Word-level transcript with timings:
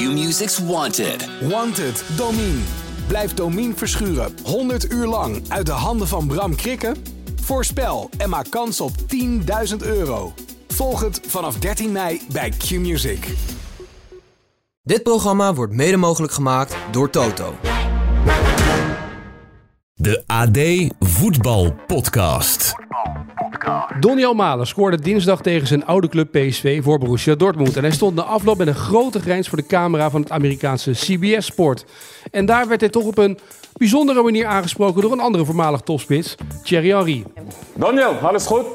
Q-Music's 0.00 0.58
Wanted. 0.58 1.28
Wanted, 1.48 2.04
Domine. 2.16 2.58
Blijf 3.06 3.34
Domine 3.34 3.74
verschuren 3.74 4.34
100 4.44 4.92
uur 4.92 5.06
lang 5.06 5.42
uit 5.48 5.66
de 5.66 5.72
handen 5.72 6.08
van 6.08 6.26
Bram 6.26 6.54
Krikken? 6.54 6.96
Voorspel 7.42 8.10
en 8.18 8.28
maak 8.28 8.50
kans 8.50 8.80
op 8.80 8.92
10.000 9.70 9.76
euro. 9.78 10.32
Volg 10.68 11.00
het 11.00 11.20
vanaf 11.26 11.58
13 11.58 11.92
mei 11.92 12.20
bij 12.32 12.50
Q-Music. 12.50 13.34
Dit 14.82 15.02
programma 15.02 15.54
wordt 15.54 15.72
mede 15.72 15.96
mogelijk 15.96 16.32
gemaakt 16.32 16.76
door 16.90 17.10
Toto. 17.10 17.54
De 19.94 20.22
AD 20.26 20.58
Voetbal 20.98 21.74
Podcast. 21.86 22.74
Donny 24.00 24.24
Almalen 24.24 24.66
scoorde 24.66 25.00
dinsdag 25.00 25.40
tegen 25.40 25.66
zijn 25.66 25.86
oude 25.86 26.08
club 26.08 26.30
PSV 26.32 26.82
voor 26.82 26.98
Borussia 26.98 27.34
Dortmund. 27.34 27.76
En 27.76 27.82
hij 27.82 27.92
stond 27.92 28.14
na 28.14 28.22
afloop 28.22 28.58
met 28.58 28.66
een 28.66 28.74
grote 28.74 29.20
grijns 29.20 29.48
voor 29.48 29.58
de 29.58 29.66
camera 29.66 30.10
van 30.10 30.20
het 30.20 30.30
Amerikaanse 30.30 30.90
CBS 30.90 31.46
Sport. 31.46 31.84
En 32.30 32.46
daar 32.46 32.68
werd 32.68 32.80
hij 32.80 32.90
toch 32.90 33.04
op 33.04 33.18
een 33.18 33.38
bijzondere 33.76 34.22
manier 34.22 34.46
aangesproken 34.46 35.02
door 35.02 35.12
een 35.12 35.20
andere 35.20 35.44
voormalig 35.44 35.80
topspits, 35.80 36.34
Thierry 36.62 36.88
Henry. 36.88 37.24
Daniel, 37.74 38.12
alles 38.12 38.46
goed? 38.46 38.66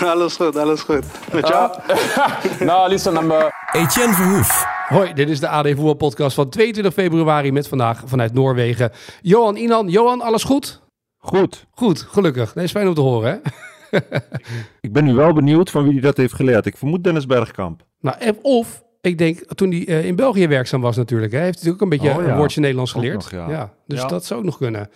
Alles 0.12 0.36
goed, 0.36 0.56
alles 0.56 0.80
goed. 0.80 1.04
Met 1.32 1.48
jou? 1.48 1.70
nou, 2.64 2.88
listen, 2.88 3.14
I'm, 3.14 3.30
uh, 3.30 3.44
Etienne 3.72 4.14
Verhoef. 4.14 4.66
Hoi, 4.88 5.12
dit 5.12 5.28
is 5.28 5.40
de 5.40 5.48
AD 5.48 5.66
Voetbal 5.66 5.94
Podcast 5.94 6.34
van 6.34 6.48
22 6.48 6.92
februari 6.92 7.52
met 7.52 7.68
vandaag 7.68 8.02
vanuit 8.06 8.32
Noorwegen. 8.32 8.92
Johan 9.20 9.56
Inan. 9.56 9.88
Johan, 9.88 10.20
alles 10.20 10.44
goed? 10.44 10.80
Goed. 11.18 11.66
Goed, 11.70 12.06
gelukkig. 12.10 12.52
Dat 12.52 12.64
is 12.64 12.70
fijn 12.70 12.88
om 12.88 12.94
te 12.94 13.00
horen, 13.00 13.30
hè? 13.30 13.50
Ik 14.80 14.92
ben 14.92 15.04
nu 15.04 15.14
wel 15.14 15.32
benieuwd 15.32 15.70
van 15.70 15.88
wie 15.88 16.00
dat 16.00 16.16
heeft 16.16 16.34
geleerd. 16.34 16.66
Ik 16.66 16.76
vermoed 16.76 17.04
Dennis 17.04 17.26
Bergkamp. 17.26 17.84
Nou, 18.00 18.16
of, 18.42 18.82
ik 19.00 19.18
denk, 19.18 19.38
toen 19.54 19.70
hij 19.70 19.86
eh, 19.86 20.04
in 20.06 20.16
België 20.16 20.48
werkzaam 20.48 20.80
was 20.80 20.96
natuurlijk, 20.96 21.32
hè, 21.32 21.38
heeft 21.38 21.60
hij 21.60 21.68
natuurlijk 21.68 21.82
ook 21.82 21.90
een 21.92 21.98
beetje 22.08 22.20
Oh 22.20 22.26
ja, 22.26 22.32
een 22.32 22.38
woordje 22.38 22.60
Nederlands 22.60 22.92
geleerd. 22.92 23.32
nog, 23.32 23.48
ja. 23.50 23.72
dus 23.86 24.00
Ja. 24.00 24.06
dat 24.06 24.24
zou 24.24 24.40
ook 24.40 24.46
nog 24.46 24.56
kunnen. 24.56 24.90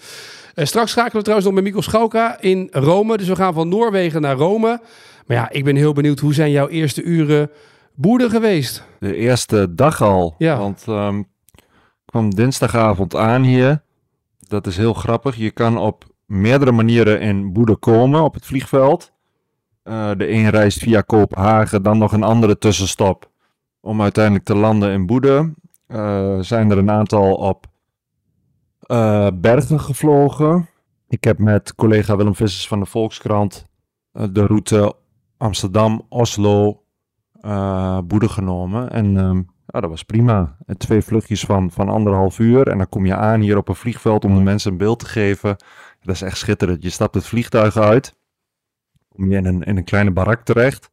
Eh, 0.54 0.64
straks 0.64 0.90
schakelen 0.90 1.16
we 1.16 1.22
trouwens 1.22 1.46
nog 1.46 1.54
met 1.56 1.64
Mikkel 1.64 1.82
Schauka 1.82 2.40
in 2.40 2.68
Rome. 2.72 3.16
Dus 3.16 3.28
we 3.28 3.36
gaan 3.36 3.54
van 3.54 3.68
Noorwegen 3.68 4.20
naar 4.20 4.36
Rome. 4.36 4.80
Maar 5.26 5.36
ja, 5.36 5.50
ik 5.50 5.64
ben 5.64 5.76
heel 5.76 5.92
benieuwd, 5.92 6.18
hoe 6.18 6.34
zijn 6.34 6.50
jouw 6.50 6.68
eerste 6.68 7.02
uren 7.02 7.50
boerder 7.94 8.30
geweest? 8.30 8.82
De 8.98 9.16
eerste 9.16 9.74
dag 9.74 10.02
al. 10.02 10.34
Ja. 10.38 10.58
Want 10.58 10.84
ehm, 10.86 11.18
ik 11.18 11.24
kwam 12.04 12.34
dinsdagavond 12.34 13.16
aan 13.16 13.42
hier. 13.42 13.82
Dat 14.48 14.66
is 14.66 14.76
heel 14.76 14.94
grappig. 14.94 15.36
Je 15.36 15.50
kan 15.50 15.78
op 15.78 16.04
meerdere 16.26 16.72
manieren 16.72 17.20
in 17.20 17.52
Boede 17.52 17.76
komen 17.76 18.22
op 18.22 18.34
het 18.34 18.46
vliegveld. 18.46 19.12
Eh, 19.82 20.10
de 20.16 20.30
een 20.30 20.50
reist 20.50 20.78
via 20.78 21.00
Kopenhagen, 21.00 21.82
dan 21.82 21.98
nog 21.98 22.12
een 22.12 22.22
andere 22.22 22.58
tussenstop 22.58 23.30
om 23.80 24.02
uiteindelijk 24.02 24.44
te 24.44 24.54
landen 24.54 24.92
in 24.92 25.06
Boede. 25.06 25.54
Eh, 25.86 26.38
zijn 26.40 26.70
er 26.70 26.78
een 26.78 26.90
aantal 26.90 27.34
op 27.34 27.66
eh, 28.80 29.28
Bergen 29.34 29.80
gevlogen. 29.80 30.68
Ik 31.08 31.24
heb 31.24 31.38
met 31.38 31.74
collega 31.74 32.16
Willem 32.16 32.34
Vissers 32.34 32.68
van 32.68 32.80
de 32.80 32.86
Volkskrant 32.86 33.66
de 34.12 34.46
route 34.46 34.94
Amsterdam, 35.36 36.06
Oslo, 36.08 36.82
eh 37.40 37.98
Boede 38.04 38.28
genomen. 38.28 38.90
En 38.90 39.16
ehm, 39.16 39.42
ja, 39.66 39.80
dat 39.80 39.90
was 39.90 40.02
prima. 40.02 40.56
Twee 40.78 41.02
vluchtjes 41.02 41.44
van, 41.44 41.70
van 41.70 41.88
anderhalf 41.88 42.38
uur. 42.38 42.68
En 42.68 42.78
dan 42.78 42.88
kom 42.88 43.06
je 43.06 43.14
aan 43.14 43.40
hier 43.40 43.56
op 43.56 43.68
een 43.68 43.74
vliegveld 43.74 44.24
om 44.24 44.34
de 44.34 44.40
mensen 44.40 44.72
een 44.72 44.78
beeld 44.78 44.98
te 44.98 45.06
geven. 45.06 45.56
Dat 46.06 46.14
is 46.14 46.22
echt 46.22 46.38
schitterend. 46.38 46.82
Je 46.82 46.90
stapt 46.90 47.14
het 47.14 47.26
vliegtuig 47.26 47.76
uit. 47.76 48.14
Kom 49.08 49.30
je 49.30 49.36
in 49.36 49.44
een, 49.44 49.62
in 49.62 49.76
een 49.76 49.84
kleine 49.84 50.10
barak 50.10 50.44
terecht. 50.44 50.90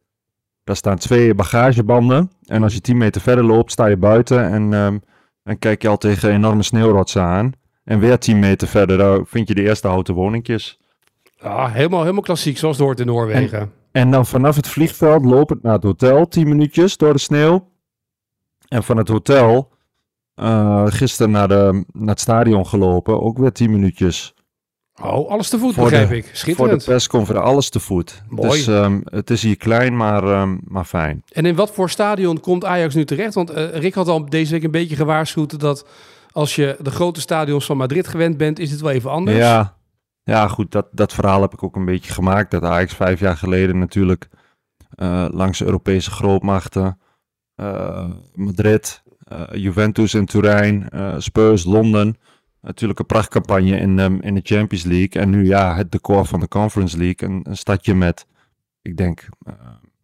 Daar 0.64 0.76
staan 0.76 0.98
twee 0.98 1.34
bagagebanden. 1.34 2.30
En 2.46 2.62
als 2.62 2.74
je 2.74 2.80
10 2.80 2.96
meter 2.96 3.20
verder 3.20 3.44
loopt, 3.44 3.72
sta 3.72 3.86
je 3.86 3.96
buiten. 3.96 4.44
En 4.52 4.74
ehm, 4.74 4.98
dan 5.42 5.58
kijk 5.58 5.82
je 5.82 5.88
al 5.88 5.96
tegen 5.96 6.30
enorme 6.30 6.62
sneeuwrotsen 6.62 7.22
aan. 7.22 7.52
En 7.84 7.98
weer 7.98 8.18
10 8.18 8.38
meter 8.38 8.68
verder, 8.68 8.98
daar 8.98 9.26
vind 9.26 9.48
je 9.48 9.54
de 9.54 9.62
eerste 9.62 9.88
houten 9.88 10.14
woningjes. 10.14 10.80
Ah, 11.38 11.72
helemaal, 11.72 12.00
helemaal 12.00 12.22
klassiek, 12.22 12.58
zoals 12.58 12.76
het 12.76 12.86
hoort 12.86 13.00
in 13.00 13.06
Noorwegen. 13.06 13.72
En 13.92 14.10
dan 14.10 14.26
vanaf 14.26 14.56
het 14.56 14.68
vliegveld 14.68 15.24
lopend 15.24 15.62
naar 15.62 15.72
het 15.72 15.82
hotel, 15.82 16.28
10 16.28 16.48
minuutjes 16.48 16.96
door 16.96 17.12
de 17.12 17.18
sneeuw. 17.18 17.70
En 18.68 18.82
van 18.82 18.96
het 18.96 19.08
hotel 19.08 19.72
eh, 20.34 20.86
gisteren 20.86 21.32
naar, 21.32 21.48
de, 21.48 21.84
naar 21.92 22.08
het 22.08 22.20
stadion 22.20 22.66
gelopen, 22.66 23.22
ook 23.22 23.38
weer 23.38 23.52
10 23.52 23.70
minuutjes. 23.70 24.33
Oh, 25.02 25.30
alles 25.30 25.48
te 25.48 25.58
voet, 25.58 25.74
Voor 25.74 25.84
de- 25.84 25.90
begrijp 25.90 26.10
ik. 26.10 26.22
Voor 26.24 26.32
de 26.32 26.38
Schitterend. 26.38 26.84
persconferentie, 26.84 27.48
alles 27.50 27.68
te 27.68 27.80
voet. 27.80 28.22
Mooi. 28.28 28.48
Dus 28.50 28.66
ehm, 28.66 29.00
het 29.04 29.30
is 29.30 29.42
hier 29.42 29.56
klein, 29.56 29.96
maar, 29.96 30.22
ehm, 30.24 30.56
maar 30.64 30.84
fijn. 30.84 31.22
En 31.32 31.46
in 31.46 31.54
wat 31.54 31.70
voor 31.70 31.90
stadion 31.90 32.40
komt 32.40 32.64
Ajax 32.64 32.94
nu 32.94 33.04
terecht? 33.04 33.34
Want 33.34 33.50
eh, 33.50 33.68
Rick 33.78 33.94
had 33.94 34.08
al 34.08 34.28
deze 34.28 34.52
week 34.52 34.62
een 34.62 34.70
beetje 34.70 34.96
gewaarschuwd 34.96 35.60
dat 35.60 35.86
als 36.32 36.54
je 36.56 36.76
de 36.80 36.90
grote 36.90 37.20
stadions 37.20 37.66
van 37.66 37.76
Madrid 37.76 38.08
gewend 38.08 38.36
bent, 38.36 38.58
is 38.58 38.70
dit 38.70 38.80
wel 38.80 38.90
even 38.90 39.10
anders. 39.10 39.36
Ja, 39.36 39.76
ja 40.22 40.48
goed, 40.48 40.72
dat, 40.72 40.86
dat 40.92 41.12
verhaal 41.12 41.40
heb 41.42 41.52
ik 41.52 41.62
ook 41.62 41.76
een 41.76 41.84
beetje 41.84 42.12
gemaakt. 42.12 42.50
Dat 42.50 42.62
Ajax 42.62 42.94
vijf 42.94 43.20
jaar 43.20 43.36
geleden 43.36 43.78
natuurlijk 43.78 44.28
eh, 44.94 45.26
langs 45.30 45.62
Europese 45.62 46.10
grootmachten, 46.10 46.98
eh, 47.54 48.10
Madrid, 48.34 49.02
Juventus 49.52 50.14
in 50.14 50.26
Turijn, 50.26 50.88
Spurs, 51.18 51.64
Londen. 51.64 52.16
Natuurlijk 52.64 52.98
een 52.98 53.06
prachtcampagne 53.06 53.76
in, 53.76 53.98
ehm, 53.98 54.18
in 54.20 54.34
de 54.34 54.40
Champions 54.42 54.84
League. 54.84 55.22
En 55.22 55.30
nu 55.30 55.46
ja, 55.46 55.76
het 55.76 55.92
decor 55.92 56.26
van 56.26 56.40
de 56.40 56.48
Conference 56.48 56.98
League. 56.98 57.28
Een, 57.28 57.56
stadje 57.56 57.94
met, 57.94 58.26
ik 58.82 58.96
denk, 58.96 59.28
eh, 59.46 59.52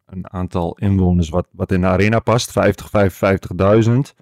een 0.06 0.32
aantal 0.32 0.76
inwoners 0.80 1.28
wat, 1.28 1.46
wat 1.50 1.72
in 1.72 1.80
de 1.80 1.86
arena 1.86 2.18
past. 2.18 2.52
50, 2.52 2.90
55.000. 2.90 4.14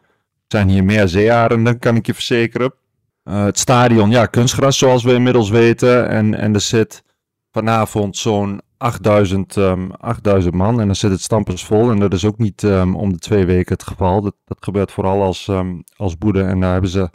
zijn 0.48 0.68
hier 0.68 0.84
meer 0.84 1.08
zeearenden, 1.08 1.78
kan 1.78 1.96
ik 1.96 2.06
je 2.06 2.14
verzekeren. 2.14 2.74
Eh, 3.22 3.44
het 3.44 3.58
stadion, 3.58 4.10
ja, 4.10 4.26
kunstgras 4.26 4.78
zoals 4.78 5.02
we 5.02 5.14
inmiddels 5.14 5.50
weten. 5.50 6.08
En, 6.08 6.34
en 6.34 6.54
er 6.54 6.60
zit 6.60 7.02
vanavond 7.50 8.16
zo'n 8.16 8.60
8000, 8.76 9.56
ehm 9.56 9.90
8000 9.90 10.54
man. 10.54 10.80
En 10.80 10.86
dan 10.86 10.96
zit 10.96 11.10
het 11.10 11.20
stampers 11.20 11.64
vol. 11.64 11.90
En 11.90 11.98
dat 11.98 12.12
is 12.12 12.24
ook 12.24 12.38
niet 12.38 12.64
ehm, 12.64 12.94
om 12.94 13.12
de 13.12 13.18
twee 13.18 13.46
weken 13.46 13.72
het 13.72 13.82
geval. 13.82 14.20
Dat, 14.20 14.34
dat 14.44 14.58
gebeurt 14.60 14.92
vooral 14.92 15.22
als, 15.22 15.48
ehm, 15.48 15.80
als 15.96 16.18
boede. 16.18 16.42
En 16.42 16.60
daar 16.60 16.72
hebben 16.72 16.90
ze 16.90 17.10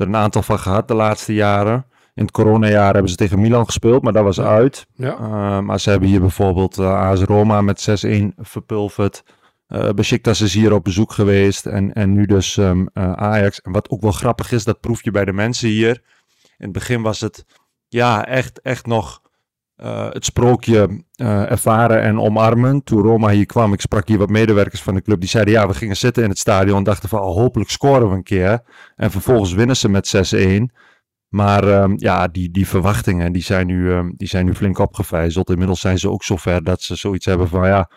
er 0.00 0.06
een 0.06 0.16
aantal 0.16 0.42
van 0.42 0.58
gehad 0.58 0.88
de 0.88 0.94
laatste 0.94 1.34
jaren. 1.34 1.84
In 2.14 2.22
het 2.22 2.30
coronajaar 2.30 2.92
hebben 2.92 3.10
ze 3.10 3.16
tegen 3.16 3.40
Milan 3.40 3.64
gespeeld, 3.64 4.02
maar 4.02 4.12
dat 4.12 4.24
was 4.24 4.40
uit. 4.40 4.86
Ja. 4.94 5.18
Uh, 5.18 5.58
maar 5.58 5.80
ze 5.80 5.90
hebben 5.90 6.08
hier 6.08 6.20
bijvoorbeeld 6.20 6.78
uh, 6.78 7.08
AS 7.08 7.22
Roma 7.22 7.60
met 7.60 8.04
6-1 8.06 8.12
verpulverd. 8.36 9.22
Uh, 9.68 9.90
Besiktas 9.90 10.40
is 10.40 10.54
hier 10.54 10.72
op 10.72 10.84
bezoek 10.84 11.12
geweest 11.12 11.66
en, 11.66 11.92
en 11.92 12.12
nu 12.12 12.26
dus 12.26 12.56
um, 12.56 12.88
uh, 12.94 13.12
Ajax. 13.12 13.60
En 13.60 13.72
wat 13.72 13.90
ook 13.90 14.00
wel 14.00 14.12
grappig 14.12 14.52
is, 14.52 14.64
dat 14.64 14.80
proef 14.80 15.04
je 15.04 15.10
bij 15.10 15.24
de 15.24 15.32
mensen 15.32 15.68
hier. 15.68 16.02
In 16.58 16.64
het 16.64 16.72
begin 16.72 17.02
was 17.02 17.20
het 17.20 17.44
ja, 17.88 18.26
echt, 18.26 18.60
echt 18.60 18.86
nog 18.86 19.22
uh, 19.82 20.10
het 20.10 20.24
sprookje 20.24 21.04
ervaren 21.16 22.02
en 22.02 22.20
omarmen. 22.20 22.84
Toen 22.84 23.02
Roma 23.02 23.30
hier 23.30 23.46
kwam, 23.46 23.72
ik 23.72 23.80
sprak 23.80 24.08
hier 24.08 24.18
wat 24.18 24.28
medewerkers 24.28 24.82
van 24.82 24.94
de 24.94 25.02
club. 25.02 25.20
Die 25.20 25.28
zeiden 25.28 25.54
ja, 25.54 25.66
we 25.66 25.74
gingen 25.74 25.96
zitten 25.96 26.22
in 26.22 26.28
het 26.28 26.38
stadion 26.38 26.76
en 26.76 26.82
dachten 26.82 27.08
van 27.08 27.20
oh, 27.20 27.34
hopelijk 27.34 27.70
scoren 27.70 28.08
we 28.08 28.14
een 28.14 28.22
keer. 28.22 28.62
En 28.96 29.10
vervolgens 29.10 29.52
winnen 29.52 29.76
ze 29.76 29.88
met 29.88 30.34
6-1. 30.70 30.78
Maar 31.28 31.82
um, 31.82 31.94
ja, 31.96 32.28
die, 32.28 32.50
die 32.50 32.66
verwachtingen 32.66 33.32
die 33.32 33.42
zijn, 33.42 33.66
nu, 33.66 33.90
um, 33.90 34.12
die 34.16 34.28
zijn 34.28 34.44
nu 34.44 34.54
flink 34.54 34.78
opgevijzeld. 34.78 35.50
Inmiddels 35.50 35.80
zijn 35.80 35.98
ze 35.98 36.10
ook 36.10 36.24
zover 36.24 36.64
dat 36.64 36.82
ze 36.82 36.94
zoiets 36.94 37.26
hebben 37.26 37.48
van 37.48 37.66
ja, 37.66 37.90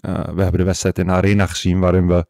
uh, 0.00 0.12
we 0.12 0.42
hebben 0.42 0.58
de 0.58 0.64
wedstrijd 0.64 0.98
in 0.98 1.06
de 1.06 1.12
arena 1.12 1.46
gezien 1.46 1.80
waarin 1.80 2.06
we 2.06 2.26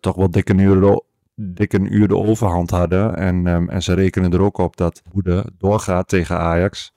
toch 0.00 0.16
wel 0.16 0.30
dik 0.30 0.48
een 0.48 0.58
uur 0.58 0.80
de, 0.80 1.04
dik 1.34 1.72
een 1.72 1.94
uur 1.94 2.08
de 2.08 2.16
overhand 2.16 2.70
hadden. 2.70 3.16
En, 3.16 3.46
um, 3.46 3.68
en 3.68 3.82
ze 3.82 3.94
rekenen 3.94 4.32
er 4.32 4.42
ook 4.42 4.58
op 4.58 4.76
dat 4.76 5.02
Hoede 5.10 5.52
doorgaat 5.58 6.08
tegen 6.08 6.38
Ajax 6.38 6.93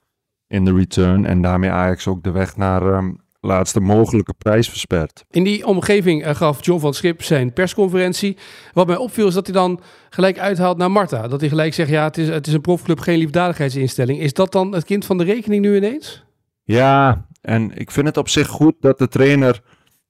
in 0.48 0.64
de 0.64 0.74
return. 0.74 1.26
En 1.26 1.42
daarmee 1.42 1.70
Ajax 1.70 2.06
ook 2.06 2.22
de 2.22 2.30
weg 2.30 2.56
naar 2.56 3.02
laatste 3.40 3.80
mogelijke 3.80 4.34
prijs 4.38 4.68
verspert. 4.68 5.24
In 5.30 5.44
die 5.44 5.66
omgeving 5.66 6.26
uh, 6.26 6.34
gaf 6.34 6.64
John 6.64 6.80
van 6.80 6.94
Schip 6.94 7.22
zijn 7.22 7.52
persconferentie. 7.52 8.36
Wat 8.72 8.86
mij 8.86 8.96
opviel 8.96 9.26
is 9.26 9.34
dat 9.34 9.46
hij 9.46 9.54
dan 9.54 9.80
gelijk 10.10 10.38
uithaalt 10.38 10.76
naar 10.76 10.90
Marta. 10.90 11.28
Dat 11.28 11.40
hij 11.40 11.48
gelijk 11.48 11.74
zegt, 11.74 11.90
ja, 11.90 12.04
het 12.04 12.18
is, 12.18 12.28
het 12.28 12.46
is 12.46 12.52
een 12.52 12.60
profclub, 12.60 13.00
geen 13.00 13.18
liefdadigheidsinstelling. 13.18 14.20
Is 14.20 14.32
dat 14.32 14.52
dan 14.52 14.72
het 14.72 14.84
kind 14.84 15.04
van 15.04 15.18
de 15.18 15.24
rekening 15.24 15.62
nu 15.62 15.76
ineens? 15.76 16.24
Ja, 16.62 17.26
en 17.40 17.78
ik 17.78 17.90
vind 17.90 18.06
het 18.06 18.16
op 18.16 18.28
zich 18.28 18.48
goed 18.48 18.74
dat 18.80 18.98
de 18.98 19.08
trainer... 19.08 19.62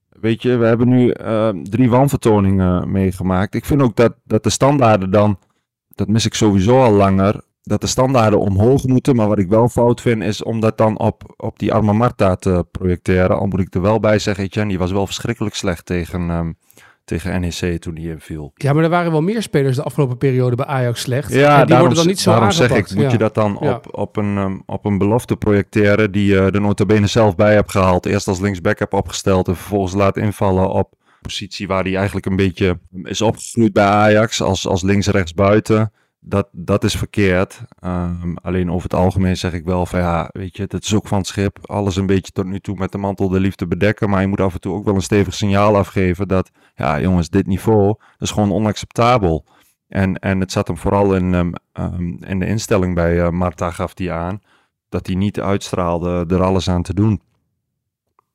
Weet 0.09 0.41
je, 0.41 0.57
we 0.57 0.65
hebben 0.65 0.87
nu 0.87 1.13
uh, 1.21 1.49
drie 1.49 1.89
wanvertoningen 1.89 2.91
meegemaakt. 2.91 3.55
Ik 3.55 3.65
vind 3.65 3.81
ook 3.81 3.95
dat, 3.95 4.13
dat 4.23 4.43
de 4.43 4.49
standaarden 4.49 5.11
dan... 5.11 5.39
Dat 5.87 6.07
mis 6.07 6.25
ik 6.25 6.33
sowieso 6.33 6.83
al 6.83 6.91
langer 6.91 7.41
dat 7.69 7.81
de 7.81 7.87
standaarden 7.87 8.39
omhoog 8.39 8.85
moeten. 8.85 9.15
Maar 9.15 9.27
wat 9.27 9.39
ik 9.39 9.49
wel 9.49 9.69
fout 9.69 10.01
vind, 10.01 10.23
is 10.23 10.43
om 10.43 10.59
dat 10.59 10.77
dan 10.77 10.99
op, 10.99 11.33
op 11.37 11.59
die 11.59 11.73
arme 11.73 11.93
Marta 11.93 12.35
te 12.35 12.65
projecteren. 12.71 13.37
Al 13.39 13.47
moet 13.47 13.59
ik 13.59 13.73
er 13.73 13.81
wel 13.81 13.99
bij 13.99 14.19
zeggen, 14.19 14.43
Etienne, 14.43 14.69
die 14.69 14.79
was 14.79 14.91
wel 14.91 15.05
verschrikkelijk 15.05 15.55
slecht 15.55 15.85
tegen, 15.85 16.29
um, 16.29 16.57
tegen 17.05 17.41
NEC 17.41 17.81
toen 17.81 17.95
hij 17.95 18.03
inviel. 18.03 18.51
Ja, 18.55 18.73
maar 18.73 18.83
er 18.83 18.89
waren 18.89 19.11
wel 19.11 19.21
meer 19.21 19.41
spelers 19.41 19.75
de 19.75 19.83
afgelopen 19.83 20.17
periode 20.17 20.55
bij 20.55 20.65
Ajax 20.65 21.01
slecht. 21.01 21.33
Ja, 21.33 21.51
en 21.51 21.57
die 21.57 21.65
daarom, 21.65 21.79
worden 21.79 21.97
dan 21.97 22.07
niet 22.07 22.19
zo 22.19 22.29
daarom 22.31 22.49
aangepakt. 22.49 22.71
zeg 22.71 22.79
ik, 22.79 22.93
moet 22.95 23.03
ja. 23.05 23.11
je 23.11 23.17
dat 23.17 23.35
dan 23.35 23.57
Ja. 23.61 23.73
op, 23.73 23.87
op, 23.91 24.17
een, 24.17 24.37
um, 24.37 24.63
op 24.65 24.85
een 24.85 24.97
belofte 24.97 25.35
projecteren 25.35 26.11
die 26.11 26.25
je 26.25 26.39
er 26.39 26.61
notabene 26.61 27.07
zelf 27.07 27.35
bij 27.35 27.53
hebt 27.53 27.71
gehaald. 27.71 28.05
Eerst 28.05 28.27
als 28.27 28.39
linksback 28.39 28.79
hebt 28.79 28.93
opgesteld 28.93 29.47
en 29.47 29.55
vervolgens 29.55 29.93
laat 29.93 30.17
invallen 30.17 30.69
op 30.69 30.97
positie 31.21 31.67
waar 31.67 31.83
hij 31.83 31.95
eigenlijk 31.95 32.25
een 32.25 32.35
beetje 32.35 32.79
is 33.03 33.21
opgegroeid 33.21 33.73
bij 33.73 33.83
Ajax 33.85 34.41
als, 34.41 34.67
als 34.67 34.81
links-rechts 34.81 35.33
buiten. 35.33 35.91
Dat, 36.19 36.47
dat 36.51 36.83
is 36.83 36.95
verkeerd. 36.95 37.61
Ehm, 37.79 38.35
alleen 38.41 38.71
over 38.71 38.83
het 38.83 38.99
algemeen 38.99 39.37
zeg 39.37 39.53
ik 39.53 39.65
wel 39.65 39.85
van 39.85 39.99
ja, 39.99 40.29
weet 40.31 40.57
je, 40.57 40.61
het 40.67 40.83
is 40.83 40.93
ook 40.93 41.07
van 41.07 41.17
het 41.17 41.27
schip. 41.27 41.57
Alles 41.61 41.95
een 41.95 42.05
beetje 42.05 42.31
tot 42.31 42.45
nu 42.45 42.59
toe 42.59 42.75
met 42.75 42.91
de 42.91 42.97
mantel 42.97 43.29
de 43.29 43.39
liefde 43.39 43.67
bedekken. 43.67 44.09
Maar 44.09 44.21
je 44.21 44.27
moet 44.27 44.41
af 44.41 44.53
en 44.53 44.59
toe 44.59 44.73
ook 44.73 44.85
wel 44.85 44.95
een 44.95 45.01
stevig 45.01 45.33
signaal 45.33 45.77
afgeven 45.77 46.27
dat, 46.27 46.51
ja 46.75 46.99
jongens, 47.01 47.29
dit 47.29 47.47
niveau 47.47 47.95
is 48.17 48.31
gewoon 48.31 48.51
onacceptabel. 48.51 49.45
En, 49.87 50.15
en 50.19 50.39
het 50.39 50.51
zat 50.51 50.67
hem 50.67 50.77
vooral 50.77 51.15
in, 51.15 51.33
um, 51.33 51.53
um, 51.73 52.23
in 52.23 52.39
de 52.39 52.45
instelling 52.45 52.95
bij 52.95 53.15
uh, 53.15 53.29
Marta, 53.29 53.71
gaf 53.71 53.91
hij 53.95 54.11
aan, 54.11 54.41
dat 54.89 55.07
hij 55.07 55.15
niet 55.15 55.39
uitstraalde 55.39 56.25
er 56.27 56.43
alles 56.43 56.69
aan 56.69 56.83
te 56.83 56.93
doen. 56.93 57.21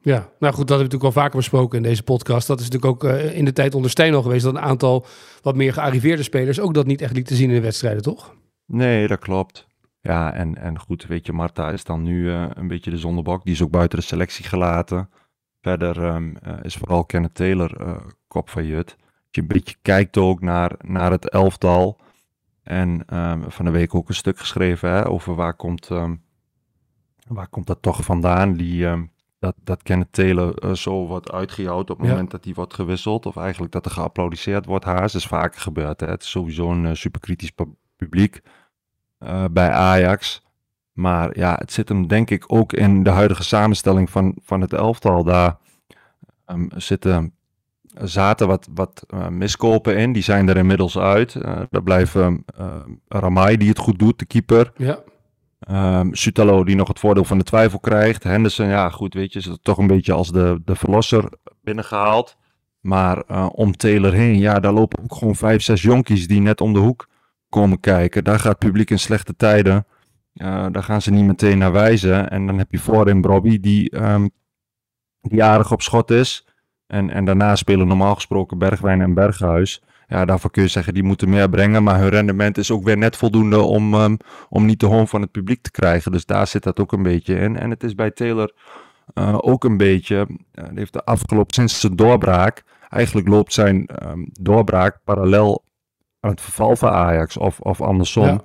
Ja, 0.05 0.29
nou 0.39 0.55
goed, 0.55 0.69
dat 0.69 0.69
hebben 0.69 0.77
we 0.77 0.83
natuurlijk 0.83 1.05
al 1.05 1.23
vaker 1.23 1.37
besproken 1.37 1.77
in 1.77 1.83
deze 1.83 2.03
podcast. 2.03 2.47
Dat 2.47 2.61
is 2.61 2.69
natuurlijk 2.69 3.05
ook 3.05 3.11
uh, 3.11 3.37
in 3.37 3.45
de 3.45 3.53
tijd 3.53 3.75
onder 3.75 3.91
Stijn 3.91 4.15
al 4.15 4.23
geweest... 4.23 4.45
dat 4.45 4.55
een 4.55 4.61
aantal 4.61 5.07
wat 5.43 5.57
meer 5.57 5.73
gearriveerde 5.73 6.23
spelers 6.23 6.61
ook 6.61 6.75
dat 6.75 6.87
niet 6.87 7.01
echt 7.01 7.13
lieten 7.13 7.37
zien 7.37 7.49
in 7.49 7.55
de 7.55 7.61
wedstrijden, 7.61 8.03
toch? 8.03 8.35
Nee, 8.67 9.07
dat 9.07 9.19
klopt. 9.19 9.67
Ja, 10.01 10.33
en, 10.33 10.59
en 10.59 10.79
goed, 10.79 11.07
weet 11.07 11.27
je, 11.27 11.33
Marta 11.33 11.71
is 11.71 11.85
dan 11.85 12.03
nu 12.03 12.25
uh, 12.25 12.47
een 12.55 12.69
beetje 12.69 12.91
de 12.91 12.99
zondebok. 12.99 13.45
Die 13.45 13.53
is 13.53 13.63
ook 13.63 13.71
buiten 13.71 13.99
de 13.99 14.05
selectie 14.05 14.45
gelaten. 14.45 15.11
Verder 15.61 16.05
um, 16.05 16.37
uh, 16.47 16.53
is 16.63 16.77
vooral 16.77 17.05
Kenneth 17.05 17.35
Taylor 17.35 18.03
kop 18.29 18.49
van 18.49 18.67
Jut. 18.67 18.97
Je 19.31 19.41
een 19.41 19.47
beetje 19.47 19.77
kijkt 19.83 20.17
ook 20.17 20.41
naar, 20.41 20.73
naar 20.81 21.11
het 21.11 21.29
elftal. 21.29 22.01
En 22.63 23.19
um, 23.19 23.51
van 23.51 23.65
de 23.65 23.71
week 23.71 23.95
ook 23.95 24.09
een 24.09 24.15
stuk 24.15 24.39
geschreven 24.39 24.91
hè, 24.91 25.09
over 25.09 25.35
waar 25.35 25.55
komt, 25.55 25.91
um, 25.91 26.23
waar 27.27 27.49
komt 27.49 27.67
dat 27.67 27.83
toch 27.83 28.05
vandaan. 28.05 28.55
Die, 28.55 28.87
dat, 29.45 29.55
dat 29.65 29.83
Kenneth 29.83 30.13
Taylor 30.13 30.65
uh, 30.65 30.73
zo 30.73 31.07
wordt 31.07 31.33
uitgejouwd 31.33 31.91
op 31.91 31.99
het 31.99 32.07
ja. 32.07 32.13
moment 32.13 32.31
dat 32.31 32.45
hij 32.45 32.55
wordt 32.55 32.75
gewisseld. 32.75 33.27
Of 33.27 33.37
eigenlijk 33.37 33.73
dat 33.73 33.85
er 33.85 33.91
geapplaudiseerd 33.91 34.67
wordt 34.67 34.85
haast. 34.85 35.13
Dat 35.13 35.23
is 35.23 35.27
vaker 35.27 35.61
gebeurd. 35.61 36.01
Hè. 36.01 36.07
Het 36.07 36.23
is 36.23 36.31
sowieso 36.31 36.71
een 36.71 36.85
uh, 36.85 36.95
superkritisch 36.95 37.53
publiek 37.97 38.41
uh, 39.21 39.45
bij 39.51 39.71
Ajax. 39.71 40.43
Maar 40.93 41.39
ja, 41.39 41.57
het 41.59 41.73
zit 41.73 41.89
hem 41.89 42.07
denk 42.07 42.31
ik 42.31 42.45
ook 42.47 42.73
in 42.73 43.03
de 43.03 43.11
huidige 43.11 43.43
samenstelling 43.43 44.11
van, 44.11 44.37
van 44.43 44.61
het 44.61 44.73
elftal. 44.73 45.25
Daar 45.25 45.57
zitten 46.77 47.35
zaten 47.95 48.47
wat, 48.47 48.69
wat 48.75 49.07
miskopen 49.31 49.97
in. 49.97 50.13
Die 50.13 50.23
zijn 50.23 50.49
er 50.49 50.57
inmiddels 50.57 50.99
uit. 50.99 51.33
Daar 51.71 51.83
blijven 51.83 52.45
uh, 52.61 52.77
Ramai, 53.09 53.57
die 53.57 53.69
het 53.69 53.79
goed 53.79 53.99
doet, 53.99 54.19
de 54.19 54.25
keeper. 54.25 54.73
Ja. 54.77 54.99
Um, 55.71 56.15
Sutalo, 56.15 56.65
die 56.65 56.77
nog 56.77 56.89
het 56.89 56.99
voordeel 56.99 57.25
van 57.25 57.39
de 57.39 57.45
twijfel 57.45 57.79
krijgt. 57.79 58.23
Henderson, 58.23 58.67
ja 58.67 58.89
goed, 58.89 59.15
weet 59.15 59.33
je, 59.33 59.39
is 59.39 59.59
toch 59.63 59.79
een 59.79 59.87
beetje 59.87 60.13
als 60.13 60.33
de, 60.33 60.61
de 60.65 60.77
verlosser 60.77 61.29
binnengehaald. 61.63 62.37
Maar 62.81 63.47
om 63.49 63.77
Taylor 63.77 64.13
heen, 64.13 64.39
ja, 64.39 64.61
daar 64.61 64.73
lopen 64.73 65.03
ook 65.03 65.15
gewoon 65.15 65.35
vijf, 65.35 65.63
zes 65.63 65.83
jonkies 65.83 66.27
die 66.27 66.41
net 66.41 66.61
om 66.61 66.73
de 66.73 66.79
hoek 66.79 67.09
komen 67.49 67.81
kijken. 67.81 68.25
Daar 68.25 68.39
gaat 68.39 68.59
het 68.59 68.59
publiek 68.59 68.91
in 68.91 68.99
slechte 68.99 69.37
tijden. 69.37 69.87
daar 70.71 70.83
gaan 70.83 71.03
ze 71.03 71.11
niet 71.11 71.25
meteen 71.25 71.59
naar 71.59 71.73
wijzen. 71.73 72.31
En 72.31 72.47
dan 72.47 72.59
heb 72.59 72.71
je 72.71 72.79
voorin 72.79 73.21
Bobby, 73.21 73.61
die, 73.61 74.03
um, 74.03 74.31
die 75.21 75.45
aardig 75.45 75.73
op 75.73 75.83
schot 75.83 76.11
is. 76.11 76.47
En, 76.87 77.11
en 77.11 77.25
daarna 77.25 77.57
spelen 77.57 77.87
normaal 77.87 78.15
gesproken 78.15 78.59
Bergwijn 78.59 79.01
en 79.01 79.15
Berghuis. 79.15 79.83
Ja, 80.07 80.25
daarvoor 80.25 80.51
kun 80.51 80.63
je 80.63 80.69
zeggen, 80.69 80.95
die 80.95 81.03
moeten 81.03 81.29
meer 81.29 81.49
brengen. 81.49 81.83
Maar 81.83 81.99
hun 81.99 82.09
rendement 82.09 82.59
is 82.59 82.71
ook 82.71 82.85
weer 82.85 82.99
net 82.99 83.17
voldoende 83.17 83.59
om, 83.59 83.95
um, 83.95 84.17
om 84.49 84.65
niet 84.65 84.81
de 84.81 84.87
hoon 84.87 85.09
van 85.09 85.21
het 85.21 85.31
publiek 85.31 85.63
te 85.63 85.71
krijgen. 85.71 86.13
Dus 86.13 86.27
daar 86.27 86.47
zit 86.47 86.63
dat 86.63 86.81
ook 86.81 86.93
een 86.93 87.03
beetje 87.03 87.39
in. 87.39 87.59
En 87.59 87.71
het 87.71 87.83
is 87.83 87.95
bij 87.95 88.11
Taylor 88.11 88.53
uh, 89.15 89.39
ook 89.41 89.65
een 89.65 89.77
beetje, 89.77 90.27
uh, 90.55 90.65
heeft 90.75 90.93
de 90.93 91.05
afgelopen, 91.05 91.55
sinds 91.55 91.81
zijn 91.81 91.97
doorbraak, 91.97 92.63
eigenlijk 92.89 93.29
loopt 93.29 93.53
zijn 93.53 93.89
um, 94.03 94.29
doorbraak 94.33 94.99
parallel 95.05 95.65
aan 96.21 96.31
het 96.31 96.41
verval 96.41 96.77
van 96.77 96.91
Ajax 96.91 97.37
of, 97.37 97.61
of 97.61 97.81
andersom. 97.81 98.27
Ja. 98.27 98.41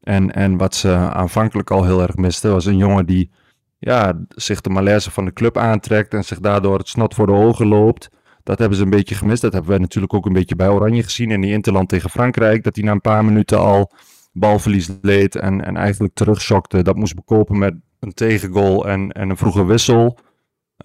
En, 0.00 0.32
en 0.32 0.56
wat 0.56 0.74
ze 0.74 0.94
aanvankelijk 0.94 1.70
al 1.70 1.84
heel 1.84 2.02
erg 2.02 2.16
miste, 2.16 2.48
was 2.48 2.64
een 2.64 2.76
jongen 2.76 3.06
die 3.06 3.30
ja, 3.78 4.24
zich 4.28 4.60
de 4.60 4.70
malaise 4.70 5.10
van 5.10 5.24
de 5.24 5.32
club 5.32 5.56
aantrekt 5.56 6.14
en 6.14 6.24
zich 6.24 6.40
daardoor 6.40 6.78
het 6.78 6.88
snot 6.88 7.14
voor 7.14 7.26
de 7.26 7.32
ogen 7.32 7.66
loopt. 7.66 8.10
Dat 8.44 8.58
hebben 8.58 8.78
ze 8.78 8.84
een 8.84 8.90
beetje 8.90 9.14
gemist. 9.14 9.42
Dat 9.42 9.52
hebben 9.52 9.70
wij 9.70 9.80
natuurlijk 9.80 10.14
ook 10.14 10.26
een 10.26 10.32
beetje 10.32 10.56
bij 10.56 10.68
Oranje 10.68 11.02
gezien 11.02 11.30
in 11.30 11.40
die 11.40 11.52
Interland 11.52 11.88
tegen 11.88 12.10
Frankrijk. 12.10 12.64
Dat 12.64 12.76
hij 12.76 12.84
na 12.84 12.92
een 12.92 13.00
paar 13.00 13.24
minuten 13.24 13.58
al 13.58 13.92
balverlies 14.32 14.90
leed 15.02 15.36
en, 15.36 15.64
en 15.64 15.76
eigenlijk 15.76 16.14
terugschokte. 16.14 16.82
Dat 16.82 16.96
moest 16.96 17.14
bekopen 17.14 17.58
met 17.58 17.74
een 18.00 18.14
tegengoal 18.14 18.88
en, 18.88 19.12
en 19.12 19.30
een 19.30 19.36
vroege 19.36 19.64
wissel. 19.64 20.18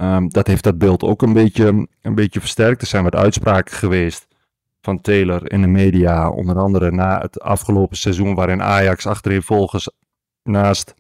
Um, 0.02 0.30
dat 0.30 0.48
heeft 0.48 0.64
dat 0.64 0.78
beeld 0.78 1.04
ook 1.04 1.22
een 1.22 1.34
beetje, 1.34 1.88
een 2.02 2.16
beetje 2.16 2.40
versterkt. 2.40 2.82
Er 2.82 2.88
zijn 2.88 3.04
wat 3.04 3.16
uitspraken 3.16 3.76
geweest 3.76 4.28
van 4.82 5.02
Taylor 5.02 5.52
in 5.52 5.62
de 5.62 5.68
media. 5.68 6.30
Onder 6.30 6.58
andere 6.58 6.92
na 6.92 7.20
het 7.20 7.42
afgelopen 7.42 7.98
seizoen 7.98 8.36
waarin 8.36 8.62
Ajax 8.62 9.06
achterin 9.06 9.42
volgens 9.42 9.92
naast 10.44 10.94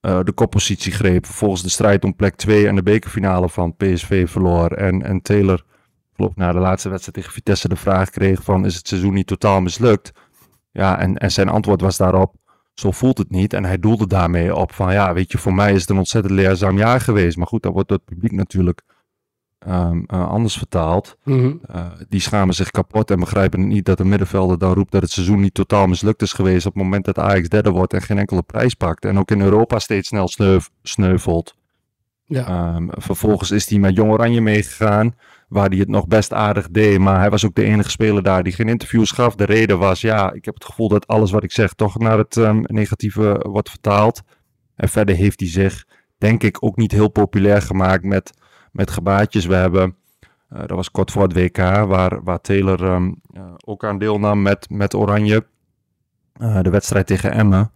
uh, 0.00 0.20
de 0.22 0.32
koppositie 0.32 0.92
greep. 0.92 1.26
Vervolgens 1.26 1.62
de 1.62 1.68
strijd 1.68 2.04
om 2.04 2.16
plek 2.16 2.36
2 2.36 2.66
en 2.66 2.74
de 2.74 2.82
bekerfinale 2.82 3.48
van 3.48 3.76
PSV 3.76 4.28
verloor. 4.28 4.70
En, 4.70 5.02
en 5.02 5.22
Taylor, 5.22 5.64
geloof 6.20 6.36
na 6.36 6.52
de 6.52 6.58
laatste 6.58 6.88
wedstrijd 6.88 7.16
tegen 7.16 7.32
Vitesse, 7.32 7.68
de 7.68 7.76
vraag 7.76 8.10
kreeg 8.10 8.42
van 8.42 8.64
is 8.64 8.74
het 8.74 8.88
seizoen 8.88 9.14
niet 9.14 9.26
totaal 9.26 9.60
mislukt? 9.60 10.12
Ja, 10.70 10.98
en, 10.98 11.16
en 11.16 11.32
zijn 11.32 11.48
antwoord 11.48 11.80
was 11.80 11.96
daarop, 11.96 12.34
zo 12.74 12.90
voelt 12.90 13.18
het 13.18 13.30
niet. 13.30 13.52
En 13.52 13.64
hij 13.64 13.78
doelde 13.78 14.06
daarmee 14.06 14.54
op 14.56 14.72
van 14.72 14.92
ja, 14.92 15.12
weet 15.12 15.32
je, 15.32 15.38
voor 15.38 15.54
mij 15.54 15.72
is 15.72 15.80
het 15.80 15.90
een 15.90 15.98
ontzettend 15.98 16.34
leerzaam 16.34 16.76
jaar 16.76 17.00
geweest. 17.00 17.36
Maar 17.36 17.46
goed, 17.46 17.62
dan 17.62 17.72
wordt 17.72 17.90
het 17.90 18.04
publiek 18.04 18.32
natuurlijk 18.32 18.82
um, 19.68 20.04
uh, 20.06 20.28
anders 20.28 20.56
vertaald. 20.56 21.16
Mhm. 21.24 21.36
Mm 21.36 21.42
-hmm. 21.42 21.76
uh, 21.76 21.86
die 22.08 22.20
schamen 22.20 22.54
zich 22.54 22.70
kapot 22.70 23.10
en 23.10 23.20
begrijpen 23.20 23.68
niet 23.68 23.84
dat 23.84 23.98
de 23.98 24.04
middenvelder 24.04 24.58
dan 24.58 24.72
roept 24.72 24.92
dat 24.92 25.02
het 25.02 25.10
seizoen 25.10 25.40
niet 25.40 25.54
totaal 25.54 25.86
mislukt 25.86 26.22
is 26.22 26.32
geweest 26.32 26.66
op 26.66 26.74
het 26.74 26.82
moment 26.82 27.04
dat 27.04 27.18
Ajax 27.18 27.48
derde 27.48 27.70
wordt 27.70 27.92
en 27.92 28.02
geen 28.02 28.18
enkele 28.18 28.42
prijs 28.42 28.74
pakt. 28.74 29.04
En 29.04 29.18
ook 29.18 29.30
in 29.30 29.40
Europa 29.40 29.78
steeds 29.78 30.08
snel 30.08 30.28
sneuvelt. 30.82 31.54
Ja. 32.24 32.74
Um, 32.74 32.88
vervolgens 32.92 33.50
is 33.50 33.68
hij 33.68 33.78
met 33.78 33.96
Jong 33.96 34.12
Oranje 34.12 34.40
meegegaan, 34.40 35.14
waar 35.50 35.68
hij 35.68 35.78
het 35.78 35.88
nog 35.88 36.06
best 36.06 36.32
aardig 36.32 36.68
deed. 36.70 36.98
Maar 36.98 37.18
hij 37.18 37.30
was 37.30 37.44
ook 37.44 37.54
de 37.54 37.64
enige 37.64 37.90
speler 37.90 38.22
daar 38.22 38.42
die 38.42 38.52
geen 38.52 38.68
interviews 38.68 39.10
gaf. 39.10 39.34
De 39.34 39.44
reden 39.44 39.78
was, 39.78 40.00
ja, 40.00 40.32
ik 40.32 40.44
heb 40.44 40.54
het 40.54 40.64
gevoel 40.64 40.88
dat 40.88 41.06
alles 41.06 41.30
wat 41.30 41.42
ik 41.42 41.52
zeg 41.52 41.72
toch 41.72 41.98
naar 41.98 42.18
het 42.18 42.36
um, 42.36 42.62
negatieve 42.66 43.44
wordt 43.48 43.70
vertaald. 43.70 44.22
En 44.76 44.88
verder 44.88 45.14
heeft 45.14 45.40
hij 45.40 45.48
zich, 45.48 45.84
denk 46.18 46.42
ik, 46.42 46.64
ook 46.64 46.76
niet 46.76 46.92
heel 46.92 47.08
populair 47.08 47.62
gemaakt 47.62 48.04
met 48.04 48.32
met 48.72 48.90
gebaatjes. 48.90 49.46
We 49.46 49.54
hebben, 49.54 49.96
uh, 50.52 50.58
dat 50.58 50.70
was 50.70 50.90
kort 50.90 51.10
voor 51.10 51.22
het 51.22 51.32
WK, 51.32 51.56
waar, 51.86 52.22
waar 52.22 52.40
Taylor 52.40 52.82
um, 52.82 53.20
uh, 53.32 53.42
ook 53.64 53.84
aan 53.84 53.98
deelnam 53.98 54.42
met, 54.42 54.70
met 54.70 54.94
Oranje. 54.94 55.46
Uh, 56.40 56.60
de 56.60 56.70
wedstrijd 56.70 57.06
tegen 57.06 57.32
Emmen. 57.32 57.72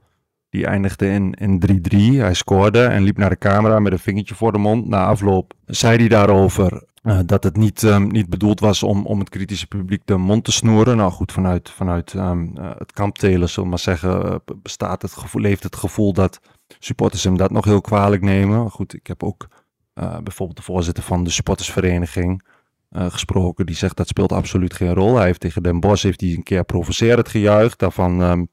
Die 0.49 0.67
eindigde 0.67 1.09
in, 1.09 1.33
in 1.33 1.63
3-3. 1.93 1.97
Hij 1.97 2.35
scoorde 2.35 2.85
en 2.85 3.03
liep 3.03 3.17
naar 3.17 3.31
de 3.31 3.39
camera 3.39 3.79
met 3.79 3.93
een 3.93 3.99
vingertje 3.99 4.35
voor 4.35 4.53
de 4.53 4.59
mond. 4.59 4.87
Na 4.89 5.05
afloop 5.05 5.53
zei 5.67 5.97
hij 5.97 6.09
daarover 6.09 6.85
dat 7.27 7.45
het 7.45 7.57
niet, 7.57 7.83
um, 7.83 8.07
niet 8.07 8.29
bedoeld 8.29 8.61
was 8.61 8.83
om, 8.83 9.07
om 9.07 9.19
het 9.19 9.29
kritische 9.29 9.67
publiek 9.67 10.03
de 10.05 10.17
mond 10.17 10.45
te 10.45 10.53
snoeren. 10.53 10.97
Nou 10.97 11.11
goed, 11.11 11.33
vanuit, 11.33 11.71
vanuit 11.71 12.13
um, 12.15 12.53
het 12.79 12.93
kamp 12.93 13.19
Taylor, 13.19 13.49
zullen 13.49 13.63
we 13.63 13.69
maar 13.69 13.79
zeggen, 13.79 14.43
bestaat 14.63 15.03
het 15.03 15.13
gevoel, 15.13 15.43
leeft 15.43 15.63
het 15.63 15.77
gevoel 15.77 16.13
dat 16.13 16.41
supporters 16.79 17.25
hem 17.25 17.37
dat 17.37 17.51
nog 17.51 17.65
heel 17.65 17.81
kwalijk 17.81 18.23
nemen. 18.23 18.71
Goed, 18.71 18.95
ik 18.95 19.07
heb 19.07 19.23
ook 19.23 19.49
bijvoorbeeld 19.95 20.57
de 20.57 20.63
voorzitter 20.63 21.03
van 21.05 21.25
de 21.25 21.31
supportersvereniging 21.31 22.45
gesproken. 22.91 23.67
Die 23.67 23.77
zegt 23.77 23.97
dat 23.97 24.09
speelt 24.09 24.33
absoluut 24.33 24.75
geen 24.75 24.95
rol. 24.95 25.17
Hij 25.17 25.27
heeft 25.27 25.41
tegen 25.41 25.63
Den 25.63 25.81
Bosch 25.81 26.03
heeft 26.03 26.21
hij 26.21 26.31
een 26.31 26.43
keer 26.43 26.65
provocerend 26.65 27.29
gejuicht. 27.29 27.79
Daarvan, 27.79 28.21
um, 28.21 28.49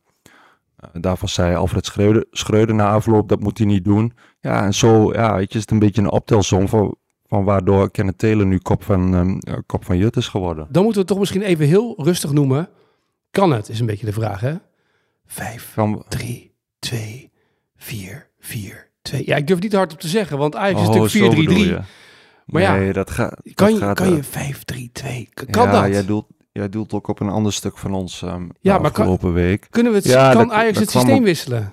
daarvan 0.94 1.30
zei 1.30 1.56
Alfred 1.56 1.86
Schreuder, 1.86 2.26
Schreuder 2.32 2.76
na 2.76 2.92
afloop 2.92 3.30
dat 3.30 3.40
moet 3.40 3.58
hij 3.58 3.68
niet 3.68 3.84
doen. 3.84 4.14
Ja, 4.40 4.64
en 4.64 4.74
zo 4.74 5.14
ja, 5.14 5.36
weet 5.36 5.56
is 5.56 5.62
het 5.62 5.72
een 5.72 5.80
beetje 5.80 6.02
een 6.02 6.12
optelsom 6.12 6.68
van, 6.68 6.96
van 7.32 7.44
waardoor 7.44 7.92
Kenneth 7.92 8.18
Taylor 8.18 8.46
nu 8.46 8.58
kop 8.58 8.84
van, 8.84 9.14
um, 9.14 9.40
kop 9.66 9.86
van 9.86 9.98
Jut 9.98 10.16
is 10.16 10.28
geworden. 10.28 10.68
Dan 10.70 10.84
moeten 10.84 10.94
we 10.94 11.00
het 11.00 11.08
toch 11.08 11.20
misschien 11.20 11.42
even 11.42 11.66
heel 11.66 11.94
rustig 11.98 12.32
noemen. 12.32 12.70
Kan 13.30 13.52
het, 13.52 13.70
is 13.70 13.80
een 13.80 13.86
beetje 13.86 14.06
de 14.06 14.14
vraag 14.14 14.40
hè? 14.40 14.54
5, 15.26 15.76
3, 16.08 16.56
2, 16.80 17.32
4, 17.76 18.30
4, 18.40 18.90
Twee. 19.02 19.24
Ja, 19.26 19.36
ik 19.36 19.48
durf 19.48 19.60
niet 19.60 19.74
hard 19.74 19.94
op 19.94 20.00
te 20.00 20.08
zeggen, 20.08 20.38
want 20.38 20.56
Ajax 20.56 20.82
is 20.82 20.88
oh, 20.88 20.96
natuurlijk 20.96 21.84
4-3-3. 21.84 21.86
Maar 22.46 22.78
nee, 22.78 22.86
ja, 22.86 22.94
dat 22.94 23.12
ga, 23.12 23.38
kan, 23.54 23.70
dat 23.70 23.72
je, 23.72 23.78
gaat, 23.78 23.96
kan 23.96 24.16
je 24.16 24.24
5-3-2? 25.30 25.34
Kan 25.50 25.66
ja, 25.66 25.82
dat? 25.82 25.92
Jij 25.92 26.06
doelt, 26.06 26.26
jij 26.52 26.70
doelt 26.70 26.94
ook 26.94 27.08
op 27.08 27.20
een 27.20 27.30
ander 27.30 27.54
stuk 27.54 27.78
van 27.78 27.94
ons 27.94 28.22
um, 28.22 28.50
ja, 28.60 28.78
maar 28.78 28.90
afgelopen 28.90 29.20
kan, 29.20 29.34
week. 29.34 29.68
Kunnen 29.70 29.92
we 29.92 29.98
het, 29.98 30.08
Ja, 30.08 30.34
kan 30.34 30.48
dat- 30.48 30.56
Ajax 30.56 30.74
dat 30.74 30.82
het 30.82 30.92
systeem 30.92 31.24
wisselen? 31.24 31.72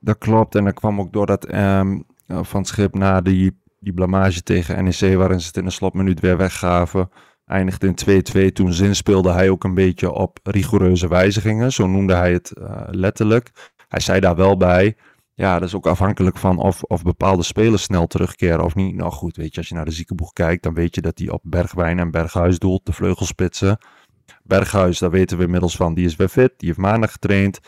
Dat 0.00 0.18
klopt. 0.18 0.54
En 0.54 0.64
dat 0.64 0.74
kwam 0.74 1.00
ook 1.00 1.12
door 1.12 1.26
dat 1.26 1.54
um, 1.54 2.04
van 2.26 2.60
het 2.60 2.68
schip 2.68 2.94
na 2.94 3.20
die, 3.20 3.60
die 3.86 3.94
blamage 3.94 4.42
tegen 4.42 4.84
NEC, 4.84 5.16
waarin 5.16 5.40
ze 5.40 5.46
het 5.46 5.56
in 5.56 5.64
een 5.64 5.72
slotminuut 5.72 6.20
weer 6.20 6.36
weggaven. 6.36 7.08
Eindigde 7.44 7.86
in 7.86 8.48
2-2. 8.48 8.52
Toen 8.52 8.72
zinspeelde 8.72 9.32
hij 9.32 9.50
ook 9.50 9.64
een 9.64 9.74
beetje 9.74 10.12
op 10.12 10.38
rigoureuze 10.42 11.08
wijzigingen. 11.08 11.72
Zo 11.72 11.86
noemde 11.86 12.14
hij 12.14 12.32
het 12.32 12.52
uh, 12.58 12.82
letterlijk. 12.90 13.72
Hij 13.88 14.00
zei 14.00 14.20
daar 14.20 14.36
wel 14.36 14.56
bij. 14.56 14.96
ja, 15.34 15.58
dat 15.58 15.68
is 15.68 15.74
ook 15.74 15.86
afhankelijk 15.86 16.36
van 16.36 16.58
of, 16.58 16.82
of 16.82 17.02
bepaalde 17.02 17.42
spelers 17.42 17.82
snel 17.82 18.06
terugkeren 18.06 18.64
of 18.64 18.74
niet. 18.74 18.94
Nou 18.94 19.12
goed, 19.12 19.36
weet 19.36 19.52
je, 19.54 19.58
als 19.60 19.68
je 19.68 19.74
naar 19.74 19.84
de 19.84 19.90
ziekenboeg 19.90 20.32
kijkt, 20.32 20.62
dan 20.62 20.74
weet 20.74 20.94
je 20.94 21.00
dat 21.00 21.18
hij 21.18 21.30
op 21.30 21.40
Bergwijn 21.42 21.98
en 21.98 22.10
Berghuis 22.10 22.58
doelt, 22.58 22.86
de 22.86 22.92
vleugelspitsen. 22.92 23.78
Berghuis, 24.42 24.98
daar 24.98 25.10
weten 25.10 25.38
we 25.38 25.44
inmiddels 25.44 25.76
van, 25.76 25.94
die 25.94 26.04
is 26.04 26.16
weer 26.16 26.28
fit, 26.28 26.52
die 26.56 26.68
heeft 26.68 26.80
maandag 26.80 27.12
getraind. 27.12 27.60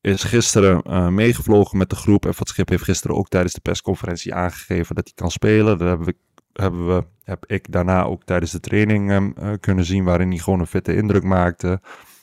Is 0.00 0.22
gisteren 0.22 0.82
uh, 0.86 1.08
meegevlogen 1.08 1.78
met 1.78 1.90
de 1.90 1.96
groep. 1.96 2.26
En 2.26 2.34
Van 2.34 2.46
Schip 2.46 2.68
heeft 2.68 2.84
gisteren 2.84 3.16
ook 3.16 3.28
tijdens 3.28 3.54
de 3.54 3.60
persconferentie 3.60 4.34
aangegeven 4.34 4.94
dat 4.94 5.04
hij 5.04 5.14
kan 5.14 5.30
spelen. 5.30 5.78
Dat 5.78 5.88
hebben 5.88 6.06
we, 6.06 6.14
hebben 6.52 7.06
heb 7.24 7.46
ik 7.46 7.72
daarna 7.72 8.02
ook 8.02 8.24
tijdens 8.24 8.50
de 8.50 8.60
training 8.60 9.10
um, 9.10 9.34
uh, 9.38 9.52
kunnen 9.60 9.84
zien, 9.84 10.04
waarin 10.04 10.28
hij 10.28 10.38
gewoon 10.38 10.60
een 10.60 10.66
fitte 10.66 10.94
indruk 10.94 11.22
maakte. 11.22 11.80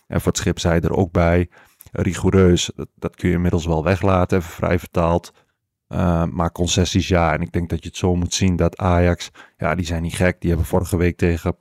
En 0.07 0.21
Van 0.21 0.35
Schip 0.35 0.59
zei 0.59 0.79
er 0.79 0.95
ook 0.95 1.11
bij 1.11 1.49
rigoureus, 1.91 2.71
dat, 2.95 3.15
kun 3.15 3.29
je 3.29 3.35
inmiddels 3.35 3.65
wel 3.65 3.83
weglaten, 3.83 4.37
even 4.37 4.51
vrij 4.51 4.79
vertaald. 4.79 5.33
Uh, 5.89 6.23
maar 6.23 6.51
concessies 6.51 7.07
ja. 7.07 7.33
En 7.33 7.41
ik 7.41 7.51
denk 7.51 7.69
dat 7.69 7.83
je 7.83 7.87
het 7.87 7.97
zo 7.97 8.15
moet 8.15 8.33
zien 8.33 8.55
dat 8.55 8.77
Ajax, 8.77 9.29
ja, 9.57 9.75
die 9.75 9.85
zijn 9.85 10.01
niet 10.01 10.15
gek. 10.15 10.41
Die 10.41 10.49
hebben 10.49 10.67
vorige 10.67 10.97
week 10.97 11.17
tegen 11.17 11.57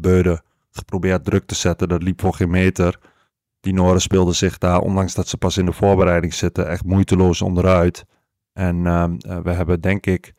Beuden 0.00 0.42
geprobeerd 0.70 1.24
druk 1.24 1.46
te 1.46 1.54
zetten. 1.54 1.88
Dat 1.88 2.02
liep 2.02 2.20
voor 2.20 2.34
geen 2.34 2.50
meter. 2.50 2.98
Die 3.60 3.72
Noren 3.72 4.00
speelden 4.00 4.34
zich 4.34 4.58
daar, 4.58 4.80
ondanks 4.80 5.14
dat 5.14 5.28
ze 5.28 5.36
pas 5.36 5.56
in 5.56 5.66
de 5.66 5.72
voorbereiding 5.72 6.34
zitten, 6.34 6.68
echt 6.68 6.84
moeiteloos 6.84 7.42
onderuit. 7.42 8.04
En 8.52 8.76
uh, 8.76 9.04
we 9.42 9.50
hebben 9.50 9.80
denk 9.80 10.06
ik 10.06 10.34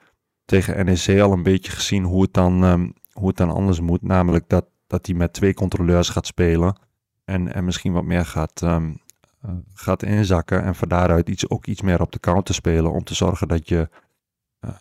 tegen 0.45 0.85
NEC 0.85 1.19
al 1.19 1.31
een 1.31 1.43
beetje 1.43 1.71
gezien 1.71 2.03
hoe 2.03 2.21
het 2.21 2.33
dan, 2.33 2.63
um, 2.63 2.93
hoe 3.11 3.27
het 3.27 3.37
dan 3.37 3.51
anders 3.51 3.79
moet. 3.79 4.01
Namelijk 4.01 4.49
dat, 4.49 4.65
dat 4.87 5.05
hij 5.05 5.15
met 5.15 5.33
twee 5.33 5.53
controleurs 5.53 6.09
gaat 6.09 6.25
spelen. 6.25 6.79
En, 7.25 7.53
en 7.53 7.65
misschien 7.65 7.93
wat 7.93 8.03
meer 8.03 8.25
gaat, 8.25 8.61
um, 8.61 8.97
uh, 9.45 9.51
gaat 9.73 10.03
inzakken. 10.03 10.63
En 10.63 10.75
van 10.75 10.87
daaruit 10.87 11.29
iets, 11.29 11.49
ook 11.49 11.65
iets 11.65 11.81
meer 11.81 12.01
op 12.01 12.11
de 12.11 12.19
counter 12.19 12.53
spelen. 12.53 12.91
Om 12.91 13.03
te 13.03 13.15
zorgen 13.15 13.47
dat 13.47 13.69
je 13.69 13.89
uh, 14.65 14.71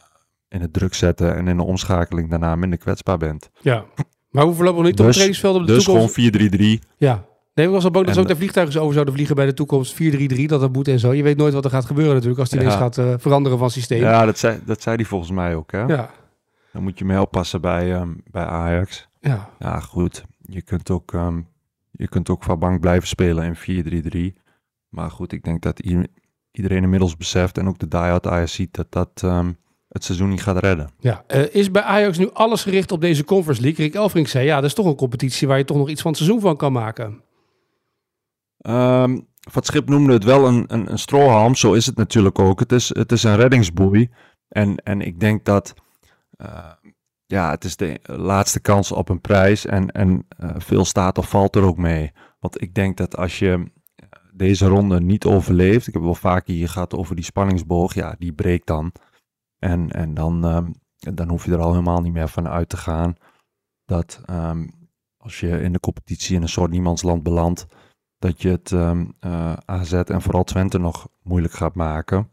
in 0.48 0.60
het 0.60 0.72
druk 0.72 0.94
zetten 0.94 1.36
en 1.36 1.48
in 1.48 1.56
de 1.56 1.62
omschakeling 1.62 2.30
daarna 2.30 2.54
minder 2.54 2.78
kwetsbaar 2.78 3.18
bent. 3.18 3.50
Ja, 3.60 3.84
maar 4.30 4.44
hoe 4.44 4.54
voorlopig 4.54 4.84
niet 4.84 4.96
dus, 4.96 5.06
op 5.06 5.12
trainingsveld 5.12 5.56
op 5.56 5.66
de 5.66 5.72
dus 5.72 5.84
toekomst? 5.84 6.14
gewoon 6.14 6.78
4-3-3. 6.82 6.88
Ja. 6.96 7.28
Nee, 7.60 7.68
ik 7.68 7.74
was 7.74 7.84
al 7.84 7.90
bang 7.90 8.06
dat 8.06 8.14
ze 8.14 8.20
ook 8.20 8.28
de 8.28 8.36
vliegtuigen 8.36 8.80
over 8.80 8.92
zouden 8.92 9.14
vliegen 9.14 9.36
bij 9.36 9.46
de 9.46 9.54
toekomst. 9.54 9.94
4-3-3, 9.94 9.96
dat 10.46 10.60
dat 10.60 10.72
moet 10.72 10.88
en 10.88 10.98
zo. 10.98 11.12
Je 11.12 11.22
weet 11.22 11.36
nooit 11.36 11.54
wat 11.54 11.64
er 11.64 11.70
gaat 11.70 11.84
gebeuren 11.84 12.12
natuurlijk 12.14 12.40
als 12.40 12.48
die 12.48 12.58
Ja. 12.58 12.64
ineens 12.64 12.80
gaat 12.80 12.96
uh, 12.96 13.14
veranderen 13.18 13.58
van 13.58 13.70
systeem. 13.70 14.00
Ja, 14.00 14.24
dat 14.24 14.38
zei, 14.38 14.60
dat 14.64 14.82
zei 14.82 14.96
hij 14.96 15.04
volgens 15.04 15.30
mij 15.30 15.54
ook. 15.54 15.72
Hè? 15.72 15.82
ja. 15.82 16.10
Dan 16.72 16.82
moet 16.82 16.98
je 16.98 17.04
mee 17.04 17.20
oppassen 17.20 17.60
bij, 17.60 17.94
um, 17.94 18.22
bij 18.30 18.44
Ajax. 18.44 19.08
ja. 19.20 19.48
Ja, 19.58 19.80
goed. 19.80 20.24
Je 20.38 20.62
kunt 20.62 20.90
ook, 20.90 21.12
um, 21.12 21.48
je 21.90 22.08
kunt 22.08 22.30
ook 22.30 22.42
van 22.42 22.58
bank 22.58 22.80
blijven 22.80 23.08
spelen 23.08 23.44
in 23.44 24.34
4-3-3. 24.34 24.38
Maar 24.88 25.10
goed, 25.10 25.32
ik 25.32 25.42
denk 25.42 25.62
dat 25.62 25.80
iedereen 26.50 26.82
inmiddels 26.82 27.16
beseft 27.16 27.58
en 27.58 27.68
ook 27.68 27.78
de 27.78 27.88
die-hard 27.88 28.26
Ajax 28.26 28.52
ziet 28.52 28.74
dat 28.74 28.86
dat 28.92 29.22
um, 29.24 29.56
het 29.88 30.04
seizoen 30.04 30.28
niet 30.28 30.42
gaat 30.42 30.58
redden. 30.58 30.90
Ja, 30.98 31.24
uh, 31.28 31.54
is 31.54 31.70
bij 31.70 31.82
Ajax 31.82 32.18
nu 32.18 32.30
alles 32.32 32.62
gericht 32.62 32.92
op 32.92 33.00
deze 33.00 33.24
Conference 33.24 33.62
League? 33.62 33.84
Rick 33.84 33.94
Elfrink 33.94 34.28
zei, 34.28 34.44
ja, 34.46 34.54
dat 34.56 34.64
is 34.64 34.74
toch 34.74 34.86
een 34.86 34.94
competitie 34.94 35.48
waar 35.48 35.58
je 35.58 35.64
toch 35.64 35.76
nog 35.76 35.88
iets 35.88 36.02
van 36.02 36.10
het 36.10 36.20
seizoen 36.20 36.40
van 36.40 36.56
kan 36.56 36.72
maken. 36.72 37.22
Um, 38.62 39.28
Schip 39.60 39.88
noemde 39.88 40.12
het 40.12 40.24
wel 40.24 40.46
een, 40.46 40.64
een, 40.66 40.90
een 40.90 40.98
strohalm, 40.98 41.54
zo 41.54 41.72
is 41.72 41.86
het 41.86 41.96
natuurlijk 41.96 42.38
ook. 42.38 42.60
Het 42.60 42.72
is, 42.72 42.88
het 42.94 43.12
is 43.12 43.22
een 43.22 43.36
reddingsboei. 43.36 44.10
En, 44.48 44.76
en 44.76 45.00
ik 45.00 45.20
denk 45.20 45.44
dat 45.44 45.74
uh, 46.36 46.72
ja, 47.26 47.50
het 47.50 47.64
is 47.64 47.76
de 47.76 48.00
laatste 48.02 48.60
kans 48.60 48.92
op 48.92 49.08
een 49.08 49.20
prijs. 49.20 49.66
En, 49.66 49.90
en 49.90 50.26
uh, 50.40 50.50
veel 50.56 50.84
staat 50.84 51.18
of 51.18 51.28
valt 51.28 51.56
er 51.56 51.62
ook 51.62 51.76
mee. 51.76 52.12
Want 52.38 52.62
ik 52.62 52.74
denk 52.74 52.96
dat 52.96 53.16
als 53.16 53.38
je 53.38 53.70
deze 54.32 54.66
ronde 54.66 55.00
niet 55.00 55.24
overleeft, 55.24 55.86
ik 55.86 55.94
heb 55.94 56.02
wel 56.02 56.14
vaker 56.14 56.54
hier 56.54 56.68
gehad 56.68 56.94
over 56.94 57.16
die 57.16 57.24
spanningsboog, 57.24 57.94
ja, 57.94 58.14
die 58.18 58.32
breekt 58.32 58.66
dan. 58.66 58.92
En, 59.58 59.90
en 59.90 60.14
dan, 60.14 60.44
um, 60.44 60.74
dan 60.98 61.28
hoef 61.28 61.44
je 61.44 61.52
er 61.52 61.60
al 61.60 61.70
helemaal 61.70 62.00
niet 62.00 62.12
meer 62.12 62.28
van 62.28 62.48
uit 62.48 62.68
te 62.68 62.76
gaan 62.76 63.14
dat 63.84 64.20
als 65.16 65.40
je 65.40 65.60
in 65.60 65.72
de 65.72 65.80
competitie 65.80 66.36
in 66.36 66.42
een 66.42 66.48
soort 66.48 66.70
niemandsland 66.70 67.22
belandt, 67.22 67.66
dat 68.20 68.42
je 68.42 68.48
het 68.48 68.70
um, 68.70 69.12
uh, 69.20 69.52
AZ 69.64 69.92
en 69.92 70.22
vooral 70.22 70.44
Twente 70.44 70.78
nog 70.78 71.08
moeilijk 71.22 71.54
gaat 71.54 71.74
maken. 71.74 72.30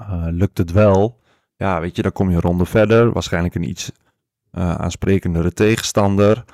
Uh, 0.00 0.26
lukt 0.30 0.58
het 0.58 0.72
wel, 0.72 1.20
ja, 1.56 1.80
weet 1.80 1.96
je, 1.96 2.02
dan 2.02 2.12
kom 2.12 2.28
je 2.28 2.34
een 2.34 2.40
ronde 2.40 2.64
verder. 2.64 3.12
Waarschijnlijk 3.12 3.54
een 3.54 3.68
iets 3.68 3.92
uh, 4.52 4.74
aansprekendere 4.74 5.52
tegenstander. 5.52 6.44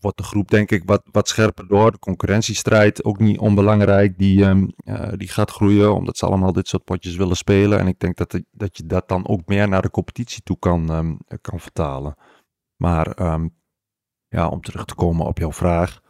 Wordt 0.00 0.16
de 0.16 0.22
groep 0.22 0.50
denk 0.50 0.70
ik 0.70 0.82
wat, 0.86 1.02
wat 1.12 1.28
scherper 1.28 1.68
door. 1.68 1.90
De 1.90 1.98
concurrentiestrijd 1.98 3.04
ook 3.04 3.18
niet 3.18 3.38
onbelangrijk. 3.38 4.18
Die, 4.18 4.38
uh, 4.84 5.12
die 5.16 5.28
gaat 5.28 5.50
groeien 5.50 5.94
omdat 5.94 6.18
ze 6.18 6.26
allemaal 6.26 6.52
dit 6.52 6.68
soort 6.68 6.84
potjes 6.84 7.16
willen 7.16 7.36
spelen. 7.36 7.78
En 7.78 7.86
ik 7.86 7.98
denk 7.98 8.16
dat, 8.16 8.40
dat 8.50 8.76
je 8.76 8.86
dat 8.86 9.08
dan 9.08 9.28
ook 9.28 9.46
meer 9.46 9.68
naar 9.68 9.82
de 9.82 9.90
competitie 9.90 10.42
toe 10.42 10.58
kan, 10.58 10.90
um, 10.90 11.18
kan 11.40 11.60
vertalen. 11.60 12.14
Maar 12.76 13.22
ja, 14.28 14.48
om 14.48 14.60
terug 14.60 14.84
te 14.84 14.94
komen 14.94 15.26
op 15.26 15.38
jouw 15.38 15.52
vraag. 15.52 16.06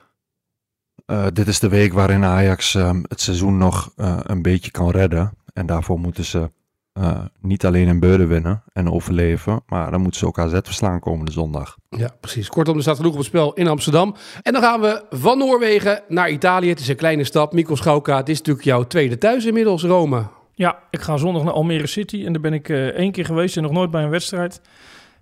Uh, 1.06 1.26
dit 1.32 1.48
is 1.48 1.58
de 1.58 1.68
week 1.68 1.92
waarin 1.92 2.24
Ajax 2.24 2.74
um, 2.74 3.04
het 3.08 3.20
seizoen 3.20 3.58
nog 3.58 3.92
uh, 3.96 4.18
een 4.22 4.42
beetje 4.42 4.70
kan 4.70 4.90
redden. 4.90 5.32
En 5.52 5.66
daarvoor 5.66 5.98
moeten 5.98 6.24
ze 6.24 6.50
uh, 6.98 7.18
niet 7.40 7.66
alleen 7.66 7.86
in 7.86 8.00
Beurden 8.00 8.28
winnen 8.28 8.62
en 8.72 8.90
overleven. 8.90 9.62
Maar 9.66 9.90
dan 9.90 10.00
moeten 10.00 10.20
ze 10.20 10.26
ook 10.26 10.38
AZ 10.38 10.58
verslaan 10.62 11.00
komende 11.00 11.32
zondag. 11.32 11.76
Ja, 11.90 12.10
precies. 12.20 12.48
Kortom, 12.48 12.76
er 12.76 12.82
staat 12.82 12.96
genoeg 12.96 13.12
op 13.12 13.18
het 13.18 13.26
spel 13.26 13.52
in 13.52 13.68
Amsterdam. 13.68 14.14
En 14.42 14.52
dan 14.52 14.62
gaan 14.62 14.80
we 14.80 15.04
van 15.10 15.38
Noorwegen 15.38 16.02
naar 16.08 16.30
Italië. 16.30 16.68
Het 16.68 16.80
is 16.80 16.88
een 16.88 16.96
kleine 16.96 17.24
stad. 17.24 17.52
Mikkel 17.52 17.76
Schauka, 17.76 18.16
het 18.16 18.28
is 18.28 18.38
natuurlijk 18.38 18.66
jouw 18.66 18.82
tweede 18.82 19.18
thuis 19.18 19.44
inmiddels, 19.44 19.82
Rome. 19.82 20.26
Ja, 20.54 20.78
ik 20.90 21.00
ga 21.00 21.16
zondag 21.16 21.42
naar 21.42 21.52
Almere 21.52 21.86
City. 21.86 22.24
En 22.24 22.32
daar 22.32 22.42
ben 22.42 22.52
ik 22.52 22.68
uh, 22.68 22.86
één 22.86 23.12
keer 23.12 23.24
geweest 23.24 23.56
en 23.56 23.62
nog 23.62 23.72
nooit 23.72 23.90
bij 23.90 24.02
een 24.02 24.10
wedstrijd. 24.10 24.60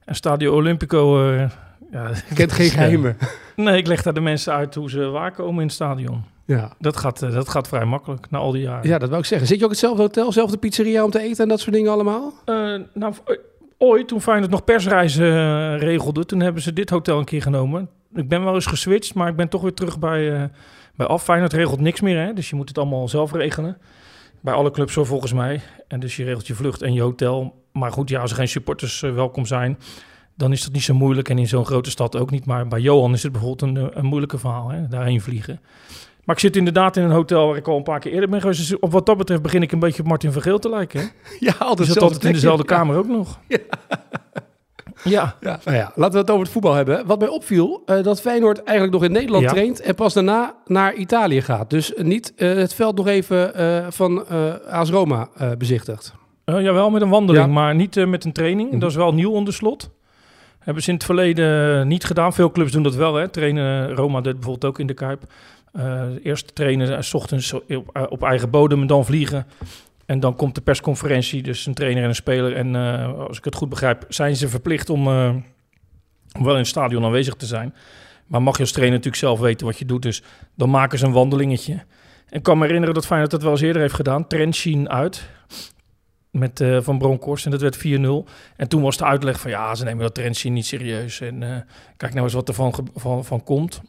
En 0.04 0.14
Stadio 0.14 0.52
Olimpico... 0.52 1.48
Ja, 1.90 2.10
Kent 2.34 2.52
geen 2.52 2.70
geheimen. 2.70 3.16
Nee, 3.56 3.76
ik 3.76 3.86
leg 3.86 4.02
daar 4.02 4.14
de 4.14 4.20
mensen 4.20 4.52
uit 4.52 4.74
hoe 4.74 4.90
ze 4.90 5.04
waarkomen 5.04 5.60
in 5.60 5.66
het 5.66 5.72
stadion. 5.72 6.24
Ja. 6.44 6.72
Dat, 6.78 6.96
gaat, 6.96 7.22
uh, 7.22 7.32
dat 7.32 7.48
gaat 7.48 7.68
vrij 7.68 7.84
makkelijk 7.84 8.30
na 8.30 8.38
al 8.38 8.52
die 8.52 8.62
jaren. 8.62 8.88
Ja, 8.88 8.98
dat 8.98 9.08
wou 9.08 9.20
ik 9.20 9.26
zeggen. 9.26 9.48
Zit 9.48 9.58
je 9.58 9.64
ook 9.64 9.70
hetzelfde 9.70 10.02
hotel, 10.02 10.32
zelfde 10.32 10.56
pizzeria 10.56 11.04
om 11.04 11.10
te 11.10 11.20
eten 11.20 11.42
en 11.42 11.48
dat 11.48 11.60
soort 11.60 11.74
dingen 11.74 11.92
allemaal? 11.92 12.32
Uh, 12.46 12.80
nou, 12.94 13.14
ooit, 13.78 14.08
toen 14.08 14.20
Feyenoord 14.20 14.50
nog 14.50 14.64
persreizen 14.64 15.26
uh, 15.26 15.78
regelde, 15.78 16.26
toen 16.26 16.40
hebben 16.40 16.62
ze 16.62 16.72
dit 16.72 16.90
hotel 16.90 17.18
een 17.18 17.24
keer 17.24 17.42
genomen. 17.42 17.88
Ik 18.14 18.28
ben 18.28 18.44
wel 18.44 18.54
eens 18.54 18.66
geswitcht, 18.66 19.14
maar 19.14 19.28
ik 19.28 19.36
ben 19.36 19.48
toch 19.48 19.62
weer 19.62 19.74
terug 19.74 19.98
bij, 19.98 20.40
uh, 20.40 20.44
bij 20.94 21.06
af. 21.06 21.22
Feyenoord 21.22 21.52
regelt 21.52 21.80
niks 21.80 22.00
meer, 22.00 22.26
hè? 22.26 22.32
dus 22.32 22.50
je 22.50 22.56
moet 22.56 22.68
het 22.68 22.78
allemaal 22.78 23.08
zelf 23.08 23.32
regelen. 23.32 23.78
Bij 24.40 24.54
alle 24.54 24.70
clubs 24.70 24.92
zo 24.92 25.04
volgens 25.04 25.32
mij. 25.32 25.60
En 25.88 26.00
dus 26.00 26.16
je 26.16 26.24
regelt 26.24 26.46
je 26.46 26.54
vlucht 26.54 26.82
en 26.82 26.92
je 26.92 27.00
hotel. 27.00 27.64
Maar 27.72 27.92
goed, 27.92 28.08
ja, 28.08 28.20
als 28.20 28.30
er 28.30 28.36
geen 28.36 28.48
supporters 28.48 29.00
welkom 29.00 29.46
zijn, 29.46 29.78
dan 30.36 30.52
is 30.52 30.64
dat 30.64 30.72
niet 30.72 30.82
zo 30.82 30.94
moeilijk. 30.94 31.28
En 31.28 31.38
in 31.38 31.48
zo'n 31.48 31.66
grote 31.66 31.90
stad 31.90 32.16
ook 32.16 32.30
niet. 32.30 32.46
Maar 32.46 32.68
bij 32.68 32.80
Johan 32.80 33.12
is 33.12 33.22
het 33.22 33.32
bijvoorbeeld 33.32 33.76
een, 33.76 33.90
een 33.98 34.04
moeilijke 34.04 34.38
verhaal, 34.38 34.68
hè? 34.68 34.88
daarheen 34.88 35.20
vliegen. 35.20 35.60
Maar 36.26 36.34
ik 36.34 36.40
zit 36.40 36.56
inderdaad 36.56 36.96
in 36.96 37.02
een 37.02 37.10
hotel 37.10 37.46
waar 37.46 37.56
ik 37.56 37.68
al 37.68 37.76
een 37.76 37.82
paar 37.82 38.00
keer 38.00 38.12
eerder 38.12 38.28
ben 38.28 38.40
geweest. 38.40 38.58
Dus 38.58 38.78
op 38.78 38.92
wat 38.92 39.06
dat 39.06 39.16
betreft 39.16 39.42
begin 39.42 39.62
ik 39.62 39.72
een 39.72 39.78
beetje 39.78 40.02
op 40.02 40.08
Martin 40.08 40.32
Vergeel 40.32 40.58
te 40.58 40.68
lijken. 40.68 41.00
Hè? 41.00 41.06
Ja, 41.46 41.54
altijd, 41.58 41.88
zit 41.88 42.00
altijd 42.02 42.24
in 42.24 42.32
dezelfde 42.32 42.64
ja. 42.68 42.76
kamer 42.76 42.96
ook 42.96 43.08
nog. 43.08 43.38
Ja. 45.02 45.08
Ja. 45.10 45.36
ja. 45.40 45.60
Nou 45.64 45.76
ja, 45.76 45.92
laten 45.94 46.12
we 46.12 46.18
het 46.18 46.30
over 46.30 46.42
het 46.42 46.52
voetbal 46.52 46.74
hebben. 46.74 47.06
Wat 47.06 47.18
mij 47.18 47.28
opviel, 47.28 47.82
uh, 47.86 48.02
dat 48.02 48.20
Feyenoord 48.20 48.62
eigenlijk 48.62 48.92
nog 48.92 49.04
in 49.04 49.12
Nederland 49.12 49.44
ja. 49.44 49.50
traint 49.50 49.80
en 49.80 49.94
pas 49.94 50.14
daarna 50.14 50.54
naar 50.64 50.94
Italië 50.94 51.42
gaat. 51.42 51.70
Dus 51.70 51.92
niet 51.96 52.32
uh, 52.36 52.54
het 52.54 52.74
veld 52.74 52.96
nog 52.96 53.06
even 53.06 53.60
uh, 53.60 53.86
van 53.90 54.26
AS 54.68 54.90
Roma 54.90 55.28
bezichtigd. 55.58 56.14
Uh, 56.44 56.62
jawel, 56.62 56.90
met 56.90 57.02
een 57.02 57.08
wandeling, 57.08 57.46
ja. 57.46 57.52
maar 57.52 57.74
niet 57.74 58.06
met 58.06 58.24
een 58.24 58.32
training. 58.32 58.72
Mm. 58.72 58.78
Dat 58.78 58.90
is 58.90 58.96
wel 58.96 59.14
nieuw 59.14 59.30
onder 59.30 59.54
slot. 59.54 59.90
Hebben 60.66 60.82
ze 60.84 60.88
in 60.88 60.94
het 60.94 61.04
verleden 61.04 61.88
niet 61.88 62.04
gedaan. 62.04 62.32
Veel 62.32 62.50
clubs 62.50 62.72
doen 62.72 62.82
dat 62.82 62.94
wel. 62.94 63.14
Hè. 63.14 63.28
Trainen, 63.28 63.94
Roma 63.94 64.20
deed 64.20 64.34
bijvoorbeeld 64.34 64.64
ook 64.64 64.78
in 64.78 64.86
de 64.86 64.94
Kuip. 64.94 65.32
Uh, 65.72 66.02
eerst 66.22 66.54
trainen, 66.54 66.90
uh, 66.90 67.00
s 67.00 67.14
ochtends 67.14 67.52
op, 67.52 67.64
uh, 67.68 68.02
op, 68.08 68.22
eigen 68.22 68.50
bodem 68.50 68.80
en 68.80 68.86
dan 68.86 69.04
vliegen. 69.04 69.46
En 70.06 70.20
dan 70.20 70.36
komt 70.36 70.54
de 70.54 70.60
persconferentie, 70.60 71.42
dus 71.42 71.66
een 71.66 71.74
trainer 71.74 72.02
en 72.02 72.08
een 72.08 72.14
speler. 72.14 72.56
En 72.56 72.74
als 73.28 73.38
ik 73.38 73.44
het 73.44 73.54
goed 73.54 73.68
begrijp, 73.68 74.04
zijn 74.08 74.36
ze 74.36 74.48
verplicht 74.48 74.90
om, 74.90 75.06
om 75.08 76.42
wel 76.42 76.52
in 76.52 76.58
het 76.58 76.66
stadion 76.66 77.04
aanwezig 77.04 77.34
te 77.34 77.46
zijn. 77.46 77.74
Maar 78.26 78.42
mag 78.42 78.56
je 78.56 78.62
als 78.62 78.72
trainer 78.72 78.96
natuurlijk 78.96 79.22
zelf 79.22 79.40
weten 79.40 79.66
wat 79.66 79.78
je 79.78 79.84
doet. 79.84 80.02
Dus 80.02 80.22
dan 80.54 80.70
maken 80.70 80.98
ze 80.98 81.06
een 81.06 81.12
wandelingetje. 81.12 81.72
En 82.28 82.36
ik 82.36 82.42
kan 82.42 82.58
me 82.58 82.64
herinneren 82.64 82.94
dat 82.94 83.06
Feyenoord 83.06 83.30
dat 83.30 83.42
wel 83.42 83.50
eens 83.50 83.60
eerder 83.60 83.82
heeft 83.82 83.94
gedaan. 83.94 84.26
Trendscene 84.26 84.88
uit 84.88 85.28
met 86.38 86.60
uh, 86.60 86.78
Van 86.80 86.98
Bronckhorst 86.98 87.44
en 87.44 87.50
dat 87.50 87.60
werd 87.60 87.78
4-0. 87.78 87.80
En 88.56 88.68
toen 88.68 88.82
was 88.82 88.96
de 88.96 89.04
uitleg 89.04 89.40
van 89.40 89.50
ja, 89.50 89.74
ze 89.74 89.84
nemen 89.84 90.02
dat 90.02 90.14
trendscene 90.14 90.54
niet 90.54 90.66
serieus. 90.66 91.20
En 91.20 91.42
uh, 91.42 91.56
kijk 91.96 92.12
nou 92.12 92.24
eens 92.24 92.34
wat 92.34 92.48
er 92.48 92.54
van, 92.54 92.88
van, 92.94 93.24
van 93.24 93.44
komt. 93.44 93.80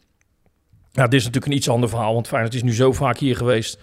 Ja, 0.92 1.04
dit 1.04 1.14
is 1.14 1.26
natuurlijk 1.26 1.52
een 1.52 1.58
iets 1.58 1.70
ander 1.70 1.90
verhaal, 1.90 2.14
want 2.14 2.28
Feyenoord 2.28 2.54
is 2.54 2.64
nu 2.64 2.74
zo 2.74 2.92
vaak 2.92 3.18
hier 3.18 3.36
geweest 3.36 3.80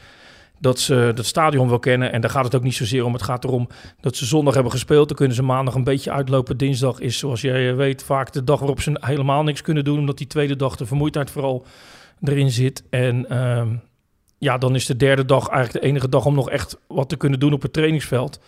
dat 0.58 0.78
ze 0.80 1.12
dat 1.14 1.26
stadion 1.26 1.68
wel 1.68 1.78
kennen. 1.78 2.12
En 2.12 2.20
daar 2.20 2.30
gaat 2.30 2.44
het 2.44 2.54
ook 2.54 2.62
niet 2.62 2.74
zozeer 2.74 3.04
om. 3.04 3.12
Het 3.12 3.22
gaat 3.22 3.44
erom 3.44 3.68
dat 4.00 4.16
ze 4.16 4.24
zondag 4.24 4.54
hebben 4.54 4.72
gespeeld. 4.72 5.08
Dan 5.08 5.16
kunnen 5.16 5.36
ze 5.36 5.42
maandag 5.42 5.74
een 5.74 5.84
beetje 5.84 6.10
uitlopen. 6.10 6.56
Dinsdag 6.56 7.00
is, 7.00 7.18
zoals 7.18 7.40
jij 7.40 7.76
weet, 7.76 8.02
vaak 8.02 8.32
de 8.32 8.44
dag 8.44 8.58
waarop 8.58 8.80
ze 8.80 8.96
helemaal 9.00 9.42
niks 9.42 9.62
kunnen 9.62 9.84
doen. 9.84 9.98
Omdat 9.98 10.18
die 10.18 10.26
tweede 10.26 10.56
dag 10.56 10.76
de 10.76 10.86
vermoeidheid 10.86 11.30
vooral 11.30 11.66
erin 12.22 12.50
zit. 12.50 12.84
En 12.90 13.26
uh, 13.30 13.62
ja, 14.44 14.58
dan 14.58 14.74
is 14.74 14.86
de 14.86 14.96
derde 14.96 15.24
dag 15.24 15.48
eigenlijk 15.48 15.84
de 15.84 15.90
enige 15.90 16.08
dag 16.08 16.26
om 16.26 16.34
nog 16.34 16.50
echt 16.50 16.78
wat 16.86 17.08
te 17.08 17.16
kunnen 17.16 17.40
doen 17.40 17.52
op 17.52 17.62
het 17.62 17.72
trainingsveld. 17.72 18.40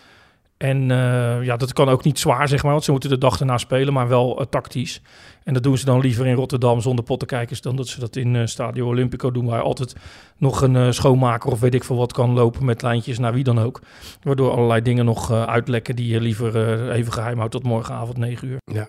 En 0.56 0.90
uh, 0.90 1.44
ja, 1.44 1.56
dat 1.56 1.72
kan 1.72 1.88
ook 1.88 2.04
niet 2.04 2.18
zwaar, 2.18 2.48
zeg 2.48 2.62
maar, 2.62 2.72
want 2.72 2.84
ze 2.84 2.90
moeten 2.90 3.10
de 3.10 3.18
dag 3.18 3.40
erna 3.40 3.58
spelen, 3.58 3.92
maar 3.92 4.08
wel 4.08 4.40
uh, 4.40 4.46
tactisch. 4.46 5.02
En 5.44 5.54
dat 5.54 5.62
doen 5.62 5.78
ze 5.78 5.84
dan 5.84 6.00
liever 6.00 6.26
in 6.26 6.34
Rotterdam 6.34 6.80
zonder 6.80 7.04
pottenkijkers 7.04 7.60
dan 7.60 7.76
dat 7.76 7.88
ze 7.88 8.00
dat 8.00 8.16
in 8.16 8.34
uh, 8.34 8.46
Stadio 8.46 8.86
Olimpico 8.86 9.30
doen, 9.30 9.46
waar 9.46 9.62
altijd 9.62 9.96
nog 10.36 10.60
een 10.60 10.94
schoonmaker 10.94 11.50
of 11.50 11.60
weet 11.60 11.74
ik 11.74 11.84
veel 11.84 11.96
wat 11.96 12.12
kan 12.12 12.30
lopen 12.30 12.64
met 12.64 12.82
lijntjes 12.82 13.18
naar 13.18 13.32
wie 13.32 13.44
dan 13.44 13.58
ook. 13.58 13.80
Waardoor 14.22 14.50
allerlei 14.50 14.82
dingen 14.82 15.04
nog 15.04 15.32
uitlekken 15.32 15.96
die 15.96 16.08
je 16.08 16.20
liever 16.20 16.90
even 16.90 17.12
geheim 17.12 17.36
houdt 17.36 17.52
tot 17.52 17.62
morgenavond 17.62 18.16
9 18.16 18.48
uur. 18.48 18.58
Ja. 18.64 18.88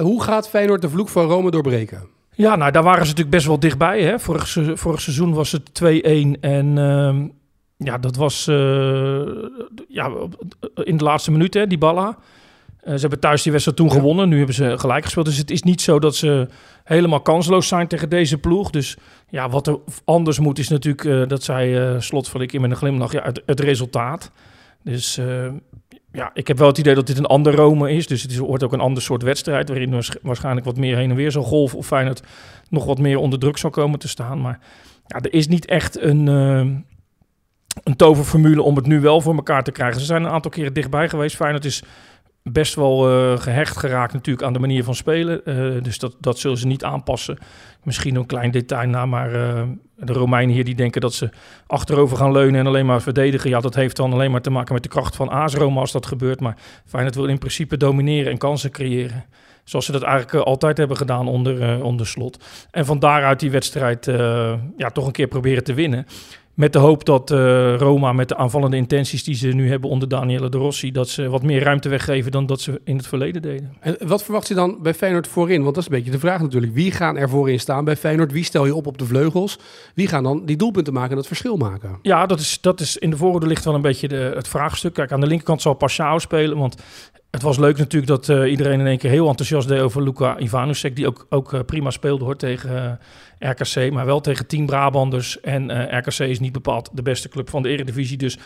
hoe 0.00 0.22
gaat 0.22 0.48
Feyenoord 0.48 0.82
de 0.82 0.90
vloek 0.90 1.08
van 1.08 1.26
Rome 1.26 1.50
doorbreken? 1.50 2.17
Ja, 2.38 2.56
nou 2.56 2.72
daar 2.72 2.82
waren 2.82 3.02
ze 3.02 3.08
natuurlijk 3.08 3.36
best 3.36 3.46
wel 3.46 3.60
dichtbij. 3.60 4.02
Hè? 4.02 4.18
Vorig, 4.18 4.56
vorig 4.74 5.00
seizoen 5.00 5.34
was 5.34 5.52
het 5.52 5.82
2-1 5.84 6.40
en 6.40 6.78
ehm, 6.78 7.26
ja, 7.76 7.98
dat 7.98 8.16
was 8.16 8.46
uh, 8.48 9.26
ja, 9.88 10.10
in 10.74 10.96
de 10.96 11.04
laatste 11.04 11.30
minuten, 11.30 11.68
die 11.68 11.78
Balla. 11.78 12.08
Uh, 12.08 12.94
ze 12.94 13.00
hebben 13.00 13.20
thuis 13.20 13.42
die 13.42 13.52
wedstrijd 13.52 13.78
toen 13.78 13.90
gewonnen. 13.90 14.28
Nu 14.28 14.36
hebben 14.36 14.54
ze 14.54 14.78
gelijk 14.78 15.04
gespeeld. 15.04 15.26
Dus 15.26 15.36
het 15.36 15.50
is 15.50 15.62
niet 15.62 15.80
zo 15.80 15.98
dat 15.98 16.16
ze 16.16 16.48
helemaal 16.84 17.20
kansloos 17.20 17.68
zijn 17.68 17.88
tegen 17.88 18.08
deze 18.08 18.38
ploeg. 18.38 18.70
Dus 18.70 18.96
ja, 19.28 19.48
wat 19.48 19.66
er 19.66 19.78
anders 20.04 20.38
moet 20.38 20.58
is 20.58 20.68
natuurlijk, 20.68 21.04
uh, 21.04 21.26
dat 21.26 21.48
uh, 21.48 22.00
Slot 22.00 22.28
van 22.28 22.40
ik 22.40 22.52
in 22.52 22.60
met 22.60 22.70
een 22.70 22.76
glimlach, 22.76 23.12
ja, 23.12 23.22
het, 23.22 23.42
het 23.46 23.60
resultaat. 23.60 24.30
Dus 24.82 25.20
ja, 26.12 26.30
ik 26.34 26.48
heb 26.48 26.58
wel 26.58 26.68
het 26.68 26.78
idee 26.78 26.94
dat 26.94 27.06
dit 27.06 27.18
een 27.18 27.26
ander 27.26 27.54
Rome 27.54 27.92
is. 27.92 28.06
Dus 28.06 28.22
het 28.22 28.36
wordt 28.36 28.62
ook 28.62 28.72
een 28.72 28.80
ander 28.80 29.02
soort 29.02 29.22
wedstrijd. 29.22 29.68
Waarin 29.68 30.02
waarschijnlijk 30.22 30.66
wat 30.66 30.76
meer 30.76 30.96
heen 30.96 31.10
en 31.10 31.16
weer 31.16 31.30
zal 31.30 31.42
golven. 31.42 31.78
Of 31.78 31.90
het 31.90 32.22
nog 32.68 32.84
wat 32.84 32.98
meer 32.98 33.18
onder 33.18 33.38
druk 33.38 33.58
zal 33.58 33.70
komen 33.70 33.98
te 33.98 34.08
staan. 34.08 34.40
Maar 34.40 34.60
ja, 35.06 35.20
er 35.20 35.32
is 35.32 35.48
niet 35.48 35.66
echt 35.66 36.00
een 36.00 36.26
een 37.84 37.96
toverformule 37.96 38.62
om 38.62 38.76
het 38.76 38.86
nu 38.86 39.00
wel 39.00 39.20
voor 39.20 39.34
elkaar 39.34 39.64
te 39.64 39.72
krijgen. 39.72 40.00
Ze 40.00 40.06
zijn 40.06 40.24
een 40.24 40.30
aantal 40.30 40.50
keren 40.50 40.72
dichtbij 40.72 41.08
geweest. 41.08 41.36
Feyenoord 41.36 41.64
is 41.64 41.82
best 42.42 42.74
wel 42.74 43.10
uh, 43.10 43.38
gehecht 43.38 43.76
geraakt 43.76 44.12
natuurlijk 44.12 44.46
aan 44.46 44.52
de 44.52 44.58
manier 44.58 44.84
van 44.84 44.94
spelen. 44.94 45.40
Dus 45.82 45.98
dat, 45.98 46.16
dat 46.20 46.38
zullen 46.38 46.58
ze 46.58 46.66
niet 46.66 46.84
aanpassen. 46.84 47.38
Misschien 47.82 48.14
een 48.14 48.26
klein 48.26 48.50
detail 48.50 48.88
na, 48.88 49.06
maar 49.06 49.30
de 50.00 50.12
Romeinen 50.12 50.54
hier 50.54 50.64
die 50.64 50.74
denken 50.74 51.00
dat 51.00 51.14
ze 51.14 51.30
achterover 51.66 52.16
gaan 52.16 52.32
leunen 52.32 52.60
en 52.60 52.66
alleen 52.66 52.86
maar 52.86 53.02
verdedigen. 53.02 53.50
Ja, 53.50 53.60
dat 53.60 53.74
heeft 53.74 53.96
dan 53.96 54.12
alleen 54.12 54.30
maar 54.30 54.40
te 54.40 54.50
maken 54.50 54.74
met 54.74 54.82
de 54.82 54.88
kracht 54.88 55.16
van 55.16 55.28
AS 55.28 55.54
Roma 55.54 55.80
als 55.80 55.92
dat 55.92 56.06
gebeurt. 56.06 56.40
Maar 56.40 56.56
Feyenoord 56.86 57.14
wil 57.14 57.26
in 57.26 57.38
principe 57.38 57.76
domineren 57.76 58.32
en 58.32 58.38
kansen 58.38 58.70
creëren. 58.70 59.24
Zoals 59.64 59.84
ze 59.84 59.92
dat 59.92 60.02
eigenlijk 60.02 60.46
altijd 60.46 60.76
hebben 60.76 60.96
gedaan 60.96 61.28
onder, 61.28 61.82
onder 61.82 62.06
slot. 62.06 62.44
En 62.70 62.84
van 62.84 62.98
daaruit 62.98 63.40
die 63.40 63.50
wedstrijd 63.50 64.04
ja, 64.76 64.90
toch 64.92 65.06
een 65.06 65.12
keer 65.12 65.26
proberen 65.26 65.64
te 65.64 65.74
winnen. 65.74 66.06
Met 66.58 66.72
de 66.72 66.78
hoop 66.78 67.04
dat 67.04 67.30
uh, 67.30 67.76
Roma 67.76 68.12
met 68.12 68.28
de 68.28 68.36
aanvallende 68.36 68.76
intenties 68.76 69.24
die 69.24 69.34
ze 69.34 69.46
nu 69.46 69.68
hebben 69.68 69.90
onder 69.90 70.08
Daniele 70.08 70.48
de 70.48 70.58
Rossi, 70.58 70.92
dat 70.92 71.08
ze 71.08 71.28
wat 71.28 71.42
meer 71.42 71.62
ruimte 71.62 71.88
weggeven 71.88 72.32
dan 72.32 72.46
dat 72.46 72.60
ze 72.60 72.80
in 72.84 72.96
het 72.96 73.06
verleden 73.06 73.42
deden. 73.42 73.76
En 73.80 73.96
wat 74.06 74.22
verwacht 74.22 74.48
je 74.48 74.54
dan 74.54 74.78
bij 74.82 74.94
Feyenoord 74.94 75.28
voorin? 75.28 75.62
Want 75.62 75.74
dat 75.74 75.84
is 75.84 75.90
een 75.90 75.96
beetje 75.96 76.10
de 76.10 76.18
vraag 76.18 76.40
natuurlijk. 76.40 76.74
Wie 76.74 76.92
gaan 76.92 77.16
er 77.16 77.28
voorin 77.28 77.60
staan 77.60 77.84
bij 77.84 77.96
Feyenoord? 77.96 78.32
Wie 78.32 78.44
stel 78.44 78.66
je 78.66 78.74
op 78.74 78.86
op 78.86 78.98
de 78.98 79.04
vleugels? 79.04 79.58
Wie 79.94 80.06
gaan 80.06 80.22
dan 80.22 80.44
die 80.44 80.56
doelpunten 80.56 80.92
maken 80.92 81.10
en 81.10 81.16
het 81.16 81.26
verschil 81.26 81.56
maken? 81.56 81.98
Ja, 82.02 82.26
dat 82.26 82.40
is, 82.40 82.58
dat 82.60 82.80
is 82.80 82.96
in 82.96 83.10
de 83.10 83.16
voorhoede 83.16 83.46
ligt 83.46 83.64
wel 83.64 83.74
een 83.74 83.80
beetje 83.80 84.08
de, 84.08 84.32
het 84.34 84.48
vraagstuk. 84.48 84.94
Kijk, 84.94 85.12
aan 85.12 85.20
de 85.20 85.26
linkerkant 85.26 85.62
zal 85.62 85.74
Pashao 85.74 86.18
spelen, 86.18 86.58
want 86.58 86.76
het 87.30 87.42
was 87.42 87.58
leuk 87.58 87.78
natuurlijk 87.78 88.06
dat 88.06 88.28
uh, 88.28 88.50
iedereen 88.50 88.80
in 88.80 88.86
één 88.86 88.98
keer 88.98 89.10
heel 89.10 89.28
enthousiast 89.28 89.68
deed 89.68 89.80
over 89.80 90.02
Luca 90.02 90.38
Ivanusek, 90.38 90.96
die 90.96 91.06
ook, 91.06 91.26
ook 91.28 91.52
uh, 91.52 91.60
prima 91.66 91.90
speelde 91.90 92.24
hoor 92.24 92.36
tegen 92.36 92.98
uh, 93.40 93.50
RKC, 93.50 93.92
maar 93.92 94.06
wel 94.06 94.20
tegen 94.20 94.46
Team 94.46 94.66
Brabanders. 94.66 95.40
En 95.40 95.96
RKC 95.98 96.18
is 96.18 96.40
niet 96.40 96.52
bepaald 96.52 96.90
de 96.92 97.02
beste 97.02 97.28
club 97.28 97.50
van 97.50 97.62
de 97.62 97.68
Eredivisie, 97.68 98.16
dus 98.16 98.38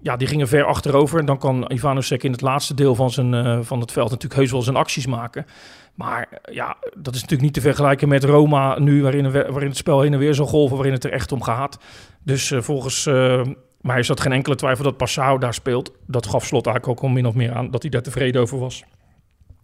ja, 0.00 0.16
die 0.16 0.28
gingen 0.28 0.48
ver 0.48 0.64
achterover. 0.64 1.18
En 1.18 1.26
dan 1.26 1.38
kan 1.38 1.70
Ivanusek 1.72 2.22
in 2.22 2.32
het 2.32 2.40
laatste 2.40 2.74
deel 2.74 2.94
van, 2.94 3.10
zijn, 3.10 3.64
van 3.64 3.80
het 3.80 3.92
veld 3.92 4.10
natuurlijk 4.10 4.40
heus 4.40 4.50
wel 4.50 4.62
zijn 4.62 4.76
acties 4.76 5.06
maken. 5.06 5.46
Maar 5.94 6.28
ja, 6.52 6.76
dat 6.96 7.14
is 7.14 7.20
natuurlijk 7.20 7.42
niet 7.42 7.54
te 7.54 7.60
vergelijken 7.60 8.08
met 8.08 8.24
Roma 8.24 8.78
nu, 8.78 9.02
waarin, 9.02 9.32
waarin 9.32 9.68
het 9.68 9.76
spel 9.76 10.00
heen 10.00 10.12
en 10.12 10.18
weer 10.18 10.34
zal 10.34 10.46
golven, 10.46 10.76
waarin 10.76 10.94
het 10.94 11.04
er 11.04 11.12
echt 11.12 11.32
om 11.32 11.42
gaat. 11.42 11.78
Dus 12.22 12.52
volgens 12.56 13.08
maar 13.82 13.96
er 13.96 14.04
zat 14.04 14.20
geen 14.20 14.32
enkele 14.32 14.56
twijfel 14.56 14.84
dat 14.84 14.96
Passau 14.96 15.38
daar 15.38 15.54
speelt. 15.54 15.92
Dat 16.06 16.26
gaf 16.26 16.46
Slot 16.46 16.66
eigenlijk 16.66 16.98
ook 16.98 17.08
al 17.08 17.14
min 17.14 17.26
of 17.26 17.34
meer 17.34 17.52
aan 17.52 17.70
dat 17.70 17.82
hij 17.82 17.90
daar 17.90 18.02
tevreden 18.02 18.40
over 18.40 18.58
was. 18.58 18.84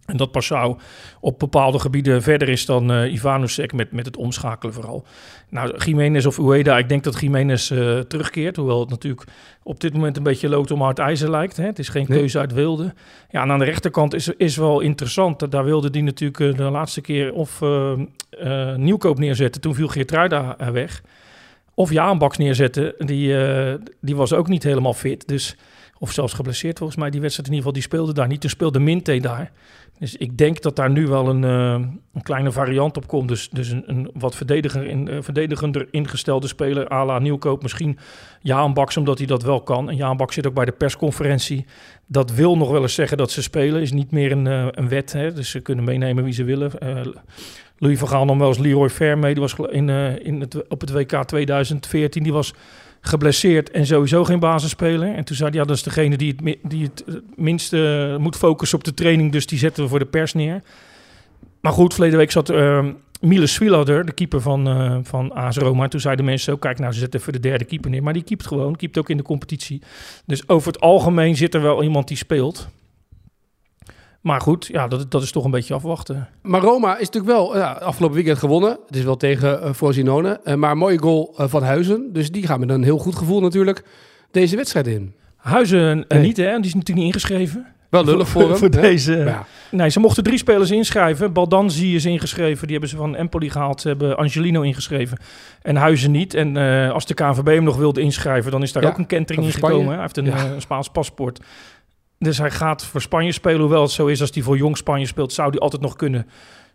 En 0.05 0.17
dat 0.17 0.31
Passau 0.31 0.77
op 1.19 1.39
bepaalde 1.39 1.79
gebieden 1.79 2.21
verder 2.21 2.49
is 2.49 2.65
dan 2.65 2.91
uh, 2.91 3.13
Ivanusek 3.13 3.73
met, 3.73 3.91
met 3.91 4.05
het 4.05 4.17
omschakelen 4.17 4.73
vooral. 4.73 5.05
Nou, 5.49 5.77
Jiménez 5.77 6.25
of 6.25 6.39
Ueda, 6.39 6.77
ik 6.77 6.89
denk 6.89 7.03
dat 7.03 7.19
Jiménez 7.19 7.71
uh, 7.71 7.99
terugkeert. 7.99 8.55
Hoewel 8.55 8.79
het 8.79 8.89
natuurlijk 8.89 9.23
op 9.63 9.79
dit 9.79 9.93
moment 9.93 10.17
een 10.17 10.23
beetje 10.23 10.49
lood 10.49 10.71
om 10.71 10.81
hard 10.81 10.99
ijzer 10.99 11.29
lijkt. 11.29 11.57
Hè? 11.57 11.65
Het 11.65 11.79
is 11.79 11.89
geen 11.89 12.05
keuze 12.05 12.39
uit 12.39 12.53
wilde. 12.53 12.93
Ja, 13.29 13.41
en 13.41 13.51
aan 13.51 13.59
de 13.59 13.65
rechterkant 13.65 14.13
is, 14.13 14.27
is 14.27 14.57
wel 14.57 14.79
interessant. 14.79 15.51
Daar 15.51 15.65
wilde 15.65 15.89
die 15.89 16.03
natuurlijk 16.03 16.39
uh, 16.39 16.55
de 16.55 16.63
laatste 16.63 17.01
keer 17.01 17.33
of 17.33 17.61
nieuwkoop 18.75 19.19
neerzetten. 19.19 19.61
Toen 19.61 19.75
viel 19.75 19.87
Geertruida 19.87 20.55
weg. 20.71 21.01
Of 21.79 21.91
Jaan 21.91 22.17
Baks 22.17 22.37
neerzetten, 22.37 22.93
die, 22.97 23.27
uh, 23.27 23.73
die 24.01 24.15
was 24.15 24.33
ook 24.33 24.47
niet 24.47 24.63
helemaal 24.63 24.93
fit. 24.93 25.27
Dus, 25.27 25.55
of 25.99 26.11
zelfs 26.11 26.33
geblesseerd 26.33 26.77
volgens 26.77 26.99
mij. 26.99 27.09
Die 27.09 27.21
wedstrijd 27.21 27.49
in 27.49 27.55
ieder 27.55 27.69
geval, 27.69 27.81
die 27.89 27.91
speelde 27.91 28.13
daar 28.13 28.27
niet. 28.27 28.41
Toen 28.41 28.49
speelde 28.49 28.79
Minte 28.79 29.19
daar. 29.19 29.51
Dus 29.99 30.15
ik 30.15 30.37
denk 30.37 30.61
dat 30.61 30.75
daar 30.75 30.89
nu 30.89 31.07
wel 31.07 31.29
een, 31.29 31.43
uh, 31.43 31.87
een 32.13 32.21
kleine 32.21 32.51
variant 32.51 32.97
op 32.97 33.07
komt. 33.07 33.27
Dus, 33.27 33.49
dus 33.49 33.69
een, 33.69 33.83
een 33.85 34.09
wat 34.13 34.35
verdediger 34.35 34.87
in, 34.87 35.07
uh, 35.07 35.17
verdedigender 35.21 35.87
ingestelde 35.91 36.47
speler 36.47 36.91
à 36.91 37.05
la 37.05 37.19
Nieuwkoop. 37.19 37.61
Misschien 37.61 37.97
Jaan 38.41 38.73
Baks, 38.73 38.97
omdat 38.97 39.17
hij 39.17 39.27
dat 39.27 39.43
wel 39.43 39.61
kan. 39.61 39.89
En 39.89 39.95
Jaan 39.95 40.17
Baks 40.17 40.33
zit 40.33 40.47
ook 40.47 40.53
bij 40.53 40.65
de 40.65 40.71
persconferentie. 40.71 41.65
Dat 42.05 42.31
wil 42.31 42.57
nog 42.57 42.71
wel 42.71 42.81
eens 42.81 42.93
zeggen 42.93 43.17
dat 43.17 43.31
ze 43.31 43.41
spelen. 43.41 43.81
Is 43.81 43.91
niet 43.91 44.11
meer 44.11 44.31
een, 44.31 44.45
een 44.79 44.89
wet. 44.89 45.13
Hè? 45.13 45.33
Dus 45.33 45.49
ze 45.49 45.59
kunnen 45.59 45.85
meenemen 45.85 46.23
wie 46.23 46.33
ze 46.33 46.43
willen. 46.43 46.71
Louis 47.79 47.99
van 47.99 48.07
Gaal 48.07 48.25
nog 48.25 48.37
wel 48.37 48.47
eens 48.47 48.57
Leroy 48.57 48.89
Fair 48.89 49.21
Die 49.21 49.35
was 49.35 49.55
in, 49.69 49.87
uh, 49.87 50.25
in 50.25 50.39
het, 50.39 50.67
op 50.67 50.81
het 50.81 50.91
WK 50.91 51.23
2014. 51.23 52.23
Die 52.23 52.33
was 52.33 52.53
geblesseerd 53.01 53.71
en 53.71 53.85
sowieso 53.85 54.23
geen 54.23 54.39
basisspeler. 54.39 55.15
En 55.15 55.23
toen 55.23 55.35
zei 55.35 55.49
hij, 55.49 55.59
ja, 55.59 55.65
dat 55.65 55.75
is 55.75 55.83
degene 55.83 56.17
die 56.17 56.35
het, 56.37 56.57
die 56.63 56.83
het 56.83 57.21
minste 57.35 58.15
moet 58.19 58.35
focussen 58.35 58.77
op 58.77 58.83
de 58.83 58.93
training. 58.93 59.31
Dus 59.31 59.45
die 59.45 59.59
zetten 59.59 59.83
we 59.83 59.89
voor 59.89 59.99
de 59.99 60.05
pers 60.05 60.33
neer. 60.33 60.61
Maar 61.59 61.71
goed, 61.71 61.93
verleden 61.93 62.17
week 62.17 62.31
zat 62.31 62.49
uh, 62.49 62.85
Miles 63.21 63.53
Swilader, 63.53 64.05
de 64.05 64.11
keeper 64.11 64.41
van, 64.41 64.67
uh, 64.67 64.97
van 65.03 65.33
AS 65.33 65.57
Roma. 65.57 65.87
Toen 65.87 65.99
zeiden 65.99 66.25
mensen 66.25 66.51
zo, 66.51 66.57
kijk 66.57 66.79
nou, 66.79 66.93
ze 66.93 66.99
zetten 66.99 67.21
voor 67.21 67.33
de 67.33 67.39
derde 67.39 67.65
keeper 67.65 67.89
neer. 67.89 68.03
Maar 68.03 68.13
die 68.13 68.23
keept 68.23 68.47
gewoon, 68.47 68.75
keept 68.75 68.97
ook 68.97 69.09
in 69.09 69.17
de 69.17 69.23
competitie. 69.23 69.81
Dus 70.25 70.47
over 70.47 70.71
het 70.71 70.81
algemeen 70.81 71.35
zit 71.35 71.53
er 71.53 71.61
wel 71.61 71.83
iemand 71.83 72.07
die 72.07 72.17
speelt. 72.17 72.69
Maar 74.21 74.41
goed, 74.41 74.69
ja, 74.71 74.87
dat, 74.87 75.11
dat 75.11 75.23
is 75.23 75.31
toch 75.31 75.45
een 75.45 75.51
beetje 75.51 75.73
afwachten. 75.73 76.27
Maar 76.41 76.61
Roma 76.61 76.97
is 76.97 77.05
natuurlijk 77.09 77.33
wel 77.33 77.57
ja, 77.57 77.71
afgelopen 77.71 78.15
weekend 78.15 78.37
gewonnen. 78.37 78.77
Het 78.85 78.95
is 78.95 79.03
wel 79.03 79.17
tegen 79.17 79.59
uh, 79.63 79.73
Frosinone. 79.73 80.39
Uh, 80.43 80.53
maar 80.53 80.71
een 80.71 80.77
mooie 80.77 80.99
goal 80.99 81.35
uh, 81.39 81.47
van 81.47 81.63
Huizen. 81.63 82.13
Dus 82.13 82.31
die 82.31 82.45
gaan 82.45 82.59
met 82.59 82.69
een 82.69 82.83
heel 82.83 82.97
goed 82.97 83.15
gevoel 83.15 83.41
natuurlijk 83.41 83.83
deze 84.31 84.55
wedstrijd 84.55 84.87
in. 84.87 85.15
Huizen 85.35 86.05
nee. 86.07 86.21
niet, 86.21 86.37
hè? 86.37 86.55
Die 86.55 86.65
is 86.65 86.73
natuurlijk 86.73 86.97
niet 86.97 87.05
ingeschreven. 87.05 87.65
Wel 87.89 88.05
lullig 88.05 88.27
voor, 88.27 88.49
hem. 88.49 88.55
voor 88.63 88.69
deze. 88.69 89.15
Ja. 89.15 89.45
Nee, 89.71 89.89
ze 89.89 89.99
mochten 89.99 90.23
drie 90.23 90.37
spelers 90.37 90.71
inschrijven. 90.71 91.33
Baldanzi 91.33 91.95
is 91.95 92.05
ingeschreven. 92.05 92.61
Die 92.61 92.71
hebben 92.71 92.89
ze 92.89 92.95
van 92.95 93.15
Empoli 93.15 93.49
gehaald. 93.49 93.81
Ze 93.81 93.87
hebben 93.87 94.17
Angelino 94.17 94.61
ingeschreven. 94.61 95.17
En 95.61 95.75
Huizen 95.75 96.11
niet. 96.11 96.33
En 96.33 96.57
als 96.91 97.05
de 97.05 97.13
KNVB 97.13 97.45
hem 97.45 97.63
nog 97.63 97.77
wilde 97.77 98.01
inschrijven, 98.01 98.51
dan 98.51 98.61
is 98.61 98.71
daar 98.71 98.83
ja, 98.83 98.89
ook 98.89 98.97
een 98.97 99.05
kentering 99.05 99.45
in 99.45 99.51
gekomen. 99.51 99.93
Hij 99.93 100.01
heeft 100.01 100.17
een, 100.17 100.51
een 100.53 100.61
Spaans 100.61 100.89
paspoort. 100.89 101.39
Dus 102.19 102.37
hij 102.37 102.51
gaat 102.51 102.85
voor 102.85 103.01
Spanje 103.01 103.31
spelen. 103.31 103.59
Hoewel 103.59 103.81
het 103.81 103.91
zo 103.91 104.07
is 104.07 104.21
als 104.21 104.29
hij 104.33 104.43
voor 104.43 104.57
jong 104.57 104.77
Spanje 104.77 105.05
speelt, 105.05 105.33
zou 105.33 105.49
hij 105.49 105.59
altijd 105.59 105.81
nog 105.81 105.95
kunnen 105.95 106.27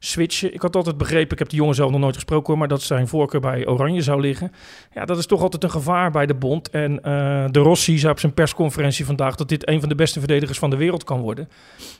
switchen. 0.05 0.55
Ik 0.55 0.63
had 0.63 0.77
altijd 0.77 0.97
begrepen, 0.97 1.33
ik 1.33 1.39
heb 1.39 1.49
die 1.49 1.59
jongen 1.59 1.75
zelf 1.75 1.91
nog 1.91 2.01
nooit 2.01 2.15
gesproken, 2.15 2.59
maar 2.59 2.69
dat 2.69 2.83
zijn 2.83 3.09
voorkeur 3.09 3.41
bij 3.41 3.67
Oranje 3.67 4.03
zou 4.03 4.21
liggen. 4.21 4.53
Ja, 4.95 5.05
dat 5.05 5.19
is 5.19 5.27
toch 5.27 5.43
altijd 5.43 5.65
een 5.65 5.71
gevaar 5.71 6.11
bij 6.11 6.27
de 6.27 6.35
bond. 6.35 6.71
En 6.71 6.93
uh, 6.93 7.45
de 7.51 7.59
Rossi 7.59 7.99
zei 7.99 8.13
op 8.13 8.19
zijn 8.19 8.35
persconferentie 8.35 9.05
vandaag 9.05 9.35
dat 9.35 9.49
dit 9.49 9.69
een 9.69 9.81
van 9.81 9.89
de 9.89 9.95
beste 9.95 10.19
verdedigers 10.19 10.59
van 10.59 10.71
de 10.71 10.77
wereld 10.77 11.05
kan 11.05 11.21
worden. 11.21 11.49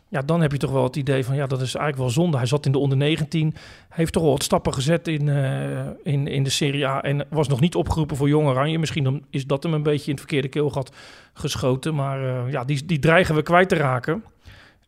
Ja, 0.09 0.21
dan 0.21 0.41
heb 0.41 0.53
je 0.53 0.59
toch 0.59 0.71
wel 0.71 0.83
het 0.83 0.97
idee 0.97 1.25
van, 1.25 1.35
ja, 1.35 1.47
dat 1.47 1.61
is 1.61 1.75
eigenlijk 1.75 1.97
wel 1.97 2.11
zonde. 2.11 2.37
Hij 2.37 2.47
zat 2.47 2.67
in 2.67 2.73
de 2.73 2.79
onder 2.79 2.99
19, 2.99 3.55
heeft 3.89 4.13
toch 4.13 4.23
wel 4.23 4.33
wat 4.33 4.43
stappen 4.43 4.75
gezet 4.75 5.09
in, 5.09 5.27
uh, 5.27 5.81
in, 6.03 6.27
in 6.27 6.43
de 6.43 6.51
Serie 6.51 6.87
A 6.87 7.03
en 7.03 7.27
was 7.31 7.49
nog 7.49 7.61
niet 7.61 7.75
opgeroepen 7.75 8.17
voor 8.17 8.29
Jong 8.29 8.49
Oranje. 8.49 8.79
Misschien 8.79 9.25
is 9.31 9.47
dat 9.47 9.63
hem 9.63 9.75
een 9.75 9.83
beetje 9.83 10.05
in 10.05 10.11
het 10.11 10.21
verkeerde 10.21 10.49
keelgat 10.49 10.93
geschoten. 11.33 11.95
Maar 11.95 12.23
uh, 12.23 12.53
ja, 12.53 12.65
die, 12.65 12.85
die 12.85 12.99
dreigen 12.99 13.35
we 13.35 13.43
kwijt 13.43 13.69
te 13.69 13.75
raken. 13.75 14.25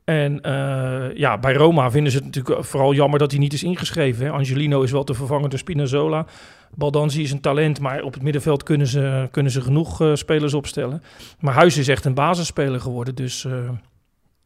En 0.07 0.41
uh, 0.47 1.17
ja, 1.17 1.39
bij 1.39 1.55
Roma 1.55 1.91
vinden 1.91 2.13
ze 2.13 2.19
het 2.19 2.27
natuurlijk 2.27 2.65
vooral 2.65 2.95
jammer 2.95 3.19
dat 3.19 3.31
hij 3.31 3.41
niet 3.41 3.53
is 3.53 3.63
ingeschreven. 3.63 4.25
Hè. 4.25 4.31
Angelino 4.31 4.83
is 4.83 4.91
wel 4.91 5.05
te 5.05 5.15
vervangen 5.15 5.51
door 5.51 5.59
Spinazzola. 5.59 6.27
Baldanzi 6.75 7.23
is 7.23 7.33
een 7.33 7.41
talent, 7.41 7.81
maar 7.81 8.03
op 8.03 8.15
het 8.15 8.23
middenveld 8.23 8.63
kunnen 8.63 8.87
ze, 8.87 9.29
kunnen 9.31 9.53
ze 9.53 9.61
genoeg 9.61 10.03
uh, 10.03 10.15
spelers 10.15 10.55
opstellen. 10.55 11.03
Maar 11.41 11.55
Huis 11.55 11.77
is 11.77 11.89
echt 11.89 12.05
een 12.05 12.15
basisspeler 12.15 12.81
geworden, 12.81 13.15
dus... 13.15 13.45
Uh, 13.45 13.53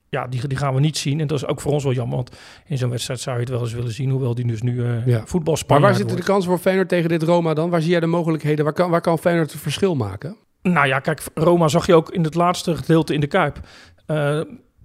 ja, 0.08 0.26
die, 0.26 0.48
die 0.48 0.58
gaan 0.58 0.74
we 0.74 0.80
niet 0.80 0.98
zien. 0.98 1.20
En 1.20 1.26
dat 1.26 1.38
is 1.38 1.46
ook 1.46 1.60
voor 1.60 1.72
ons 1.72 1.84
wel 1.84 1.92
jammer, 1.92 2.16
want 2.16 2.36
in 2.66 2.78
zo'n 2.78 2.90
wedstrijd 2.90 3.20
zou 3.20 3.36
je 3.36 3.42
het 3.42 3.50
wel 3.50 3.60
eens 3.60 3.72
willen 3.72 3.92
zien, 3.92 4.10
hoewel 4.10 4.34
die 4.34 4.46
dus 4.46 4.62
nu 4.62 4.74
uh, 4.74 5.06
ja. 5.06 5.24
Maar 5.66 5.80
waar 5.80 5.94
zitten 5.94 6.16
de 6.16 6.22
kansen 6.22 6.50
voor 6.50 6.58
Feyenoord 6.58 6.88
tegen 6.88 7.08
dit 7.08 7.22
Roma 7.22 7.54
dan? 7.54 7.70
Waar 7.70 7.80
zie 7.80 7.90
jij 7.90 8.00
de 8.00 8.06
mogelijkheden? 8.06 8.64
Waar 8.64 8.74
kan, 8.74 8.90
waar 8.90 9.00
kan 9.00 9.18
Feyenoord 9.18 9.52
het 9.52 9.60
verschil 9.60 9.94
maken? 9.94 10.36
Nou 10.62 10.86
ja, 10.86 10.98
kijk, 10.98 11.22
Roma 11.34 11.68
zag 11.68 11.86
je 11.86 11.94
ook 11.94 12.10
in 12.10 12.24
het 12.24 12.34
laatste 12.34 12.76
gedeelte 12.76 13.14
in 13.14 13.20
de 13.20 13.26
Kuip. 13.26 13.60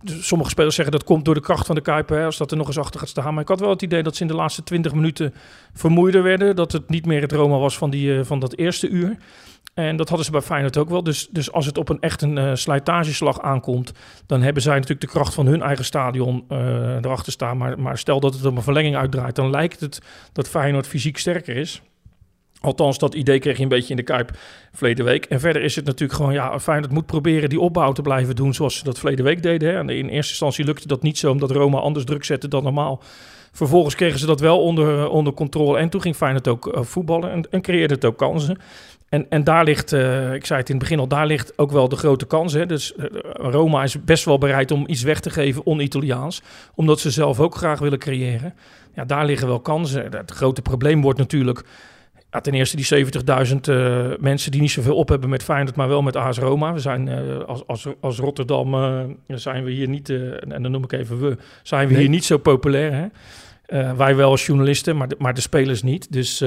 Sommige 0.06 0.50
spelers 0.50 0.76
zeggen 0.76 0.94
dat 0.94 1.04
komt 1.04 1.26
door 1.26 1.34
de 1.34 1.42
kracht 1.42 1.66
van 1.66 1.76
de 1.76 1.82
Kuip, 1.82 2.10
hè, 2.10 2.26
als 2.26 2.38
dat 2.38 2.52
er 2.52 2.58
nog 2.58 2.68
eens 2.68 2.78
achter 2.78 3.00
gaat 3.00 3.10
staan. 3.10 3.34
Maar 3.34 3.44
ik 3.44 3.50
had 3.50 3.60
wel 3.60 3.70
het 3.70 3.82
idee 3.82 4.04
dat 4.04 4.16
ze 4.16 4.22
in 4.22 4.28
de 4.28 4.36
laatste 4.36 4.64
20 4.64 4.94
minuten 4.94 5.34
vermoeider 5.74 6.24
werden. 6.24 6.56
Dat 6.56 6.72
het 6.72 6.90
niet 6.90 7.06
meer 7.06 7.22
het 7.22 7.32
Roma 7.32 7.58
was 7.58 7.78
van, 7.78 7.90
die, 7.90 8.08
uh, 8.08 8.24
van 8.24 8.40
dat 8.40 8.56
eerste 8.56 8.90
uur. 8.90 9.18
En 9.74 9.96
dat 9.96 10.08
hadden 10.08 10.26
ze 10.26 10.32
bij 10.32 10.42
Feyenoord 10.42 10.78
ook 10.78 10.90
wel. 10.90 11.04
Dus, 11.04 11.28
dus 11.32 11.52
als 11.52 11.66
het 11.66 11.78
op 11.78 11.90
een 11.90 12.00
echt 12.00 12.22
een 12.22 12.38
uh, 12.38 12.52
slijtageslag 12.54 13.42
aankomt, 13.42 13.92
dan 14.26 14.42
hebben 14.42 14.62
zij 14.62 14.74
natuurlijk 14.74 15.02
de 15.02 15.08
kracht 15.08 15.34
van 15.34 15.46
hun 15.46 15.62
eigen 15.62 15.86
stadion 15.86 16.46
uh, 16.50 16.58
erachter 16.96 17.32
staan. 17.32 17.58
Maar, 17.58 17.80
maar 17.80 17.98
stel 17.98 18.20
dat 18.20 18.34
het 18.34 18.46
op 18.46 18.56
een 18.56 18.64
verlenging 18.64 18.96
uitdraait, 18.96 19.36
dan 19.36 19.50
lijkt 19.50 19.80
het 19.80 20.02
dat 20.34 20.50
Feyenoord 20.50 20.88
fysiek 20.88 21.18
sterker 21.18 21.58
is. 21.58 21.82
Althans, 22.62 22.98
dat 22.98 23.16
idee 23.16 23.40
kreeg 23.40 23.58
je 23.58 23.64
een 23.64 23.70
beetje 23.70 23.90
in 23.90 23.96
de 23.96 24.04
Kuip 24.04 24.32
verleden 24.74 25.06
week. 25.06 25.26
En 25.26 25.40
verder 25.40 25.62
is 25.62 25.76
het 25.76 25.86
natuurlijk 25.86 26.20
gewoon, 26.20 26.34
ja, 26.34 26.60
Feyenoord 26.60 26.92
moet 26.92 27.06
proberen 27.06 27.50
die 27.50 27.60
opbouw 27.60 27.92
te 27.92 28.02
blijven 28.02 28.36
doen 28.36 28.54
zoals 28.54 28.78
ze 28.78 28.84
dat 28.84 29.00
verleden 29.00 29.26
week 29.26 29.44
deden. 29.44 29.70
Hè. 29.70 29.78
En 29.78 29.90
in 29.90 30.08
eerste 30.08 30.30
instantie 30.30 30.66
lukte 30.66 30.88
dat 30.88 31.02
niet 31.02 31.18
zo, 31.18 31.32
omdat 31.32 31.52
Roma 31.52 31.78
anders 31.78 32.06
druk 32.06 32.24
zette 32.24 32.48
dan 32.48 32.64
normaal. 32.64 33.02
Vervolgens 33.52 33.96
kregen 33.96 34.20
ze 34.20 34.26
dat 34.26 34.40
wel 34.40 34.62
onder, 34.62 35.10
onder 35.10 35.34
controle. 35.34 35.78
En 35.78 35.90
toen 35.90 36.02
ging 36.02 36.16
Feyenoord 36.16 36.48
ook 36.48 36.68
uh, 36.68 36.82
voetballen 36.84 37.46
en, 37.50 37.62
creëerde 37.62 37.94
het 37.94 38.06
ook 38.06 38.18
kansen. 38.18 38.58
En, 39.10 39.26
en 39.30 39.44
daar 39.44 39.64
ligt, 39.64 39.94
uh, 39.94 40.34
ik 40.34 40.46
zei 40.46 40.60
het 40.60 40.70
in 40.70 40.76
het 40.76 40.84
begin 40.84 41.00
al, 41.00 41.08
daar 41.08 41.28
ligt 41.28 41.58
ook 41.58 41.72
wel 41.72 41.90
de 41.90 41.96
grote 41.96 42.26
kans. 42.26 42.54
Hè? 42.54 42.66
Dus 42.66 42.94
Roma 43.34 43.84
is 43.84 44.04
best 44.04 44.26
wel 44.26 44.38
bereid 44.38 44.72
om 44.72 44.84
iets 44.88 45.04
weg 45.04 45.20
te 45.20 45.30
geven 45.30 45.66
on-Italiaans. 45.66 46.42
Omdat 46.76 47.00
ze 47.00 47.12
zelf 47.12 47.40
ook 47.40 47.56
graag 47.56 47.80
willen 47.80 48.00
creëren. 48.00 48.54
Ja, 48.94 49.06
daar 49.06 49.26
liggen 49.26 49.48
wel 49.48 49.60
kansen. 49.60 50.12
Het 50.12 50.32
grote 50.32 50.62
probleem 50.62 51.02
wordt 51.02 51.20
natuurlijk... 51.20 51.64
Ja, 52.36 52.42
ten 52.42 52.54
eerste 52.54 52.76
die 52.76 53.06
70.000 53.48 53.56
uh, 53.70 54.12
mensen 54.20 54.52
die 54.52 54.62
niet 54.62 54.72
zoveel 54.72 54.96
op 54.96 55.10
hebben 55.10 55.30
met 55.30 55.44
Feyenoord, 55.44 55.76
maar 55.76 55.88
wel 55.88 56.02
met 56.02 56.16
AS 56.16 56.38
Roma. 56.38 56.74
We 56.74 56.80
zijn 56.80 57.10
als, 57.46 57.68
als, 57.68 57.88
als 58.00 58.20
Rotterdam 58.20 58.76
zijn 59.28 59.64
we 59.64 59.72
hier 59.72 59.88
niet, 59.88 60.10
en 60.10 60.62
dan 60.62 60.72
noem 60.72 60.84
ik 60.84 60.92
even 60.92 61.22
we, 61.22 61.38
zijn 61.64 61.88
we 61.88 61.94
nee. 61.94 62.02
hier 62.02 62.12
niet 62.12 62.26
zo 62.26 62.38
populair. 62.38 63.12
Hè? 63.68 63.96
wij 63.96 64.16
wel 64.16 64.30
als 64.30 64.46
journalisten, 64.46 64.98
maar 64.98 65.08
de, 65.08 65.16
maar 65.20 65.34
de 65.34 65.42
spelers 65.42 65.84
niet. 65.84 66.12
Dus 66.12 66.44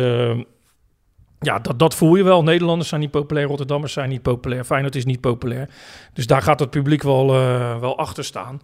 ja, 1.41 1.59
dat, 1.59 1.79
dat 1.79 1.95
voel 1.95 2.17
je 2.17 2.23
wel. 2.23 2.43
Nederlanders 2.43 2.89
zijn 2.89 3.01
niet 3.01 3.11
populair, 3.11 3.47
Rotterdammers 3.47 3.93
zijn 3.93 4.09
niet 4.09 4.23
populair, 4.23 4.65
Feyenoord 4.65 4.95
is 4.95 5.05
niet 5.05 5.21
populair. 5.21 5.69
Dus 6.13 6.27
daar 6.27 6.43
gaat 6.43 6.61
het 6.61 6.71
publiek 6.71 7.03
wel, 7.03 7.35
uh, 7.35 7.79
wel 7.79 7.99
achter 7.99 8.25
staan. 8.25 8.61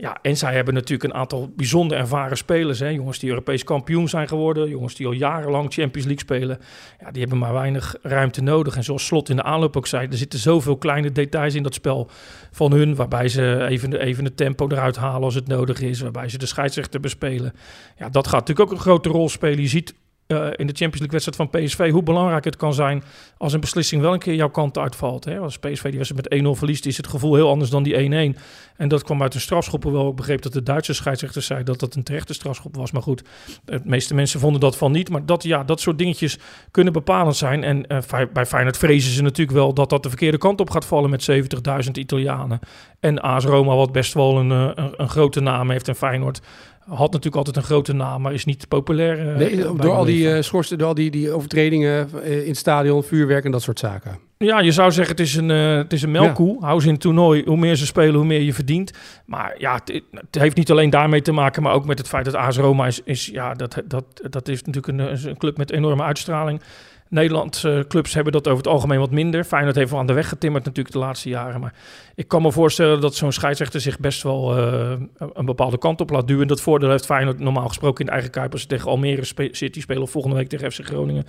Ja, 0.00 0.18
en 0.22 0.36
zij 0.36 0.54
hebben 0.54 0.74
natuurlijk 0.74 1.12
een 1.12 1.18
aantal 1.18 1.52
bijzonder 1.56 1.98
ervaren 1.98 2.36
spelers. 2.36 2.78
Hè? 2.78 2.88
Jongens 2.88 3.18
die 3.18 3.28
Europees 3.28 3.64
kampioen 3.64 4.08
zijn 4.08 4.28
geworden. 4.28 4.68
Jongens 4.68 4.94
die 4.94 5.06
al 5.06 5.12
jarenlang 5.12 5.72
Champions 5.72 6.06
League 6.06 6.18
spelen. 6.18 6.58
Ja, 7.00 7.10
die 7.10 7.20
hebben 7.20 7.38
maar 7.38 7.52
weinig 7.52 7.96
ruimte 8.02 8.42
nodig. 8.42 8.76
En 8.76 8.84
zoals 8.84 9.06
Slot 9.06 9.28
in 9.28 9.36
de 9.36 9.42
aanloop 9.42 9.76
ook 9.76 9.86
zei, 9.86 10.06
er 10.06 10.16
zitten 10.16 10.38
zoveel 10.38 10.76
kleine 10.76 11.12
details 11.12 11.54
in 11.54 11.62
dat 11.62 11.74
spel 11.74 12.10
van 12.50 12.72
hun. 12.72 12.94
Waarbij 12.94 13.28
ze 13.28 13.66
even, 13.68 14.00
even 14.00 14.24
het 14.24 14.36
tempo 14.36 14.68
eruit 14.68 14.96
halen 14.96 15.22
als 15.22 15.34
het 15.34 15.48
nodig 15.48 15.80
is. 15.80 16.00
Waarbij 16.00 16.28
ze 16.28 16.38
de 16.38 16.46
scheidsrechter 16.46 17.00
bespelen. 17.00 17.52
Ja, 17.96 18.08
dat 18.08 18.26
gaat 18.26 18.38
natuurlijk 18.38 18.70
ook 18.70 18.76
een 18.76 18.82
grote 18.82 19.08
rol 19.08 19.28
spelen. 19.28 19.60
Je 19.60 19.68
ziet 19.68 19.94
uh, 20.28 20.46
in 20.56 20.66
de 20.66 20.72
Champions 20.72 20.98
League 20.98 21.20
wedstrijd 21.20 21.36
van 21.36 21.50
PSV, 21.50 21.90
hoe 21.90 22.02
belangrijk 22.02 22.44
het 22.44 22.56
kan 22.56 22.74
zijn 22.74 23.02
als 23.38 23.52
een 23.52 23.60
beslissing 23.60 24.02
wel 24.02 24.12
een 24.12 24.18
keer 24.18 24.34
jouw 24.34 24.50
kant 24.50 24.78
uitvalt. 24.78 25.24
Hè? 25.24 25.38
Als 25.38 25.58
PSV 25.58 25.82
die 25.82 25.96
wedstrijd 25.98 26.30
met 26.30 26.42
1-0 26.42 26.58
verliest, 26.58 26.86
is 26.86 26.96
het 26.96 27.06
gevoel 27.06 27.34
heel 27.34 27.48
anders 27.48 27.70
dan 27.70 27.82
die 27.82 28.34
1-1. 28.34 28.38
En 28.76 28.88
dat 28.88 29.02
kwam 29.02 29.22
uit 29.22 29.34
een 29.34 29.40
strafschop, 29.40 29.82
hoewel 29.82 30.08
ik 30.08 30.16
begreep 30.16 30.42
dat 30.42 30.52
de 30.52 30.62
Duitse 30.62 30.92
scheidsrechter 30.92 31.42
zei 31.42 31.62
dat 31.64 31.80
dat 31.80 31.94
een 31.94 32.02
terechte 32.02 32.34
strafschop 32.34 32.76
was. 32.76 32.90
Maar 32.90 33.02
goed, 33.02 33.22
de 33.64 33.80
meeste 33.84 34.14
mensen 34.14 34.40
vonden 34.40 34.60
dat 34.60 34.76
van 34.76 34.92
niet. 34.92 35.10
Maar 35.10 35.26
dat, 35.26 35.42
ja, 35.42 35.64
dat 35.64 35.80
soort 35.80 35.98
dingetjes 35.98 36.38
kunnen 36.70 36.92
bepalend 36.92 37.36
zijn. 37.36 37.64
En 37.64 37.84
uh, 37.88 38.22
bij 38.32 38.46
Feyenoord 38.46 38.76
vrezen 38.76 39.12
ze 39.12 39.22
natuurlijk 39.22 39.56
wel 39.56 39.74
dat 39.74 39.90
dat 39.90 40.02
de 40.02 40.08
verkeerde 40.08 40.38
kant 40.38 40.60
op 40.60 40.70
gaat 40.70 40.84
vallen 40.84 41.10
met 41.10 41.30
70.000 41.30 41.90
Italianen. 41.92 42.58
En 43.00 43.20
AS 43.20 43.44
Roma, 43.44 43.74
wat 43.74 43.92
best 43.92 44.14
wel 44.14 44.38
een, 44.38 44.50
een, 44.50 44.94
een 44.96 45.08
grote 45.08 45.40
naam 45.40 45.70
heeft 45.70 45.88
en 45.88 45.96
Feyenoord 45.96 46.40
had 46.88 47.12
natuurlijk 47.12 47.36
altijd 47.36 47.56
een 47.56 47.62
grote 47.62 47.92
naam, 47.92 48.22
maar 48.22 48.32
is 48.32 48.44
niet 48.44 48.68
populair. 48.68 49.26
Uh, 49.26 49.36
nee, 49.36 49.56
door 49.56 49.90
al 49.90 50.04
die 50.04 50.24
uh, 50.24 50.42
schorsten, 50.42 50.78
door 50.78 50.86
al 50.86 50.94
die, 50.94 51.10
die 51.10 51.32
overtredingen 51.32 52.08
uh, 52.14 52.40
in 52.40 52.48
het 52.48 52.56
stadion, 52.56 53.02
vuurwerk 53.02 53.44
en 53.44 53.50
dat 53.50 53.62
soort 53.62 53.78
zaken. 53.78 54.18
Ja, 54.38 54.60
je 54.60 54.72
zou 54.72 54.92
zeggen 54.92 55.16
het 55.16 55.26
is 55.26 55.34
een, 55.34 55.48
het 55.48 55.92
is 55.92 56.02
een 56.02 56.10
melkkoe. 56.10 56.56
Ja. 56.60 56.66
Hou 56.66 56.80
ze 56.80 56.86
in 56.86 56.92
het 56.92 57.02
toernooi. 57.02 57.42
Hoe 57.44 57.56
meer 57.56 57.76
ze 57.76 57.86
spelen, 57.86 58.14
hoe 58.14 58.24
meer 58.24 58.40
je 58.40 58.54
verdient. 58.54 58.92
Maar 59.24 59.54
ja, 59.58 59.74
het, 59.74 60.02
het, 60.10 60.40
heeft 60.40 60.56
niet 60.56 60.70
alleen 60.70 60.90
daarmee 60.90 61.22
te 61.22 61.32
maken, 61.32 61.62
maar 61.62 61.72
ook 61.72 61.86
met 61.86 61.98
het 61.98 62.08
feit 62.08 62.24
dat 62.24 62.34
AS 62.34 62.56
Roma 62.56 62.86
is, 62.86 63.00
is 63.04 63.26
ja, 63.26 63.54
dat, 63.54 63.82
dat, 63.84 64.04
dat 64.30 64.48
is 64.48 64.62
natuurlijk 64.62 64.98
een, 64.98 65.28
een 65.28 65.36
club 65.36 65.56
met 65.56 65.72
enorme 65.72 66.02
uitstraling. 66.02 66.60
Nederlandse 67.08 67.84
clubs 67.88 68.14
hebben 68.14 68.32
dat 68.32 68.46
over 68.46 68.58
het 68.58 68.72
algemeen 68.72 68.98
wat 68.98 69.10
minder. 69.10 69.44
Feyenoord 69.44 69.76
heeft 69.76 69.90
wel 69.90 70.00
aan 70.00 70.06
de 70.06 70.12
weg 70.12 70.28
getimmerd 70.28 70.64
natuurlijk 70.64 70.94
de 70.94 71.00
laatste 71.00 71.28
jaren. 71.28 71.60
Maar 71.60 71.74
ik 72.14 72.28
kan 72.28 72.42
me 72.42 72.52
voorstellen 72.52 73.00
dat 73.00 73.14
zo'n 73.14 73.32
scheidsrechter 73.32 73.80
zich 73.80 73.98
best 73.98 74.22
wel 74.22 74.58
uh, 74.58 74.92
een 75.32 75.44
bepaalde 75.44 75.78
kant 75.78 76.00
op 76.00 76.10
laat 76.10 76.26
duwen. 76.26 76.46
Dat 76.46 76.60
voordeel 76.60 76.90
heeft 76.90 77.04
Feyenoord 77.04 77.38
normaal 77.38 77.68
gesproken 77.68 78.00
in 78.00 78.06
de 78.06 78.12
eigen 78.12 78.30
Kuip. 78.30 78.52
Als 78.52 78.60
ze 78.60 78.66
tegen 78.66 78.90
Almere 78.90 79.50
City 79.50 79.80
spelen 79.80 80.02
of 80.02 80.10
volgende 80.10 80.36
week 80.36 80.48
tegen 80.48 80.72
FC 80.72 80.84
Groningen. 80.84 81.24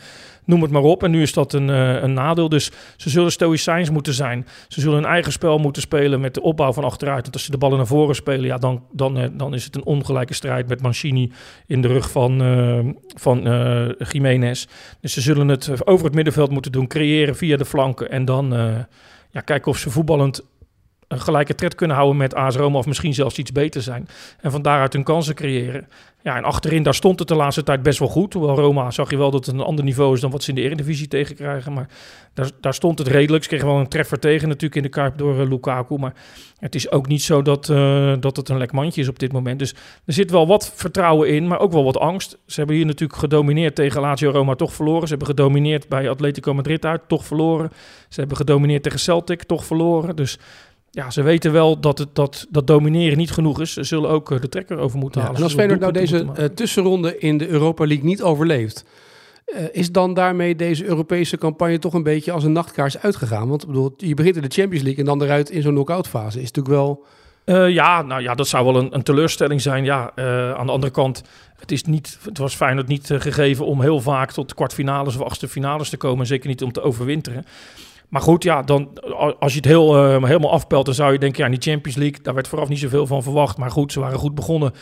Noem 0.46 0.62
het 0.62 0.72
maar 0.72 0.82
op. 0.82 1.04
En 1.04 1.12
nu 1.12 1.22
is 1.22 1.34
dat 1.34 1.54
een, 1.54 1.68
uh, 1.68 2.02
een 2.02 2.14
nadeel. 2.14 2.50
Dus 2.50 2.72
ze 2.98 3.10
zullen 3.10 3.32
stoïcijns 3.32 3.90
moeten 3.90 4.14
zijn. 4.14 4.48
Ze 4.68 4.82
zullen 4.82 4.96
hun 4.96 5.06
eigen 5.06 5.32
spel 5.32 5.58
moeten 5.58 5.82
spelen 5.82 6.20
met 6.20 6.34
de 6.34 6.42
opbouw 6.42 6.74
van 6.74 6.84
achteruit. 6.84 7.22
Want 7.22 7.34
als 7.34 7.44
ze 7.44 7.52
de 7.52 7.58
ballen 7.58 7.78
naar 7.78 7.88
voren 7.88 8.16
spelen, 8.16 8.46
ja, 8.46 8.58
dan, 8.58 8.84
dan, 8.92 9.32
dan 9.38 9.54
is 9.54 9.64
het 9.66 9.76
een 9.76 9.86
ongelijke 9.86 10.34
strijd 10.34 10.68
met 10.68 10.82
Mancini 10.82 11.32
in 11.68 11.82
de 11.82 11.88
rug 11.88 12.12
van, 12.12 12.38
van 13.16 13.42
Jiménez. 14.12 14.66
Dus 15.02 15.14
ze 15.14 15.22
zullen 15.22 15.48
het 15.48 15.69
over 15.86 16.06
het 16.06 16.16
middenveld 16.16 16.52
moeten 16.52 16.72
doen, 16.72 16.88
creëren 16.88 17.36
via 17.36 17.58
de 17.58 17.66
flanken. 17.66 18.10
En 18.10 18.26
dan 18.26 18.50
ja, 19.32 19.42
kijken 19.42 19.72
of 19.72 19.78
ze 19.78 19.90
voetballend 19.90 20.46
een 21.10 21.22
gelijke 21.22 21.56
tred 21.56 21.76
kunnen 21.76 21.96
houden 21.96 22.18
met 22.18 22.36
AS 22.36 22.56
Roma 22.56 22.78
of 22.78 22.86
misschien 22.86 23.14
zelfs 23.14 23.38
iets 23.38 23.52
beter 23.52 23.82
zijn. 23.82 24.08
En 24.42 24.52
van 24.52 24.62
daaruit 24.62 24.94
hun 24.94 25.04
kansen 25.04 25.36
creëren. 25.36 25.88
Ja, 26.22 26.36
en 26.36 26.44
achterin, 26.44 26.84
daar 26.84 26.94
stond 26.94 27.20
het 27.20 27.28
de 27.28 27.36
laatste 27.36 27.64
tijd 27.64 27.84
best 27.84 28.00
wel 28.00 28.08
goed. 28.08 28.34
Hoewel 28.34 28.56
Roma 28.56 28.92
zag 28.92 29.10
je 29.10 29.18
wel 29.18 29.32
dat 29.32 29.46
het 29.46 29.56
een 29.56 29.62
ander 29.62 29.84
niveau 29.84 30.14
is 30.14 30.22
dan 30.22 30.32
wat 30.32 30.44
ze 30.44 30.50
in 30.50 30.56
de 30.56 30.62
Eredivisie 30.62 31.08
tegenkrijgen. 31.08 31.74
Maar 31.74 31.88
daar, 32.34 32.50
daar 32.62 32.74
stond 32.74 33.00
het 33.00 33.08
redelijk. 33.08 33.44
Ze 33.44 33.50
kregen 33.50 33.68
wel 33.68 33.78
een 33.78 33.88
treffer 33.88 34.20
tegen 34.20 34.48
natuurlijk 34.48 34.76
in 34.76 34.82
de 34.82 34.90
Kuip 34.90 35.18
door 35.18 35.40
uh, 35.40 35.50
Lukaku. 35.50 35.98
Maar 35.98 36.14
het 36.60 36.76
is 36.76 36.92
ook 36.92 37.08
niet 37.08 37.22
zo 37.22 37.42
dat, 37.42 37.70
uh, 37.70 38.14
dat 38.20 38.38
het 38.38 38.50
een 38.50 38.58
lek 38.58 38.72
mandje 38.72 39.02
is 39.02 39.08
op 39.08 39.20
dit 39.20 39.32
moment. 39.32 39.60
Dus 39.60 39.76
er 40.06 40.14
zit 40.14 40.32
wel 40.32 40.48
wat 40.48 40.72
vertrouwen 40.76 41.30
in, 41.30 41.48
maar 41.48 41.60
ook 41.60 41.72
wel 41.72 41.84
wat 41.84 41.98
angst. 41.98 42.38
Ze 42.46 42.58
hebben 42.58 42.76
hier 42.76 42.86
natuurlijk 42.86 43.20
gedomineerd 43.20 43.76
tegen 43.76 44.02
Lazio 44.02 44.32
Roma, 44.32 44.56
toch 44.56 44.74
verloren. 44.74 45.08
Ze 45.08 45.10
hebben 45.10 45.28
gedomineerd 45.28 45.88
bij 45.88 46.10
Atletico 46.10 46.54
Madrid 46.54 46.86
uit, 46.86 47.02
toch 47.08 47.26
verloren. 47.26 47.72
Ze 48.10 48.20
hebben 48.20 48.38
gedomineerd 48.38 48.84
tegen 48.84 49.00
Celtic, 49.00 49.44
toch 49.44 49.66
verloren. 49.66 50.16
Dus 50.16 50.38
ja, 50.92 51.12
ze 51.12 51.22
weten 51.22 51.52
wel 51.52 51.80
dat, 51.80 51.98
het, 51.98 52.16
dat, 52.16 52.46
dat 52.50 52.68
domineren 52.68 53.18
niet 53.18 53.32
genoeg 53.32 53.62
is. 53.62 53.74
Ze 53.74 53.84
zullen 53.84 54.10
ook 54.10 54.32
uh, 54.32 54.40
de 54.40 54.50
trekker 54.50 54.78
over 54.78 54.98
moeten 54.98 55.22
halen. 55.22 55.36
Ja, 55.36 55.42
en 55.42 55.48
als 55.50 55.58
Feyenoord 55.58 55.80
nou 55.80 55.94
deze 55.94 56.26
uh, 56.38 56.46
tussenronde 56.46 57.18
in 57.18 57.38
de 57.38 57.48
Europa 57.48 57.86
League 57.86 58.06
niet 58.06 58.22
overleeft... 58.22 58.86
Uh, 59.46 59.62
is 59.72 59.92
dan 59.92 60.14
daarmee 60.14 60.56
deze 60.56 60.86
Europese 60.86 61.38
campagne 61.38 61.80
toch 61.80 61.94
een 61.94 62.04
beetje 62.04 62.32
als 62.32 62.44
een 62.44 62.52
nachtkaars 62.52 62.98
uitgegaan? 62.98 63.48
Want 63.48 63.68
bedoel, 63.68 63.94
je 63.98 64.14
begint 64.14 64.36
in 64.36 64.42
de 64.42 64.50
Champions 64.50 64.84
League 64.84 65.00
en 65.00 65.06
dan 65.06 65.24
eruit 65.24 65.50
in 65.50 65.62
zo'n 65.62 65.74
knock-out 65.74 66.08
fase. 66.08 66.42
Is 66.42 66.52
natuurlijk 66.52 66.76
wel... 66.76 67.06
ja, 67.68 68.02
nou 68.02 68.22
ja, 68.22 68.36
dat 68.36 68.48
zou 68.48 68.66
wel 68.66 68.76
een, 68.76 68.96
een 68.96 69.04
teleurstelling 69.04 69.62
zijn. 69.62 69.84
Ja, 69.84 70.12
aan 70.56 70.66
de 70.66 70.72
andere 70.72 70.92
kant, 70.92 71.24
het, 71.60 71.72
is 71.72 71.84
niet, 71.84 72.20
het 72.24 72.38
was 72.38 72.56
Feyenoord 72.56 72.88
niet 72.88 73.10
gegeven 73.14 73.66
om 73.66 73.82
heel 73.82 74.02
vaak 74.02 74.32
tot 74.32 74.54
kwartfinales 74.54 75.16
of 75.16 75.22
achtste 75.22 75.48
finales 75.48 75.90
te 75.90 75.98
komen. 75.98 76.28
Zeker 76.28 76.50
niet 76.50 76.64
om 76.64 76.72
te 76.72 76.82
overwinteren. 76.82 77.46
Maar 78.10 78.22
goed, 78.22 78.44
ja, 78.44 78.62
dan, 78.62 78.90
als 79.40 79.52
je 79.52 79.58
het 79.58 79.68
heel, 79.68 80.16
uh, 80.16 80.24
helemaal 80.24 80.52
afpelt, 80.52 80.86
dan 80.86 80.94
zou 80.94 81.12
je 81.12 81.20
denken, 81.20 81.44
ja, 81.44 81.50
die 81.50 81.72
Champions 81.72 81.98
League, 81.98 82.22
daar 82.22 82.34
werd 82.34 82.48
vooraf 82.48 82.70
niet 82.70 82.80
zoveel 82.80 83.08
van 83.08 83.24
verwacht. 83.24 83.58
Maar 83.58 83.72
goed, 83.72 83.92
ze 83.92 84.00
waren 84.00 84.20
goed 84.20 84.36
begonnen. 84.36 84.74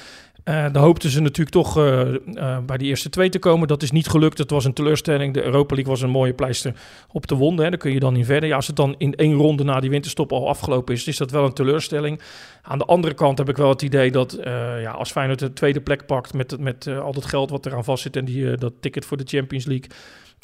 Uh, 0.45 0.65
dan 0.71 0.83
hoopten 0.83 1.09
ze 1.09 1.21
natuurlijk 1.21 1.49
toch 1.49 1.77
uh, 1.77 2.57
bij 2.65 2.77
die 2.77 2.87
eerste 2.87 3.09
twee 3.09 3.29
te 3.29 3.39
komen. 3.39 3.67
Dat 3.67 3.83
is 3.83 3.91
niet 3.91 4.07
gelukt. 4.07 4.37
Het 4.37 4.49
was 4.49 4.65
een 4.65 4.73
teleurstelling. 4.73 5.33
De 5.33 5.43
Europa 5.43 5.75
League 5.75 5.93
was 5.93 6.01
een 6.01 6.09
mooie 6.09 6.33
pleister 6.33 6.73
op 7.11 7.27
de 7.27 7.35
wonden. 7.35 7.63
Hè. 7.63 7.69
Daar 7.69 7.79
kun 7.79 7.91
je 7.91 7.99
dan 7.99 8.15
in 8.15 8.25
verder. 8.25 8.49
Ja, 8.49 8.55
als 8.55 8.67
het 8.67 8.75
dan 8.75 8.95
in 8.97 9.15
één 9.15 9.33
ronde 9.33 9.63
na 9.63 9.79
die 9.79 9.89
winterstop 9.89 10.31
al 10.31 10.47
afgelopen 10.47 10.93
is, 10.93 11.07
is 11.07 11.17
dat 11.17 11.31
wel 11.31 11.45
een 11.45 11.53
teleurstelling. 11.53 12.21
Aan 12.61 12.77
de 12.77 12.85
andere 12.85 13.13
kant 13.13 13.37
heb 13.37 13.49
ik 13.49 13.57
wel 13.57 13.69
het 13.69 13.81
idee 13.81 14.11
dat 14.11 14.37
ja, 14.81 14.91
als 14.91 15.11
Feyenoord 15.11 15.39
de 15.39 15.53
tweede 15.53 15.81
plek 15.81 16.05
pakt 16.05 16.33
met, 16.33 16.59
met 16.59 16.87
al 16.87 17.13
dat 17.13 17.25
geld 17.25 17.49
wat 17.49 17.65
eraan 17.65 17.83
vastzit 17.83 18.15
en 18.15 18.25
die, 18.25 18.57
dat 18.57 18.73
ticket 18.79 19.05
voor 19.05 19.17
de 19.17 19.23
Champions 19.27 19.65
League 19.65 19.89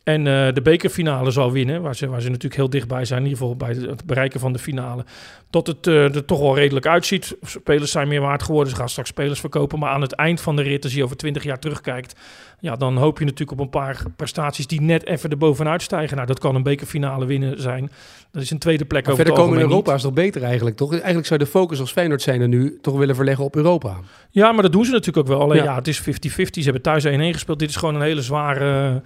en 0.04 0.20
uh, 0.26 0.54
de 0.54 0.62
bekerfinale 0.64 1.32
zal 1.32 1.52
winnen, 1.52 1.82
waar 1.82 1.96
ze, 1.96 2.08
waar 2.08 2.22
ze 2.22 2.28
natuurlijk 2.28 2.56
heel 2.56 2.70
dichtbij 2.70 3.06
zijn, 3.06 3.20
in 3.20 3.28
ieder 3.28 3.42
geval 3.42 3.56
bij 3.56 3.76
het 3.90 4.06
bereiken 4.06 4.40
van 4.40 4.54
de 4.54 4.60
finale. 4.60 5.06
Dat 5.50 5.68
het 5.68 5.88
uh, 5.88 6.16
er 6.16 6.26
toch 6.26 6.40
wel 6.40 6.56
redelijk 6.56 6.86
uitziet. 6.88 7.36
Spelers 7.42 7.92
zijn 7.92 8.08
meer 8.08 8.22
waard 8.22 8.44
geworden, 8.44 8.70
ze 8.74 8.76
gaan 8.80 8.90
straks 8.90 9.10
spelers 9.10 9.40
verkopen. 9.40 9.80
Maar 9.80 9.90
aan 9.90 10.02
het 10.02 10.14
eind 10.14 10.42
van 10.42 10.56
de 10.56 10.62
rit, 10.62 10.84
als 10.84 10.94
je 10.94 11.04
over 11.04 11.18
twintig 11.18 11.44
jaar 11.44 11.60
terugkijkt, 11.60 12.16
Ja, 12.60 12.76
dan 12.76 12.98
hoop 12.98 13.20
je 13.20 13.26
natuurlijk 13.26 13.52
op 13.52 13.60
een 13.60 13.70
paar 13.70 14.04
prestaties 14.16 14.68
die 14.68 14.82
net 14.82 15.06
even 15.06 15.30
erbovenuit 15.30 15.82
stijgen. 15.82 16.16
Nou, 16.16 16.28
dat 16.28 16.40
kan 16.40 16.56
een 16.56 16.64
bekerfinale 16.64 17.26
winnen 17.26 17.62
zijn. 17.62 17.92
Dat 18.32 18.42
is 18.42 18.52
een 18.52 18.60
tweede 18.60 18.86
plek 18.86 19.04
Maar 19.04 19.14
over 19.14 19.26
verder 19.26 19.44
komen 19.44 19.60
in 19.60 19.66
Europa 19.66 19.90
niet. 19.90 19.98
is 19.98 20.04
toch 20.06 20.14
beter 20.14 20.44
eigenlijk, 20.44 20.76
toch? 20.76 20.92
Eigenlijk 20.92 21.26
zou 21.26 21.40
de 21.40 21.46
focus 21.46 21.80
als 21.80 21.92
Feyenoord 21.92 22.22
zijn 22.22 22.42
er 22.42 22.48
nu 22.48 22.78
toch 22.82 22.98
willen 22.98 23.16
verleggen 23.16 23.44
op 23.44 23.56
Europa. 23.56 23.98
Ja, 24.30 24.52
maar 24.52 24.62
dat 24.62 24.72
doen 24.72 24.86
ze 24.86 24.92
natuurlijk 24.92 25.18
ook 25.18 25.34
wel. 25.34 25.42
Alleen 25.42 25.58
Ja. 25.58 25.64
ja, 25.64 25.76
het 25.76 25.88
is 25.88 26.02
50-50. 26.02 26.04
Ze 26.06 26.62
hebben 26.64 26.82
thuis 26.82 27.06
1-1 27.06 27.10
gespeeld. 27.10 27.60
Dit 27.60 27.70
is 27.70 27.76
gewoon 27.76 27.96
een 27.96 28.02
hele 28.02 28.22
zware, 28.22 29.02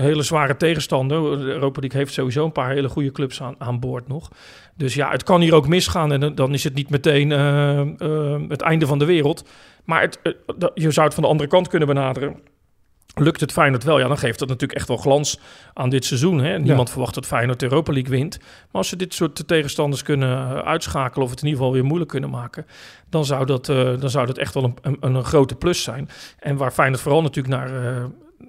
hele 0.00 0.22
zware 0.22 0.56
tegenstander. 0.56 1.38
De 1.38 1.44
Europa 1.44 1.80
League 1.80 1.98
heeft 2.00 2.12
sowieso 2.12 2.44
een 2.44 2.52
paar 2.52 2.70
hele 2.70 2.88
goede 2.88 3.12
clubs 3.12 3.42
aan, 3.42 3.54
aan 3.58 3.80
boord 3.80 4.08
nog. 4.08 4.30
Dus 4.74 4.94
ja, 4.94 5.10
het 5.10 5.22
kan 5.22 5.40
hier 5.40 5.54
ook 5.54 5.68
misgaan. 5.68 6.12
En 6.12 6.34
dan- 6.34 6.54
is 6.54 6.64
het 6.64 6.74
niet 6.74 6.90
meteen 6.90 7.32
eh, 7.32 7.80
eh, 7.80 8.40
het 8.48 8.60
einde 8.60 8.86
van 8.86 8.98
de 8.98 9.04
wereld. 9.04 9.48
Maar 9.84 10.00
het, 10.00 10.20
eh, 10.22 10.32
je 10.74 10.90
zou 10.90 11.06
het 11.06 11.14
van 11.14 11.22
de 11.22 11.28
andere 11.28 11.48
kant 11.48 11.68
kunnen 11.68 11.88
benaderen. 11.88 12.36
Lukt 13.14 13.40
het 13.40 13.52
Feyenoord 13.52 13.84
wel, 13.84 13.98
ja, 13.98 14.08
dan 14.08 14.18
geeft 14.18 14.38
dat 14.38 14.48
natuurlijk 14.48 14.78
echt 14.78 14.88
wel 14.88 14.96
glans 14.96 15.40
aan 15.74 15.90
dit 15.90 16.04
seizoen. 16.04 16.38
Hè? 16.38 16.58
Niemand 16.58 16.90
verwacht 16.90 17.14
dat 17.14 17.26
Feyenoord 17.26 17.60
de 17.60 17.66
Europa 17.66 17.92
League 17.92 18.10
wint. 18.10 18.38
Maar 18.38 18.48
als 18.72 18.88
ze 18.88 18.96
dit 18.96 19.14
soort 19.14 19.48
tegenstanders 19.48 20.02
kunnen 20.02 20.64
uitschakelen... 20.64 21.24
of 21.24 21.30
het 21.30 21.40
in 21.40 21.46
ieder 21.46 21.60
geval 21.60 21.74
weer 21.74 21.84
moeilijk 21.84 22.10
kunnen 22.10 22.30
maken... 22.30 22.66
dan 23.10 23.24
zou 23.24 23.46
dat, 23.46 23.66
dan 23.66 24.10
zou 24.10 24.26
dat 24.26 24.38
echt 24.38 24.54
wel 24.54 24.64
een, 24.64 24.76
een, 25.00 25.14
een 25.14 25.24
grote 25.24 25.54
plus 25.54 25.82
zijn. 25.82 26.08
En 26.38 26.56
waar 26.56 26.70
Feyenoord 26.70 27.00
vooral 27.00 27.22
natuurlijk 27.22 27.54
naar, 27.54 27.70